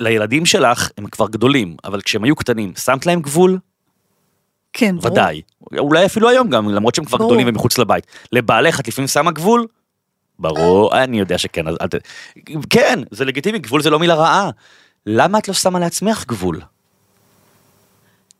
לילדים 0.00 0.46
שלך, 0.46 0.90
הם 0.98 1.06
כבר 1.06 1.28
גדולים, 1.28 1.76
אבל 1.84 2.00
כשהם 2.00 2.24
היו 2.24 2.36
קטנים, 2.36 2.72
שמת 2.84 3.06
להם 3.06 3.20
גבול? 3.22 3.58
כן, 4.72 4.96
ברור. 4.96 5.12
ודאי. 5.12 5.42
אולי 5.78 6.06
אפילו 6.06 6.28
היום 6.28 6.48
גם, 6.48 6.68
למרות 6.68 6.94
שהם 6.94 7.04
כבר 7.04 7.18
ברור. 7.18 7.30
גדולים 7.30 7.46
ומחוץ 7.48 7.78
לבית. 7.78 8.06
לבעלך 8.32 8.80
את 8.80 8.88
לפעמים 8.88 9.08
שמה 9.08 9.30
גבול? 9.30 9.66
ברור, 10.38 11.02
אני 11.02 11.18
יודע 11.18 11.38
שכן, 11.38 11.68
אז 11.68 11.76
אל 11.80 11.86
ת... 11.88 11.94
כן, 12.70 12.98
זה 13.10 13.24
לגיטימי, 13.24 13.58
גבול 13.58 13.82
זה 13.82 13.90
לא 13.90 13.98
מילה 13.98 14.14
רעה. 14.14 14.50
למה 15.06 15.38
את 15.38 15.48
לא 15.48 15.54
שמה 15.54 15.78
לעצמך 15.78 16.24
גבול? 16.28 16.60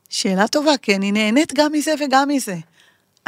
שאלה 0.09 0.47
טובה, 0.47 0.77
כי 0.81 0.95
אני 0.95 1.11
נהנית 1.11 1.53
גם 1.53 1.71
מזה 1.71 1.93
וגם 1.99 2.27
מזה. 2.27 2.55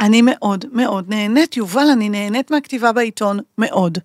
אני 0.00 0.22
מאוד 0.22 0.64
מאוד 0.72 1.04
נהנית, 1.08 1.56
יובל, 1.56 1.86
אני 1.92 2.08
נהנית 2.08 2.50
מהכתיבה 2.50 2.92
בעיתון, 2.92 3.38
מאוד. 3.58 3.98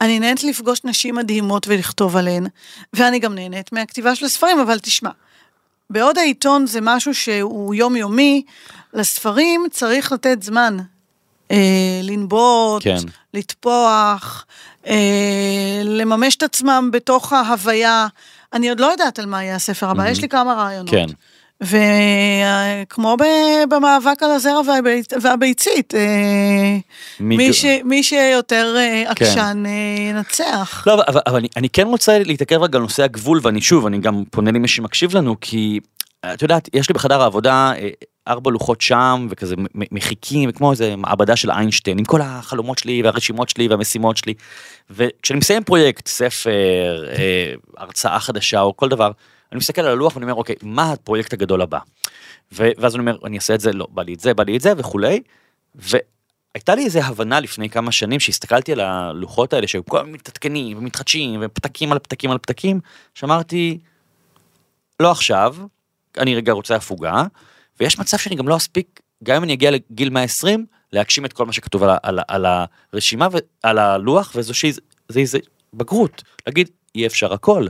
אני 0.00 0.18
נהנית 0.18 0.44
לפגוש 0.44 0.84
נשים 0.84 1.14
מדהימות 1.14 1.68
ולכתוב 1.68 2.16
עליהן, 2.16 2.46
ואני 2.92 3.18
גם 3.18 3.34
נהנית 3.34 3.72
מהכתיבה 3.72 4.14
של 4.14 4.26
הספרים, 4.26 4.58
אבל 4.58 4.78
תשמע, 4.78 5.10
בעוד 5.90 6.18
העיתון 6.18 6.66
זה 6.66 6.78
משהו 6.82 7.14
שהוא 7.14 7.74
יומיומי, 7.74 8.42
לספרים 8.94 9.66
צריך 9.70 10.12
לתת 10.12 10.42
זמן. 10.42 10.76
אה, 11.50 12.00
לנבוט, 12.02 12.82
כן. 12.82 12.96
לטפוח, 13.34 14.46
אה, 14.86 15.80
לממש 15.84 16.36
את 16.36 16.42
עצמם 16.42 16.90
בתוך 16.92 17.32
ההוויה. 17.32 18.06
אני 18.52 18.68
עוד 18.68 18.80
לא 18.80 18.86
יודעת 18.86 19.18
על 19.18 19.26
מה 19.26 19.44
יהיה 19.44 19.56
הספר 19.56 19.90
הבא, 19.90 20.08
יש 20.08 20.22
לי 20.22 20.28
כמה 20.28 20.54
רעיונות. 20.54 20.90
כן. 20.90 21.06
וכמו 21.60 23.16
במאבק 23.68 24.22
על 24.22 24.30
הזרע 24.30 24.60
והביצ... 24.66 25.12
והביצית, 25.22 25.94
אה, 25.94 26.76
מי- 27.20 27.36
מי, 27.36 27.52
ש... 27.52 27.64
מי 27.84 28.02
שיותר 28.02 28.74
אה, 28.78 29.02
כן. 29.04 29.24
עקשן 29.24 29.62
אה, 29.66 29.70
ינצח. 30.10 30.84
לא, 30.86 30.94
אבל, 31.08 31.20
אבל, 31.26 31.36
אני, 31.36 31.48
אני 31.56 31.68
כן 31.68 31.86
רוצה 31.86 32.18
להתעכב 32.18 32.62
רגע 32.62 32.78
על 32.78 32.82
נושא 32.82 33.02
הגבול, 33.02 33.40
ואני 33.42 33.60
שוב, 33.60 33.86
אני 33.86 33.98
גם 33.98 34.22
פונה 34.30 34.50
למי 34.50 34.68
שמקשיב 34.68 35.16
לנו, 35.16 35.36
כי 35.40 35.80
את 36.34 36.42
יודעת, 36.42 36.68
יש 36.74 36.88
לי 36.88 36.92
בחדר 36.92 37.22
העבודה 37.22 37.72
ארבע 38.28 38.50
לוחות 38.50 38.80
שם, 38.80 39.26
וכזה 39.30 39.54
מחיקים, 39.74 40.52
כמו 40.52 40.70
איזה 40.70 40.96
מעבדה 40.96 41.36
של 41.36 41.50
איינשטיין, 41.50 41.98
עם 41.98 42.04
כל 42.04 42.20
החלומות 42.20 42.78
שלי 42.78 43.02
והרשימות 43.02 43.48
שלי 43.48 43.68
והמשימות 43.68 44.16
שלי. 44.16 44.34
וכשאני 44.90 45.38
מסיים 45.38 45.64
פרויקט, 45.64 46.06
ספר, 46.08 47.04
אה, 47.08 47.54
הרצאה 47.76 48.20
חדשה 48.20 48.60
או 48.60 48.76
כל 48.76 48.88
דבר, 48.88 49.10
אני 49.52 49.58
מסתכל 49.58 49.80
על 49.80 49.88
הלוח 49.88 50.16
ואני 50.16 50.24
אומר, 50.24 50.34
אוקיי, 50.34 50.54
מה 50.62 50.92
הפרויקט 50.92 51.32
הגדול 51.32 51.62
הבא? 51.62 51.78
ואז 52.52 52.94
אני 52.94 53.00
אומר, 53.00 53.16
אני 53.24 53.36
אעשה 53.36 53.54
את 53.54 53.60
זה, 53.60 53.72
לא, 53.72 53.86
בא 53.90 54.02
לי 54.02 54.14
את 54.14 54.20
זה, 54.20 54.34
בא 54.34 54.42
לי 54.42 54.56
את 54.56 54.60
זה 54.60 54.72
וכולי. 54.76 55.20
והייתה 55.74 56.74
לי 56.74 56.84
איזה 56.84 57.04
הבנה 57.04 57.40
לפני 57.40 57.70
כמה 57.70 57.92
שנים 57.92 58.20
שהסתכלתי 58.20 58.72
על 58.72 58.80
הלוחות 58.80 59.52
האלה 59.52 59.66
שהיו 59.66 59.84
כל 59.84 60.02
מתעדכנים 60.02 60.78
ומתחדשים 60.78 61.40
ופתקים 61.42 61.92
על 61.92 61.98
פתקים 61.98 62.30
על 62.30 62.38
פתקים, 62.38 62.80
שאמרתי, 63.14 63.78
לא 65.00 65.10
עכשיו, 65.10 65.56
אני 66.18 66.34
רגע 66.34 66.52
רוצה 66.52 66.76
הפוגה, 66.76 67.22
ויש 67.80 67.98
מצב 67.98 68.18
שאני 68.18 68.36
גם 68.36 68.48
לא 68.48 68.56
אספיק, 68.56 69.00
גם 69.24 69.36
אם 69.36 69.44
אני 69.44 69.52
אגיע 69.52 69.70
לגיל 69.70 70.10
120, 70.10 70.66
להגשים 70.92 71.24
את 71.24 71.32
כל 71.32 71.46
מה 71.46 71.52
שכתוב 71.52 71.82
על, 71.82 71.90
על, 72.02 72.18
על 72.28 72.46
הרשימה 72.92 73.28
ועל 73.32 73.78
הלוח, 73.78 74.32
וזו 74.34 74.54
שהיא, 74.54 74.74
זה 75.08 75.20
איזה 75.20 75.38
בגרות, 75.74 76.22
להגיד, 76.46 76.70
אי 76.94 77.06
אפשר 77.06 77.32
הכל. 77.32 77.66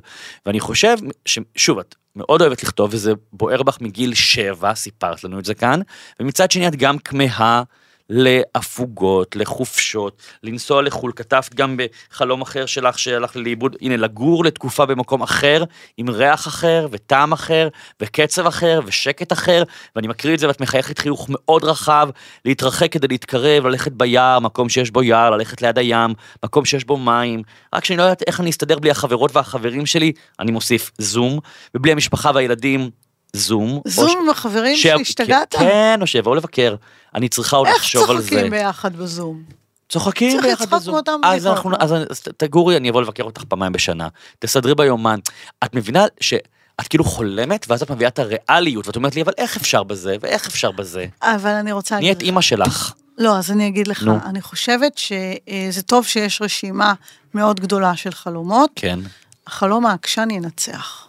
ואני 0.46 0.60
חושב 0.60 0.96
ששוב, 1.24 1.78
את 1.78 1.94
מאוד 2.16 2.40
אוהבת 2.40 2.62
לכתוב 2.62 2.90
וזה 2.94 3.12
בוער 3.32 3.62
בך 3.62 3.80
מגיל 3.80 4.14
שבע, 4.14 4.74
סיפרת 4.74 5.24
לנו 5.24 5.38
את 5.38 5.44
זה 5.44 5.54
כאן, 5.54 5.80
ומצד 6.20 6.50
שני 6.50 6.68
את 6.68 6.76
גם 6.76 6.98
כמהה 6.98 7.62
להפוגות, 8.10 9.36
לחופשות, 9.36 10.22
לנסוע 10.42 10.82
לחו"ל, 10.82 11.12
כתבת 11.16 11.54
גם 11.54 11.76
בחלום 11.76 12.42
אחר 12.42 12.66
שלך 12.66 12.98
שהלך 12.98 13.36
לאיבוד, 13.36 13.76
הנה, 13.80 13.96
לגור 13.96 14.44
לתקופה 14.44 14.86
במקום 14.86 15.22
אחר, 15.22 15.64
עם 15.96 16.10
ריח 16.10 16.48
אחר, 16.48 16.88
וטעם 16.90 17.32
אחר, 17.32 17.68
וקצב 18.02 18.46
אחר, 18.46 18.80
ושקט 18.86 19.32
אחר, 19.32 19.62
ואני 19.96 20.08
מקריא 20.08 20.34
את 20.34 20.38
זה 20.38 20.48
ואת 20.48 20.60
מחייכת 20.60 20.98
חיוך 20.98 21.26
מאוד 21.30 21.64
רחב, 21.64 22.08
להתרחק 22.44 22.92
כדי 22.92 23.08
להתקרב, 23.08 23.66
ללכת 23.66 23.92
ביער, 23.92 24.38
מקום 24.38 24.68
שיש 24.68 24.90
בו 24.90 25.02
יער, 25.02 25.30
ללכת 25.30 25.62
ליד 25.62 25.78
הים, 25.78 26.10
מקום 26.44 26.64
שיש 26.64 26.84
בו 26.84 26.96
מים, 26.96 27.42
רק 27.74 27.84
שאני 27.84 27.96
לא 27.96 28.02
יודעת 28.02 28.22
איך 28.26 28.40
אני 28.40 28.50
אסתדר 28.50 28.78
בלי 28.78 28.90
החברות 28.90 29.36
והחברים 29.36 29.86
שלי, 29.86 30.12
אני 30.40 30.52
מוסיף 30.52 30.90
זום, 30.98 31.38
ובלי 31.74 31.92
המשפחה 31.92 32.30
והילדים, 32.34 32.90
זום. 33.32 33.80
זום 33.84 34.18
עם 34.22 34.30
החברים 34.30 34.76
שלי, 34.76 35.02
השתגעת? 35.02 35.54
כן, 35.58 35.98
או 36.00 36.06
שיבואו 36.06 36.34
לבקר. 36.34 36.74
אני 37.14 37.28
צריכה 37.28 37.56
עוד 37.56 37.68
לחשוב 37.76 38.10
על 38.10 38.20
זה. 38.20 38.22
איך 38.22 38.30
צוחקים 38.30 38.50
ביחד 38.50 38.96
בזום? 38.96 39.42
צוחקים 39.88 40.32
צריך 40.40 40.44
ביחד 40.44 40.74
לצחוק. 40.74 40.94
מאותם 40.94 41.20
אז 41.24 41.46
בדיחות. 41.46 41.56
אנחנו, 41.56 41.76
אז 41.78 41.92
אז 42.10 42.20
תגורי, 42.36 42.76
אני 42.76 42.90
אבוא 42.90 43.02
לבקר 43.02 43.22
אותך 43.22 43.44
פעמיים 43.44 43.72
בשנה. 43.72 44.08
תסדרי 44.38 44.74
ביומן. 44.74 45.18
את 45.64 45.74
מבינה 45.74 46.04
שאת 46.20 46.88
כאילו 46.88 47.04
חולמת, 47.04 47.66
ואז 47.68 47.82
את 47.82 47.90
מביאה 47.90 48.08
את 48.08 48.18
הריאליות, 48.18 48.86
ואת 48.86 48.96
אומרת 48.96 49.14
לי, 49.14 49.22
אבל 49.22 49.32
איך 49.38 49.56
אפשר 49.56 49.82
בזה, 49.82 50.16
ואיך 50.20 50.46
אפשר 50.46 50.70
בזה? 50.70 51.06
אבל 51.22 51.50
אני 51.50 51.72
רוצה 51.72 51.94
להגיד 51.94 52.06
נהיית. 52.06 52.22
אימא 52.22 52.40
שלך. 52.40 52.92
לא, 53.18 53.38
אז 53.38 53.50
אני 53.50 53.68
אגיד 53.68 53.88
לך, 53.88 54.02
נו. 54.02 54.18
אני 54.24 54.40
חושבת 54.40 54.98
שזה 54.98 55.82
טוב 55.86 56.06
שיש 56.06 56.42
רשימה 56.42 56.92
מאוד 57.34 57.60
גדולה 57.60 57.96
של 57.96 58.10
חלומות. 58.10 58.70
כן. 58.76 58.98
החלום 59.46 59.86
העקשן 59.86 60.30
ינצח. 60.30 61.08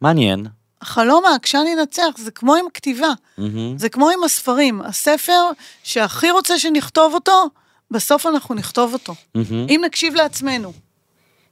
מעניין. 0.00 0.46
החלום 0.82 1.24
העקשן 1.24 1.64
ינצח, 1.72 2.10
זה 2.16 2.30
כמו 2.30 2.54
עם 2.54 2.64
כתיבה, 2.74 3.12
מהמם. 3.38 3.78
זה 3.78 3.88
כמו 3.88 4.10
עם 4.10 4.24
הספרים. 4.24 4.80
הספר 4.80 5.42
שהכי 5.82 6.30
רוצה 6.30 6.58
שנכתוב 6.58 7.14
אותו, 7.14 7.50
בסוף 7.90 8.26
אנחנו 8.26 8.54
נכתוב 8.54 8.92
אותו. 8.92 9.14
מהמם. 9.34 9.66
אם 9.68 9.80
נקשיב 9.84 10.14
לעצמנו. 10.14 10.72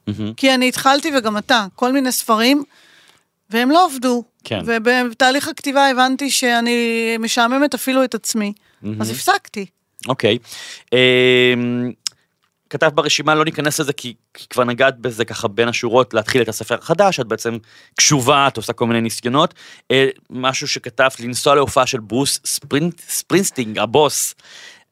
מהמם. 0.07 0.33
כי 0.33 0.53
אני 0.53 0.67
התחלתי, 0.67 1.11
וגם 1.17 1.37
אתה, 1.37 1.65
כל 1.75 1.91
מיני 1.91 2.11
ספרים, 2.11 2.63
והם 3.49 3.71
לא 3.71 3.85
עבדו. 3.85 4.23
כן. 4.43 4.61
ובתהליך 4.65 5.47
הכתיבה 5.47 5.89
הבנתי 5.89 6.29
שאני 6.29 6.77
משעממת 7.19 7.73
אפילו 7.73 8.03
את 8.03 8.15
עצמי. 8.15 8.53
מהמם. 8.81 9.01
אז 9.01 9.09
הפסקתי. 9.09 9.65
אוקיי. 10.07 10.37
אמ, 10.93 11.91
כתבת 12.69 12.93
ברשימה, 12.93 13.35
לא 13.35 13.45
ניכנס 13.45 13.79
לזה 13.79 13.93
כי, 13.93 14.13
כי 14.33 14.45
כבר 14.49 14.63
נגעת 14.63 14.97
בזה 14.99 15.25
ככה 15.25 15.47
בין 15.47 15.67
השורות, 15.67 16.13
להתחיל 16.13 16.41
את 16.41 16.49
הספר 16.49 16.75
החדש, 16.81 17.19
את 17.19 17.27
בעצם 17.27 17.57
קשובה, 17.95 18.47
את 18.47 18.57
עושה 18.57 18.73
כל 18.73 18.85
מיני 18.87 19.01
ניסיונות. 19.01 19.53
אה, 19.91 20.07
משהו 20.29 20.67
שכתבת, 20.67 21.19
לנסוע 21.19 21.55
להופעה 21.55 21.85
של 21.85 21.99
ברוס 21.99 22.39
ספרינט, 22.45 22.99
ספרינסטינג, 23.09 23.79
הבוס. 23.79 24.35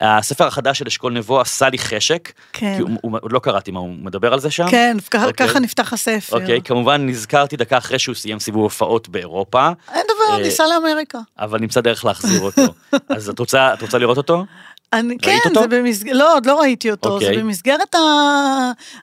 הספר 0.01 0.47
החדש 0.47 0.79
של 0.79 0.87
אשכול 0.87 1.13
נבו 1.13 1.41
עשה 1.41 1.69
לי 1.69 1.77
חשק. 1.77 2.31
כן. 2.53 2.73
כי 2.75 2.81
הוא, 2.81 2.89
הוא, 3.01 3.17
עוד 3.21 3.31
לא 3.31 3.39
קראתי 3.39 3.71
מה 3.71 3.79
הוא 3.79 3.89
מדבר 3.89 4.33
על 4.33 4.39
זה 4.39 4.51
שם. 4.51 4.65
כן, 4.71 4.97
ככה- 5.11 5.25
אוקיי. 5.25 5.47
ככה 5.47 5.59
נפתח 5.59 5.93
הספר. 5.93 6.39
אוקיי, 6.39 6.61
כמובן 6.61 7.05
נזכרתי 7.05 7.57
דקה 7.57 7.77
אחרי 7.77 7.99
שהוא 7.99 8.15
סיים 8.15 8.39
סיבוב 8.39 8.63
הופעות 8.63 9.09
באירופה, 9.09 9.67
אין 9.93 10.05
דבר, 10.05 10.37
אה, 10.37 10.43
ניסע 10.43 10.63
לאמריקה. 10.67 11.19
אבל 11.39 11.59
נמצא 11.59 11.81
דרך 11.81 12.05
להחזיר 12.05 12.41
אותו. 12.41 12.61
אז 13.15 13.29
את 13.29 13.39
רוצה, 13.39 13.73
את 13.73 13.81
רוצה 13.81 13.97
לראות 13.97 14.17
אותו? 14.17 14.45
אני, 14.93 15.17
כן, 15.17 15.37
אותו? 15.45 15.61
זה 15.61 15.67
במסגרת, 15.67 16.15
לא, 16.15 16.35
עוד 16.35 16.45
לא 16.45 16.59
ראיתי 16.59 16.91
אותו, 16.91 17.09
אוקיי. 17.09 17.35
זה 17.35 17.41
במסגרת 17.41 17.95
ה... 17.95 17.99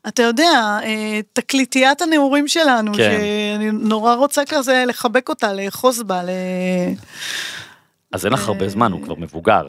אתה 0.09 0.23
יודע, 0.23 0.79
אה, 0.83 1.21
תקליטיית 1.33 2.03
הנעורים 2.03 2.49
שלנו, 2.49 2.93
כן. 2.95 2.99
שאני 2.99 3.71
נורא 3.71 4.15
רוצה 4.15 4.43
כזה 4.45 4.85
לחבק 4.87 5.29
אותה, 5.29 5.53
לאחוז 5.53 6.03
בה, 6.03 6.23
ל... 6.23 6.31
אז 8.13 8.25
אין 8.25 8.33
לך 8.33 8.49
הרבה 8.49 8.69
זמן, 8.69 8.93
הוא 8.93 9.03
כבר 9.03 9.15
מבוגר. 9.15 9.69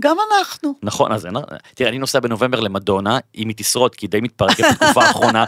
גם 0.00 0.16
אנחנו. 0.30 0.74
נכון, 0.82 1.12
אז 1.12 1.28
תראה, 1.74 1.90
אני 1.90 1.98
נוסע 1.98 2.20
בנובמבר 2.20 2.60
למדונה, 2.60 3.18
אם 3.36 3.48
היא 3.48 3.56
תשרוד, 3.56 3.94
כי 3.94 4.06
היא 4.06 4.10
די 4.10 4.20
מתפרקת 4.20 4.64
בתקופה 4.72 5.02
האחרונה, 5.06 5.44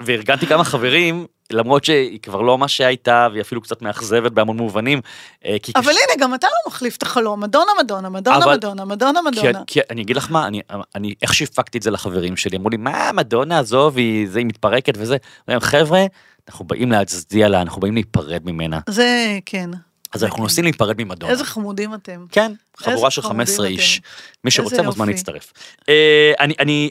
וארגנתי 0.00 0.46
כמה 0.46 0.64
חברים, 0.64 1.26
למרות 1.50 1.84
שהיא 1.84 2.20
כבר 2.20 2.40
לא 2.40 2.58
מה 2.58 2.68
שהייתה, 2.68 3.28
והיא 3.30 3.42
אפילו 3.42 3.60
קצת 3.60 3.82
מאכזבת 3.82 4.32
בהמון 4.32 4.56
מובנים. 4.56 5.00
אה, 5.44 5.56
אבל 5.76 5.90
הנה, 5.90 6.24
גם 6.24 6.34
אתה 6.34 6.46
לא 6.46 6.70
מחליף 6.70 6.96
את 6.96 7.02
החלום, 7.02 7.40
מדונה, 7.40 7.72
מדונה, 7.82 8.08
מדונה, 8.08 8.46
מדונה, 8.46 8.84
מדונה, 8.84 9.22
מדונה. 9.22 9.60
כי 9.66 9.80
אני 9.90 10.02
אגיד 10.02 10.16
לך 10.16 10.30
מה, 10.30 10.46
אני, 10.46 10.60
אני 10.94 11.14
איך 11.22 11.34
שהפקתי 11.34 11.78
את 11.78 11.82
זה 11.82 11.90
לחברים 11.90 12.36
שלי, 12.36 12.56
אמרו 12.56 12.70
לי, 12.70 12.76
מה, 12.76 13.10
מדונה, 13.14 13.58
עזוב, 13.58 13.96
היא, 13.96 14.28
מתפרקת 14.44 14.94
וזה. 14.98 15.16
חבר'ה, 15.60 16.04
אנחנו 16.48 16.64
באים 16.64 16.92
להצדיע 16.92 17.48
לה, 17.48 17.62
אנחנו 17.62 17.80
באים 17.80 17.94
להיפרד 17.94 18.42
ממנה. 18.44 18.80
זה, 18.88 19.38
כן. 19.46 19.70
אז 20.12 20.24
אנחנו 20.24 20.42
נוסעים 20.42 20.64
להיפרד 20.64 21.02
ממדונה. 21.02 21.32
איזה 21.32 21.44
חמודים 21.44 21.94
אתם. 21.94 22.24
כן, 22.32 22.52
חבורה 22.76 23.10
של 23.10 23.22
חמודים 23.22 23.38
15 23.38 23.66
אתם. 23.66 23.74
איש. 23.74 24.00
מי 24.44 24.50
שרוצה 24.50 24.82
מוזמן. 24.82 25.08
להצטרף. 25.08 25.52
אה, 25.88 26.32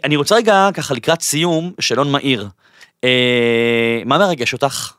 אני, 0.03 0.15
רוצה 0.15 0.35
רגע, 0.35 0.69
ככה 0.73 0.93
לקראת 0.93 1.21
סיום, 1.21 1.71
שאלון 1.79 2.11
מהיר. 2.11 2.47
אה, 3.03 4.01
מה 4.05 4.17
מרגש 4.17 4.53
אותך? 4.53 4.93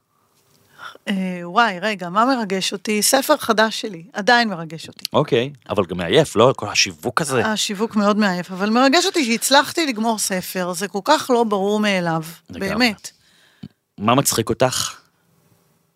אה, 1.09 1.41
וואי, 1.43 1.79
רגע, 1.81 2.09
מה 2.09 2.25
מרגש 2.25 2.73
אותי? 2.73 3.03
ספר 3.03 3.37
חדש 3.37 3.81
שלי, 3.81 4.05
עדיין 4.13 4.49
מרגש 4.49 4.89
אותי. 4.89 5.05
אוקיי, 5.13 5.53
אבל 5.71 5.85
גם 5.85 5.97
מעייף, 5.97 6.37
לא? 6.37 6.53
כל 6.57 6.69
השיווק 6.69 7.21
הזה. 7.21 7.47
השיווק 7.47 7.97
מאוד 7.97 8.19
מעייף, 8.19 8.53
אבל 8.53 8.71
מרגש 8.71 9.07
אותי 9.07 9.25
שהצלחתי 9.25 9.87
לגמור 9.87 10.19
ספר, 10.19 10.73
זה 10.73 10.89
כל 10.89 10.99
כך 11.05 11.31
לא 11.31 11.45
ברור 11.45 11.81
מאליו. 11.81 12.23
באמת. 12.51 13.11
מה 13.99 14.15
מצחיק 14.15 14.49
אותך? 14.49 15.06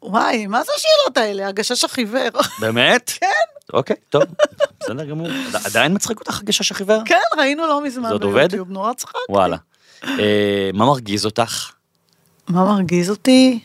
וואי, 0.02 0.46
מה 0.46 0.62
זה 0.64 0.72
השאלות 0.76 1.16
האלה? 1.16 1.48
הגשש 1.48 1.84
החיוור. 1.84 2.28
באמת? 2.60 3.10
כן. 3.20 3.26
אוקיי, 3.72 3.96
טוב, 4.08 4.22
בסדר 4.80 5.04
גמור. 5.04 5.26
עד- 5.54 5.66
עדיין 5.66 5.94
מצחיק 5.94 6.20
אותך 6.20 6.40
הגשש 6.40 6.70
החיוור? 6.70 7.02
כן, 7.06 7.18
ראינו 7.38 7.66
לא 7.66 7.84
מזמן? 7.84 8.10
ביוטיוב, 8.18 8.70
נורא 8.70 8.92
צחקתי. 8.92 9.18
וואלה. 9.28 9.56
אה, 10.04 10.70
מה 10.74 10.86
מרגיז 10.86 11.24
אותך? 11.26 11.70
מה 12.48 12.64
מרגיז 12.64 13.10
אותי? 13.10 13.60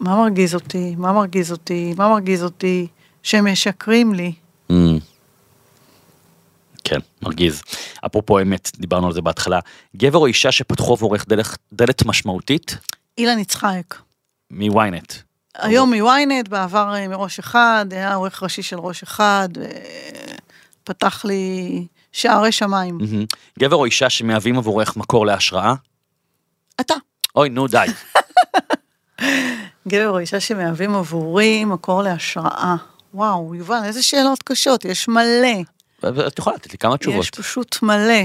מה 0.00 0.16
מרגיז 0.16 0.54
אותי? 0.54 0.94
מה 0.98 1.12
מרגיז 1.12 1.52
אותי? 1.52 1.94
מה 1.96 2.08
מרגיז 2.08 2.42
אותי? 2.44 2.86
שהם 3.22 3.52
משקרים 3.52 4.14
לי. 4.14 4.32
Mm. 4.72 4.74
כן, 6.84 6.98
מרגיז. 7.22 7.62
אפרופו 8.06 8.40
אמת, 8.40 8.70
דיברנו 8.76 9.06
על 9.06 9.12
זה 9.12 9.20
בהתחלה. 9.22 9.60
גבר 9.96 10.18
או 10.18 10.26
אישה 10.26 10.52
שפתחו 10.52 10.92
עבורך 10.92 11.24
דלת- 11.28 11.58
דלת 11.72 12.04
משמעותית? 12.06 12.76
אילן 13.18 13.38
יצחק. 13.38 13.94
מוויינט. 14.50 15.12
היום 15.58 15.94
מוויינט, 15.94 16.48
בעבר 16.48 16.94
אה, 16.94 17.08
מראש 17.08 17.38
אחד, 17.38 17.86
היה 17.90 18.14
עורך 18.14 18.42
ראשי 18.42 18.62
של 18.62 18.78
ראש 18.78 19.02
אחד, 19.02 19.48
אה, 19.60 19.66
פתח 20.84 21.24
לי 21.24 21.86
שערי 22.12 22.52
שמיים. 22.52 22.98
גבר 23.58 23.76
או 23.76 23.84
אישה 23.84 24.10
שמהווים 24.10 24.58
עבורך 24.58 24.96
מקור 24.96 25.26
להשראה? 25.26 25.74
אתה. 26.80 26.94
אוי, 27.36 27.48
נו, 27.48 27.66
די. 27.66 27.86
גבר 29.88 30.08
או 30.08 30.18
אישה 30.18 30.40
שמהווים 30.40 30.94
עבורי 30.94 31.64
מקור 31.64 32.02
להשראה. 32.02 32.76
וואו, 33.14 33.54
יובל, 33.54 33.80
איזה 33.84 34.02
שאלות 34.02 34.42
קשות, 34.42 34.84
יש 34.84 35.08
מלא. 35.08 35.62
את 36.26 36.38
יכולה 36.38 36.56
לתת 36.56 36.72
לי 36.72 36.78
כמה 36.78 36.96
תשובות. 36.96 37.24
יש 37.24 37.30
פשוט 37.30 37.82
מלא. 37.82 38.24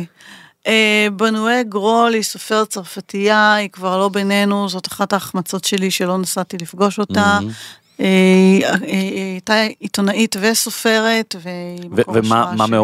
אה, 0.68 1.07
בנואי 1.16 1.64
גרול 1.64 2.14
היא 2.14 2.24
סופרת 2.24 2.70
צרפתייה, 2.70 3.53
היא 3.53 3.70
כבר 3.70 3.97
לא 3.97 4.09
בינינו, 4.09 4.70
זאת 4.70 4.88
אחת 4.88 5.14
ההחמצות 5.14 5.64
שלי 5.64 5.91
שלא 5.91 6.18
נסעתי 6.18 6.57
לפגוש 6.57 6.99
אותה. 6.99 7.39
מהמם. 7.41 7.51
אה, 7.99 8.05
היא 8.05 8.66
אה, 8.66 8.76
היא 8.82 9.32
הייתה 9.32 9.53
עיתונאית 9.80 10.36
וסופרת, 10.41 11.36
והיא 11.41 11.89
ו- 11.91 11.95
מקור 12.01 12.16
ומה 12.18 12.41
השראה 12.41 12.55
מה 12.55 12.68
שלי. 12.68 12.78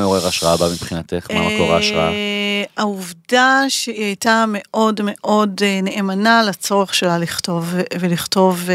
מעורר- 0.00 0.26
השראה 0.26 0.56
בה 0.56 0.68
מבחינתך? 0.72 1.30
מה 1.30 1.54
מקור 1.54 1.72
ההשראה? 1.72 2.08
אה, 2.10 2.64
העובדה 2.76 3.62
שהיא 3.68 4.04
הייתה 4.04 4.44
מאוד 4.48 5.00
מאוד 5.04 5.60
נאמנה 5.82 6.42
לצורך 6.42 6.94
שלה 6.94 7.18
לכתוב, 7.18 7.74
ולכתוב, 8.00 8.68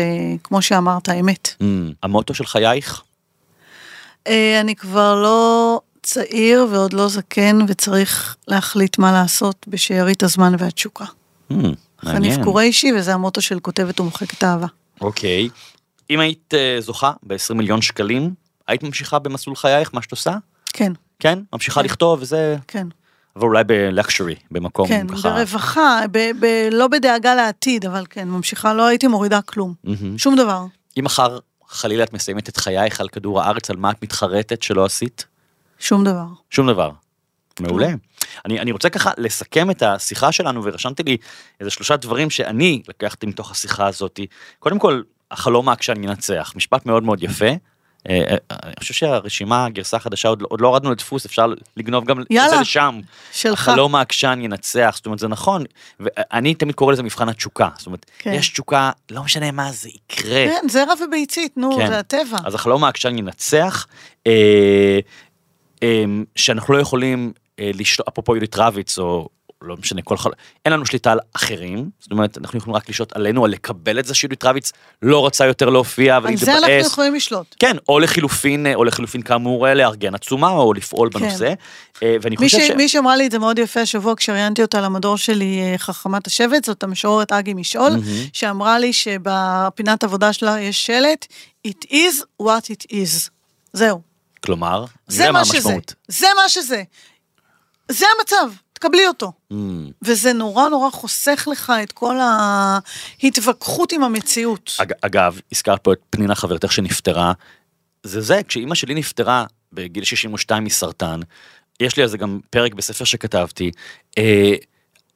כמו 0.43 0.62
שאמרת, 0.62 1.09
אמת. 1.09 1.55
Mm, 1.62 1.66
המוטו 2.03 2.34
של 2.34 2.45
חייך? 2.45 3.01
אני 4.62 4.76
כבר 4.78 5.16
לא 5.16 5.80
צעיר 6.04 6.68
ועוד 6.72 6.93
לא 6.93 7.08
זקן, 7.08 7.60
וצריך 7.68 8.36
להחליט 8.47 8.97
מה 8.97 9.12
לעשות 9.12 9.66
בשארית 9.68 10.24
הזמן 10.24 10.54
והתשוקה. 10.60 11.06
Mm, 11.06 11.54
חניף 11.54 11.76
מעניין. 12.04 12.43
קוריישי, 12.43 12.91
וזה 12.97 13.14
המוטו 13.14 13.41
של 13.41 13.60
כותבת 13.60 13.99
ומוחקת 13.99 14.43
אהבה. 14.43 14.68
אוקיי. 15.02 15.49
אם 16.10 16.20
היית 16.20 16.54
אה, 16.54 16.78
זוכה 16.80 17.12
ב-20 17.24 17.54
מיליון 17.54 17.82
שקלים, 17.82 18.34
היית 18.68 18.84
ממשיכה 18.84 19.20
במסלול 19.20 19.56
חייך, 19.56 19.89
מה 19.93 20.02
שאת 20.02 20.12
עושה? 20.12 20.36
כן, 20.74 20.93
כן? 21.20 21.39
ממשיכה 21.54 21.80
כן. 21.80 21.86
לכתוב 21.86 22.22
וזה... 22.22 22.56
כן, 22.68 22.88
אבל 23.36 23.47
אולי 23.47 23.64
בלקשורי, 23.64 24.36
במקום 24.52 24.88
כן, 24.88 25.08
ככה... 25.08 25.30
ברווחה, 25.30 26.02
ב- 26.12 26.32
ב- 26.39 26.70
לא 26.72 26.88
בדאגה 26.88 27.36
לעתיד, 27.36 27.86
אבל 27.86 28.06
כן, 28.10 28.28
ממשיכה, 28.28 28.74
לא 28.74 28.86
הייתי 28.86 29.08
מורידה 29.08 29.41
כלום. 29.41 29.74
מהמם. 29.84 30.18
שום 30.18 30.36
דבר. 30.36 30.66
אם 30.99 31.04
מחר 31.04 31.39
חלילה 31.68 32.04
את 32.04 32.14
מסיימת 32.14 32.49
את 32.49 32.58
חייך 32.58 33.02
על 33.02 33.10
כדור 33.10 33.41
הארץ, 33.41 33.70
על 33.70 33.76
מה 33.76 33.91
את 33.91 34.04
מתחרטת 34.04 34.62
שלא 34.62 34.86
עשית? 34.86 35.26
שום 35.82 36.04
דבר. 36.04 36.26
שום 36.50 36.68
דבר. 36.68 36.92
מעולה. 37.60 37.90
אני, 38.46 38.60
אני 38.60 38.72
רוצה 38.72 38.90
ככה 38.90 39.12
לסכם 39.18 39.72
את 39.72 39.84
השיחה 39.84 40.32
שלנו, 40.32 40.62
ורשמתי 40.64 41.04
לי 41.04 41.18
איזה 41.60 41.72
שלושה 41.72 41.98
דברים 41.98 42.30
שאני 42.30 42.82
לקחתי 42.88 43.26
מתוך 43.26 43.52
השיחה 43.52 43.88
הזאת. 43.88 44.20
קודם 44.60 44.80
כל, 44.80 45.02
החלום 45.32 45.70
העקשן 45.70 46.04
ינצח, 46.04 46.54
משפט 46.56 46.86
מאוד 46.86 47.04
מאוד 47.04 47.24
יפה. 47.24 47.46
אה, 48.10 48.22
אה, 48.30 48.38
אני 48.52 48.74
חושב 48.80 48.94
שהרשימה, 48.94 49.66
הגרסה 49.66 49.98
החדשה, 49.98 50.28
עוד, 50.30 50.42
לא- 50.42 50.48
עוד 50.52 50.62
לא 50.62 50.68
הורדנו 50.68 50.92
לדפוס, 50.92 51.26
אפשר 51.26 51.54
לגנוב 51.78 52.06
גם 52.06 52.22
את 52.22 52.28
יאללה, 52.30 52.50
זה 52.50 52.62
לשם. 52.62 53.00
שלך. 53.32 53.68
החלום 53.70 53.96
העקשן 53.96 54.40
ינצח, 54.42 54.92
זאת 54.96 55.06
אומרת 55.06 55.20
זה 55.20 55.28
נכון, 55.28 55.64
ואני 56.00 56.56
תמיד 56.56 56.76
קורא 56.76 56.94
לזה 56.94 57.04
מבחן 57.04 57.30
התשוקה, 57.30 57.70
זאת 57.78 57.86
אומרת, 57.86 58.06
כן. 58.20 58.34
יש 58.34 58.50
תשוקה, 58.50 58.92
לא 59.12 59.24
משנה 59.24 59.52
מה, 59.52 59.72
זה 59.72 59.90
יקרה. 59.90 60.46
כן, 60.48 60.68
זרע 60.70 60.94
וביצית, 61.08 61.58
נו, 61.58 61.78
כן. 61.78 61.88
זה 61.88 62.00
הטבע. 62.00 62.38
אז 62.46 62.56
החלום 62.56 62.84
העקשן 62.84 63.18
ינצח, 63.18 63.88
אה, 64.28 64.32
אה, 64.32 65.00
שאנחנו 66.36 66.74
לא 66.74 66.80
יכולים 66.80 67.34
אה, 67.60 67.72
לשלוט, 67.74 68.08
אפרופו 68.08 68.36
יהודית 68.36 68.56
רביץ, 68.58 69.00
או 69.00 69.30
לא 69.62 69.78
משנה, 69.78 70.02
כל 70.02 70.18
חלום, 70.18 70.36
אין 70.66 70.74
לנו 70.74 70.86
שליטה 70.86 71.12
על 71.12 71.20
אחרים, 71.34 71.90
זאת 72.00 72.12
אומרת, 72.12 72.38
אנחנו 72.38 72.58
יכולים 72.58 72.76
רק 72.76 72.90
לשלוט 72.90 73.16
עלינו, 73.16 73.42
או 73.42 73.48
לקבל 73.48 74.00
את 74.00 74.06
זה 74.06 74.14
שיהודית 74.14 74.44
רביץ 74.44 74.72
לא 75.02 75.26
רצה 75.26 75.46
יותר 75.46 75.70
להופיע 75.70 76.16
על 76.16 76.38
זה 76.38 76.52
אנחנו 76.52 76.68
ולהתבאס. 76.68 76.92
יכולים 76.92 77.16
לשלוט. 77.16 77.56
כן, 77.60 77.78
או 77.90 78.00
לחילופין, 78.00 78.68
או 78.76 78.84
לחילופין 78.84 79.22
כאמור, 79.22 79.68
אה, 79.68 79.74
לארגן 79.74 80.16
עצומה, 80.16 80.50
או 80.50 80.74
לפעול 80.74 81.10
כן. 81.14 81.20
בנושא. 81.20 81.54
אה, 82.04 82.16
ואני 82.22 82.38
חושב 82.38 82.60
ש... 82.60 82.68
ש... 82.68 82.72
מי 82.72 82.90
שאמרה 82.90 83.16
לי 83.16 83.26
את 83.26 83.32
זה 83.32 83.40
מאוד 83.40 83.60
יפה 83.60 83.82
השבוע 83.82 84.16
כשראיינתי 84.16 84.62
אותה 84.62 84.82
למדור 84.82 85.18
שלי, 85.18 85.60
אה, 85.62 85.78
חכמת 85.78 86.28
השבט, 86.28 86.66
זאת 86.66 86.84
המשוררת 86.84 87.32
אגי 87.32 87.54
משעול, 87.54 87.90
מהמם. 87.90 88.04
שאמרה 88.34 88.80
לי 88.80 88.94
שבפינת 88.94 90.04
עבודה 90.04 90.34
שלה 90.34 90.60
יש 90.60 90.86
שלט, 90.86 91.28
It 91.68 91.86
is 91.92 92.44
what 92.44 92.66
it 92.72 92.92
is. 92.92 93.30
זהו. 93.74 94.11
כלומר, 94.46 94.86
זה 95.08 95.32
מה 95.32 95.46
שזה. 95.46 95.74
זה 96.08 96.28
מה 96.36 96.50
שזה. 96.50 96.84
זה 97.92 98.06
המצב, 98.20 98.52
תקבלי 98.74 99.08
אותו. 99.08 99.32
Mm, 99.54 99.56
וזה 100.02 100.34
נורא 100.34 100.70
נורא 100.70 100.89
חוסך 100.89 101.48
לך 101.52 101.74
את 101.84 101.92
כל 101.92 102.18
ההתווכחות 103.24 103.92
עם 103.92 104.04
המציאות. 104.04 104.76
אג, 104.78 104.92
אגב, 105.02 105.39
הזכרת 105.52 105.84
פה 105.84 105.94
את 105.94 106.00
פנינה 106.10 106.36
חברתך 106.36 106.72
שנפטרה. 106.72 107.34
זה 108.04 108.22
זה, 108.22 108.42
כשאימא 108.48 108.76
שלי 108.76 108.94
נפטרה 108.94 109.46
בגיל 109.74 110.04
62 110.04 110.64
מסרטן, 110.64 111.20
יש 111.80 111.98
לי 111.98 112.04
על 112.04 112.10
זה 112.10 112.18
גם 112.18 112.39
פרק 112.50 112.74
בספר 112.74 113.04
שכתבתי, 113.04 113.72
אה, 114.18 114.54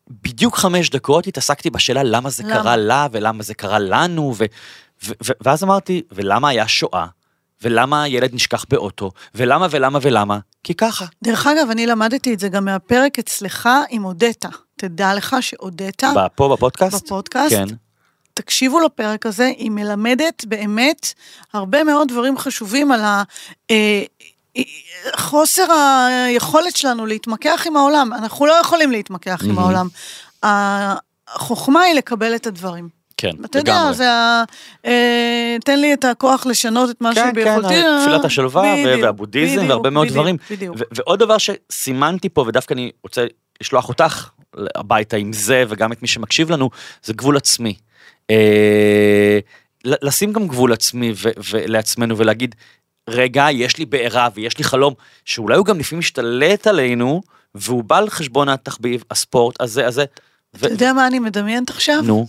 בדיוק 0.10 0.58
חמש 0.58 0.90
דקות 0.90 1.28
התעסקתי 1.28 1.70
בשאלה 1.70 2.04
למה 2.04 2.30
זה 2.30 2.44
למה? 2.44 2.54
קרה 2.54 2.76
לה 2.78 3.08
ולמה 3.12 3.44
זה 3.44 3.54
קרה 3.54 3.80
לנו, 3.80 4.34
ו, 4.38 4.46
ו, 5.04 5.12
ו, 5.26 5.32
ואז 5.42 5.64
אמרתי, 5.64 6.02
ולמה 6.12 6.50
היה 6.50 6.68
שואה? 6.68 7.06
ולמה 7.62 8.04
הילד 8.04 8.34
נשכח 8.34 8.66
באוטו? 8.70 9.12
ולמה 9.36 9.68
ולמה 9.72 10.00
ולמה? 10.02 10.40
כי 10.64 10.74
ככה. 10.74 11.06
דרך 11.24 11.48
אגב, 11.48 11.70
אני 11.72 11.88
למדתי 11.88 12.34
את 12.34 12.40
זה 12.40 12.50
גם 12.50 12.66
מהפרק 12.66 13.20
אצלך 13.20 13.70
עם 13.90 14.06
אודטה. 14.06 14.50
תדע 14.76 15.14
לך 15.14 15.36
שאודטה, 15.42 16.12
פה 16.36 16.56
בפודקאסט? 16.56 17.06
בפודקאסט, 17.06 17.56
כן. 17.56 17.66
תקשיבו 18.34 18.80
לפרק 18.80 19.26
הזה, 19.26 19.46
היא 19.46 19.72
מלמדת 19.72 20.46
באמת 20.46 21.14
הרבה 21.54 21.84
מאוד 21.84 22.08
דברים 22.08 22.38
חשובים 22.38 22.92
על 22.92 23.02
ה... 23.02 23.24
אה, 23.72 24.04
אה, 24.58 24.64
חוסר 25.16 25.72
היכולת 25.72 26.76
שלנו 26.76 27.06
להתמקח 27.06 27.64
עם 27.68 27.78
העולם. 27.78 28.14
אנחנו 28.14 28.46
לא 28.46 28.54
יכולים 28.54 28.92
להתמקח 28.92 29.42
עם 29.44 29.56
מהמם. 29.56 29.60
העולם. 29.60 29.88
החוכמה 31.28 31.82
היא 31.82 31.96
לקבל 31.96 32.36
את 32.36 32.48
הדברים. 32.48 32.90
כן, 33.18 33.32
אתה 33.46 33.60
יודע, 33.60 33.92
זה 33.94 34.12
ה... 34.12 34.44
אה, 34.86 35.58
תן 35.66 35.80
לי 35.80 35.94
את 35.94 36.06
הכוח 36.06 36.46
לשנות 36.46 36.90
את 36.90 37.02
מה 37.02 37.16
כן, 37.16 37.30
שביכולתי. 37.32 37.68
כן, 37.70 37.86
אה, 37.86 38.02
תפילת 38.02 38.26
השלווה 38.26 38.62
ו- 38.62 38.86
בדיוק, 38.86 39.04
והבודהיזם 39.04 39.56
בדיוק, 39.56 39.70
והרבה 39.70 39.90
מאוד 39.90 40.08
בדיוק, 40.08 40.18
דברים. 40.18 40.38
בדיוק. 40.52 40.76
ו- 40.80 40.84
ועוד 40.92 41.20
דבר 41.20 41.38
שסימנתי 41.38 42.30
פה, 42.30 42.46
ודווקא 42.48 42.74
אני 42.74 42.92
רוצה 43.04 43.26
לשלוח 43.62 43.90
אותך 43.90 44.30
הביתה 44.76 45.18
עם 45.18 45.34
זה, 45.34 45.64
וגם 45.68 45.92
את 45.92 46.02
מי 46.02 46.08
שמקשיב 46.08 46.52
לנו, 46.52 46.70
זה 47.04 47.14
גבול 47.14 47.38
עצמי. 47.38 47.76
אה, 48.30 49.40
לשים 49.86 50.34
גם 50.34 50.48
גבול 50.48 50.74
עצמי 50.74 51.14
ו- 51.16 51.30
ולעצמנו 51.52 52.18
ולהגיד, 52.18 52.56
רגע, 53.10 53.48
יש 53.52 53.78
לי 53.78 53.86
בעירה 53.86 54.30
ויש 54.34 54.58
לי 54.58 54.64
חלום, 54.64 54.94
שאולי 55.26 55.58
הוא 55.58 55.66
גם 55.66 55.80
לפעמים 55.80 56.00
משתלט 56.00 56.68
עלינו, 56.68 57.22
והוא 57.56 57.84
בא 57.84 57.98
על 57.98 58.10
חשבון 58.10 58.50
התחביב, 58.50 59.04
הספורט, 59.12 59.62
הזה, 59.62 59.88
הזה. 59.88 60.06
ו- 60.56 60.66
אתה 60.66 60.74
יודע 60.74 60.94
מה 60.94 61.08
אני 61.08 61.20
מדמיינת 61.20 61.70
עכשיו? 61.70 62.02
נו, 62.02 62.28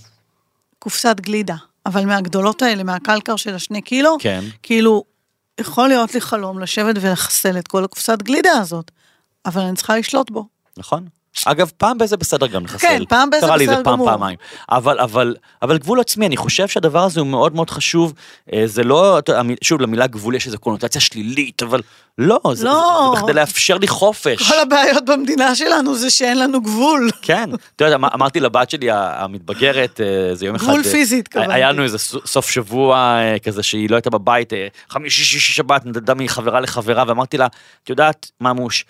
קופסת 0.87 1.21
גלידה. 1.21 1.57
אבל 1.87 2.05
מהגדולות 2.05 2.63
האלה, 2.63 2.83
מהקלקר 2.83 3.37
של 3.37 3.55
השני 3.55 3.83
קילו, 3.83 4.17
כן. 4.21 4.45
כאילו, 4.63 5.05
יכול 5.61 5.89
להיות 5.89 6.15
לי 6.15 6.21
חלום 6.21 6.59
לשבת 6.59 6.97
ולחסל 7.01 7.59
את 7.59 7.69
כל 7.69 7.85
הקופסת 7.85 8.23
גלידה 8.23 8.51
הזאת, 8.53 8.91
אבל 9.47 9.63
אני 9.63 9.77
צריכה 9.77 9.99
לשלוט 9.99 10.31
בו. 10.31 10.45
נכון. 10.77 11.09
אגב, 11.45 11.71
פעם 11.77 11.99
באיזה 11.99 12.17
בסדר 12.17 12.47
גם 12.47 12.65
לחסל. 12.65 12.89
כן, 12.89 13.03
פעם 13.09 13.31
באיזה 13.31 13.47
קרה 13.47 13.57
לי 13.57 13.67
בסדר 13.67 13.77
זה 13.77 13.85
פעם, 13.85 13.95
גמור. 13.95 14.11
פעמיים. 14.11 14.39
אבל, 14.71 15.01
אבל, 15.01 15.37
אבל 15.63 15.79
גבול 15.79 16.01
עצמי, 16.01 16.27
אני 16.27 16.37
חושב 16.37 16.69
שהדבר 16.69 17.05
הזה 17.05 17.21
הוא 17.21 17.27
מאוד 17.27 17.55
מאוד 17.55 17.71
חשוב. 17.71 18.13
אה, 18.53 18.63
זה 18.65 18.85
לא, 18.85 19.19
שוב, 19.65 19.81
למילה 19.81 20.07
גבול 20.07 20.35
יש 20.35 20.47
איזו 20.47 20.59
קונוטציה 20.59 21.01
שלילית, 21.01 21.63
אבל 21.63 21.81
לא, 22.19 22.41
זה, 22.53 22.65
לא. 22.65 23.13
זה 23.15 23.21
בכדי 23.21 23.33
לאפשר 23.33 23.79
לי 23.79 23.89
חופש. 23.89 24.53
כל 24.53 24.61
הבעיות 24.61 25.05
במדינה 25.05 25.55
שלנו 25.55 25.95
זה 25.95 26.11
שאין 26.11 26.39
לנו 26.39 26.61
גבול. 26.61 27.11
כן, 27.23 27.51
אתה 27.77 27.85
יודע, 27.85 27.97
אמ- 27.97 28.05
אמרתי 28.05 28.41
לבת 28.41 28.71
שלי 28.71 28.89
המתבגרת, 28.91 30.01
אה, 30.01 30.35
זה 30.35 30.47
יום 30.47 30.55
אחד... 30.55 30.67
גבול 30.67 30.83
אה, 30.87 30.91
פיזית, 30.91 31.27
התכוונתי. 31.27 31.53
היה 31.53 31.73
לנו 31.73 31.83
איזה 31.83 31.99
סוף 32.27 32.51
שבוע 32.51 33.19
כזה 33.43 33.63
שהיא 33.63 33.91
לא 33.91 33.97
הייתה 33.97 34.11
בבית, 34.11 34.53
חמישי, 34.91 35.25
שישי, 35.25 35.53
שבת, 35.53 35.87
נדדה 35.87 36.15
מחברה 36.15 36.61
לחברה, 36.61 37.05
ואמרתי 37.07 37.39
לה, 37.39 37.47
את 37.85 37.91
יודעת, 37.91 38.31
ממוש, 38.41 38.85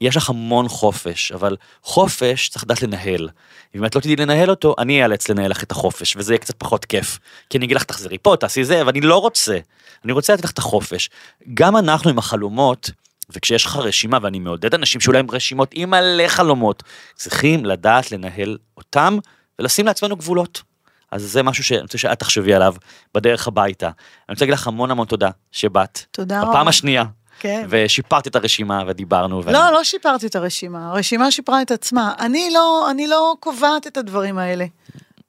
יש 0.00 0.16
לך 0.16 0.30
המון 0.30 0.68
חופש, 0.68 1.32
אבל 1.32 1.56
חופש 1.82 2.48
צריך 2.48 2.64
לדעת 2.64 2.82
לנהל. 2.82 3.28
אם 3.74 3.84
את 3.84 3.94
לא 3.94 4.00
תדעי 4.00 4.16
לנהל 4.16 4.50
אותו, 4.50 4.74
אני 4.78 5.02
אאלץ 5.02 5.28
לנהל 5.28 5.50
לך 5.50 5.62
את 5.62 5.70
החופש, 5.70 6.16
וזה 6.16 6.32
יהיה 6.32 6.38
קצת 6.38 6.54
פחות 6.58 6.84
כיף. 6.84 7.18
כי 7.50 7.58
אני 7.58 7.66
אגיד 7.66 7.76
לך, 7.76 7.84
תחזרי 7.84 8.18
פה, 8.18 8.34
תעשי 8.40 8.64
זה, 8.64 8.86
ואני 8.86 9.00
לא 9.00 9.18
רוצה. 9.18 9.58
אני 10.04 10.12
רוצה 10.12 10.34
לתת 10.34 10.44
לך 10.44 10.50
את 10.50 10.58
החופש. 10.58 11.10
גם 11.54 11.76
אנחנו 11.76 12.10
עם 12.10 12.18
החלומות, 12.18 12.90
וכשיש 13.34 13.64
לך 13.64 13.76
רשימה, 13.76 14.18
ואני 14.22 14.38
מעודד 14.38 14.74
אנשים 14.74 15.00
שאולי 15.00 15.18
עם 15.18 15.30
רשימות 15.30 15.70
עם 15.74 15.90
מלא 15.90 16.28
חלומות, 16.28 16.82
צריכים 17.14 17.64
לדעת 17.64 18.12
לנהל 18.12 18.58
אותם 18.76 19.18
ולשים 19.58 19.86
לעצמנו 19.86 20.16
גבולות. 20.16 20.62
אז 21.10 21.22
זה 21.22 21.42
משהו 21.42 21.64
שאני 21.64 21.80
רוצה 21.80 21.98
שאת 21.98 22.18
תחשבי 22.18 22.54
עליו 22.54 22.74
בדרך 23.14 23.48
הביתה. 23.48 23.86
אני 23.86 23.94
רוצה 24.34 24.44
להגיד 24.44 24.54
לך 24.54 24.66
המון 24.66 24.90
המון 24.90 25.06
תודה 25.06 25.30
שבאת. 25.52 26.00
תודה 26.10 26.40
רבה. 26.40 26.50
בפעם 26.50 26.68
השנייה. 26.68 27.04
כן. 27.40 27.66
ושיפרת 27.68 28.26
את 28.26 28.36
הרשימה 28.36 28.82
ודיברנו. 28.86 29.44
ואני- 29.44 29.52
לא, 29.58 29.72
לא 29.72 29.84
שיפרתי 29.84 30.26
את 30.26 30.36
הרשימה, 30.36 30.90
הרשימה 30.90 31.30
שיפרה 31.30 31.62
את 31.62 31.70
עצמה. 31.70 32.14
אני 32.18 32.48
לא, 32.54 32.90
אני 32.90 33.06
לא 33.06 33.34
קובעת 33.40 33.86
את 33.86 33.96
הדברים 33.96 34.38
האלה. 34.38 34.64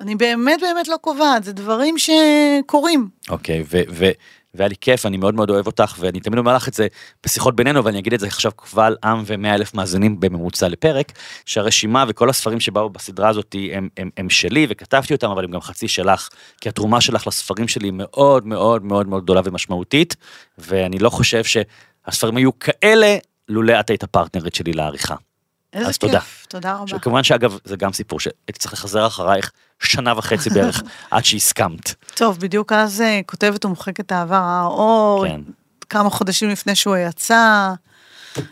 אני 0.01 0.15
באמת 0.15 0.59
באמת 0.61 0.87
לא 0.87 0.95
קובעת, 1.01 1.43
זה 1.43 1.53
דברים 1.53 1.95
שקורים. 1.97 3.09
אוקיי, 3.29 3.63
ו- 3.71 3.81
ו- 3.89 4.11
והיה 4.53 4.67
לי 4.67 4.75
כיף, 4.81 5.05
אני 5.05 5.17
מאוד 5.17 5.35
מאוד 5.35 5.49
אוהב 5.49 5.67
אותך, 5.67 5.95
ואני 5.99 6.19
תמיד 6.19 6.37
אומר 6.39 6.55
לך 6.55 6.67
את 6.67 6.73
זה 6.73 6.87
בשיחות 7.25 7.55
בינינו, 7.55 7.85
ואני 7.85 7.99
אגיד 7.99 8.13
את 8.13 8.19
זה 8.19 8.27
עכשיו 8.27 8.51
קבל 8.51 8.95
עם 9.03 9.23
ומאה 9.25 9.55
אלף 9.55 9.73
מאזינים 9.73 10.19
בממוצע 10.19 10.67
לפרק, 10.67 11.11
שהרשימה 11.45 12.05
וכל 12.07 12.29
הספרים 12.29 12.59
שבאו 12.59 12.89
בסדרה 12.89 13.29
הזאת 13.29 13.55
הם, 13.73 13.89
הם, 13.97 14.09
הם 14.17 14.29
שלי, 14.29 14.67
וכתבתי 14.69 15.13
אותם, 15.13 15.29
אבל 15.31 15.43
הם 15.43 15.51
גם 15.51 15.61
חצי 15.61 15.87
שלך, 15.87 16.29
כי 16.61 16.69
התרומה 16.69 17.01
שלך 17.01 17.27
לספרים 17.27 17.67
שלי 17.67 17.87
היא 17.87 17.93
מאוד 17.95 18.47
מאוד 18.47 18.85
מאוד 18.85 19.07
מאוד 19.07 19.23
גדולה 19.23 19.41
ומשמעותית, 19.45 20.15
ואני 20.57 20.99
לא 20.99 21.09
חושב 21.09 21.43
שהספרים 22.05 22.37
היו 22.37 22.59
כאלה, 22.59 23.17
לולא 23.49 23.79
את 23.79 23.89
היית 23.89 24.03
הפרטנרית 24.03 24.55
שלי 24.55 24.73
לעריכה. 24.73 25.15
איזה 25.73 25.87
אז 25.87 25.97
כיף, 25.97 26.09
תודה. 26.09 26.19
תודה 26.47 26.73
רבה. 26.73 26.87
שכמובן 26.87 27.23
שאגב, 27.23 27.57
זה 27.63 27.75
גם 27.75 27.93
סיפור 27.93 28.19
שהייתי 28.19 28.59
צריך 28.59 28.73
לחזר 28.73 29.07
אחרייך 29.07 29.51
שנה 29.79 30.13
וחצי 30.17 30.49
בערך, 30.55 30.83
עד 31.11 31.25
שהסכמת. 31.25 31.93
טוב, 32.15 32.39
בדיוק 32.39 32.71
אז 32.71 33.01
אה, 33.01 33.19
כותבת 33.25 33.65
ומוחקת 33.65 34.11
העבר 34.11 34.35
האור, 34.35 35.27
כן. 35.27 35.41
כמה 35.89 36.09
חודשים 36.09 36.49
לפני 36.49 36.75
שהוא 36.75 36.97
יצא. 36.97 37.73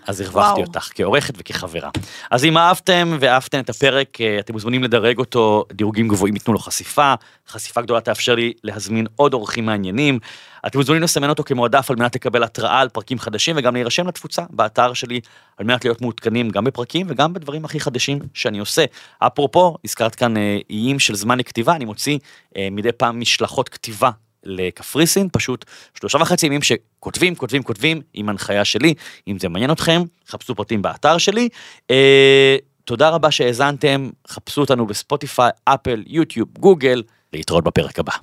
אז 0.07 0.21
הרווחתי. 0.21 0.61
אותך 0.61 0.89
כעורכת 0.95 1.33
וכחברה. 1.37 1.89
אז 2.31 2.45
אם 2.45 2.57
אהבתם 2.57 3.17
ואהבתם 3.19 3.59
את 3.59 3.69
הפרק, 3.69 4.21
אה, 4.21 4.39
אתם 4.39 4.53
מוזמנים 4.53 4.83
לדרג 4.83 5.17
אותו, 5.17 5.65
דירוגים 5.73 6.07
גבוהים 6.07 6.35
ייתנו 6.35 6.53
לו 6.53 6.59
חשיפה, 6.59 7.13
חשיפה 7.47 7.81
גדולה 7.81 8.01
תאפשר 8.01 8.35
לי 8.35 8.53
להזמין 8.63 9.07
עוד 9.15 9.33
אורחים 9.33 9.65
מעניינים. 9.65 10.19
אתם 10.67 10.79
מוזמנים 10.79 11.01
לסמן 11.01 11.29
אותו 11.29 11.43
כמועדף 11.43 11.89
על 11.89 11.95
מנת 11.95 12.15
לקבל 12.15 12.43
התראה 12.43 12.79
על 12.79 12.89
פרקים 12.89 13.19
חדשים 13.19 13.55
וגם 13.57 13.73
להירשם 13.73 14.07
לתפוצה 14.07 14.43
באתר 14.49 14.93
שלי 14.93 15.19
על 15.57 15.65
מנת 15.65 15.85
להיות 15.85 16.01
מעודכנים 16.01 16.49
גם 16.49 16.63
בפרקים 16.63 17.07
וגם 17.09 17.33
בדברים 17.33 17.65
הכי 17.65 17.79
חדשים 17.79 18.19
שאני 18.33 18.59
עושה. 18.59 18.85
אפרופו, 19.19 19.75
הזכרת 19.85 20.15
כאן 20.15 20.37
אה, 20.37 20.57
איים 20.69 20.99
של 20.99 21.15
זמן 21.15 21.39
לכתיבה, 21.39 21.75
אני 21.75 21.85
מוציא 21.85 22.19
אה, 22.57 22.67
מדי 22.71 22.91
פעם 22.91 23.19
משלחות 23.19 23.69
כתיבה 23.69 24.09
לקפריסין, 24.43 25.27
פשוט 25.31 25.65
שלושה 25.99 26.17
וחצי 26.17 26.45
ימים 26.45 26.61
שכותבים, 26.61 27.35
כותבים, 27.35 27.63
כותבים, 27.63 28.01
עם 28.13 28.29
הנחיה 28.29 28.65
שלי. 28.65 28.93
אם 29.27 29.39
זה 29.39 29.49
מעניין 29.49 29.71
אתכם, 29.71 30.01
חפשו 30.27 30.55
פרטים 30.55 30.81
באתר 30.81 31.17
שלי. 31.17 31.49
אה, 31.91 32.55
תודה 32.85 33.09
רבה 33.09 33.31
שהאזנתם, 33.31 34.09
חפשו 34.27 34.61
אותנו 34.61 34.87
בספוטיפיי, 34.87 35.49
אפל, 35.65 36.03
יוטיוב, 36.07 36.49
גוגל, 36.59 37.03
להתראות 37.33 37.63
בפרק 37.63 37.99
הבא. 37.99 38.13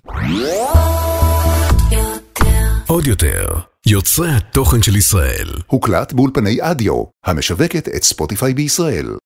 עוד 2.89 3.07
יותר, 3.07 3.47
יוצרי 3.87 4.29
התוכן 4.31 4.83
של 4.83 4.97
ישראל. 4.97 5.49
הוקלט 5.67 6.12
באולפני 6.12 6.59
אדיו, 6.61 7.05
המשווקת 7.25 7.89
את 7.89 8.03
ספוטיפיי 8.03 8.55
בישראל. 8.55 9.07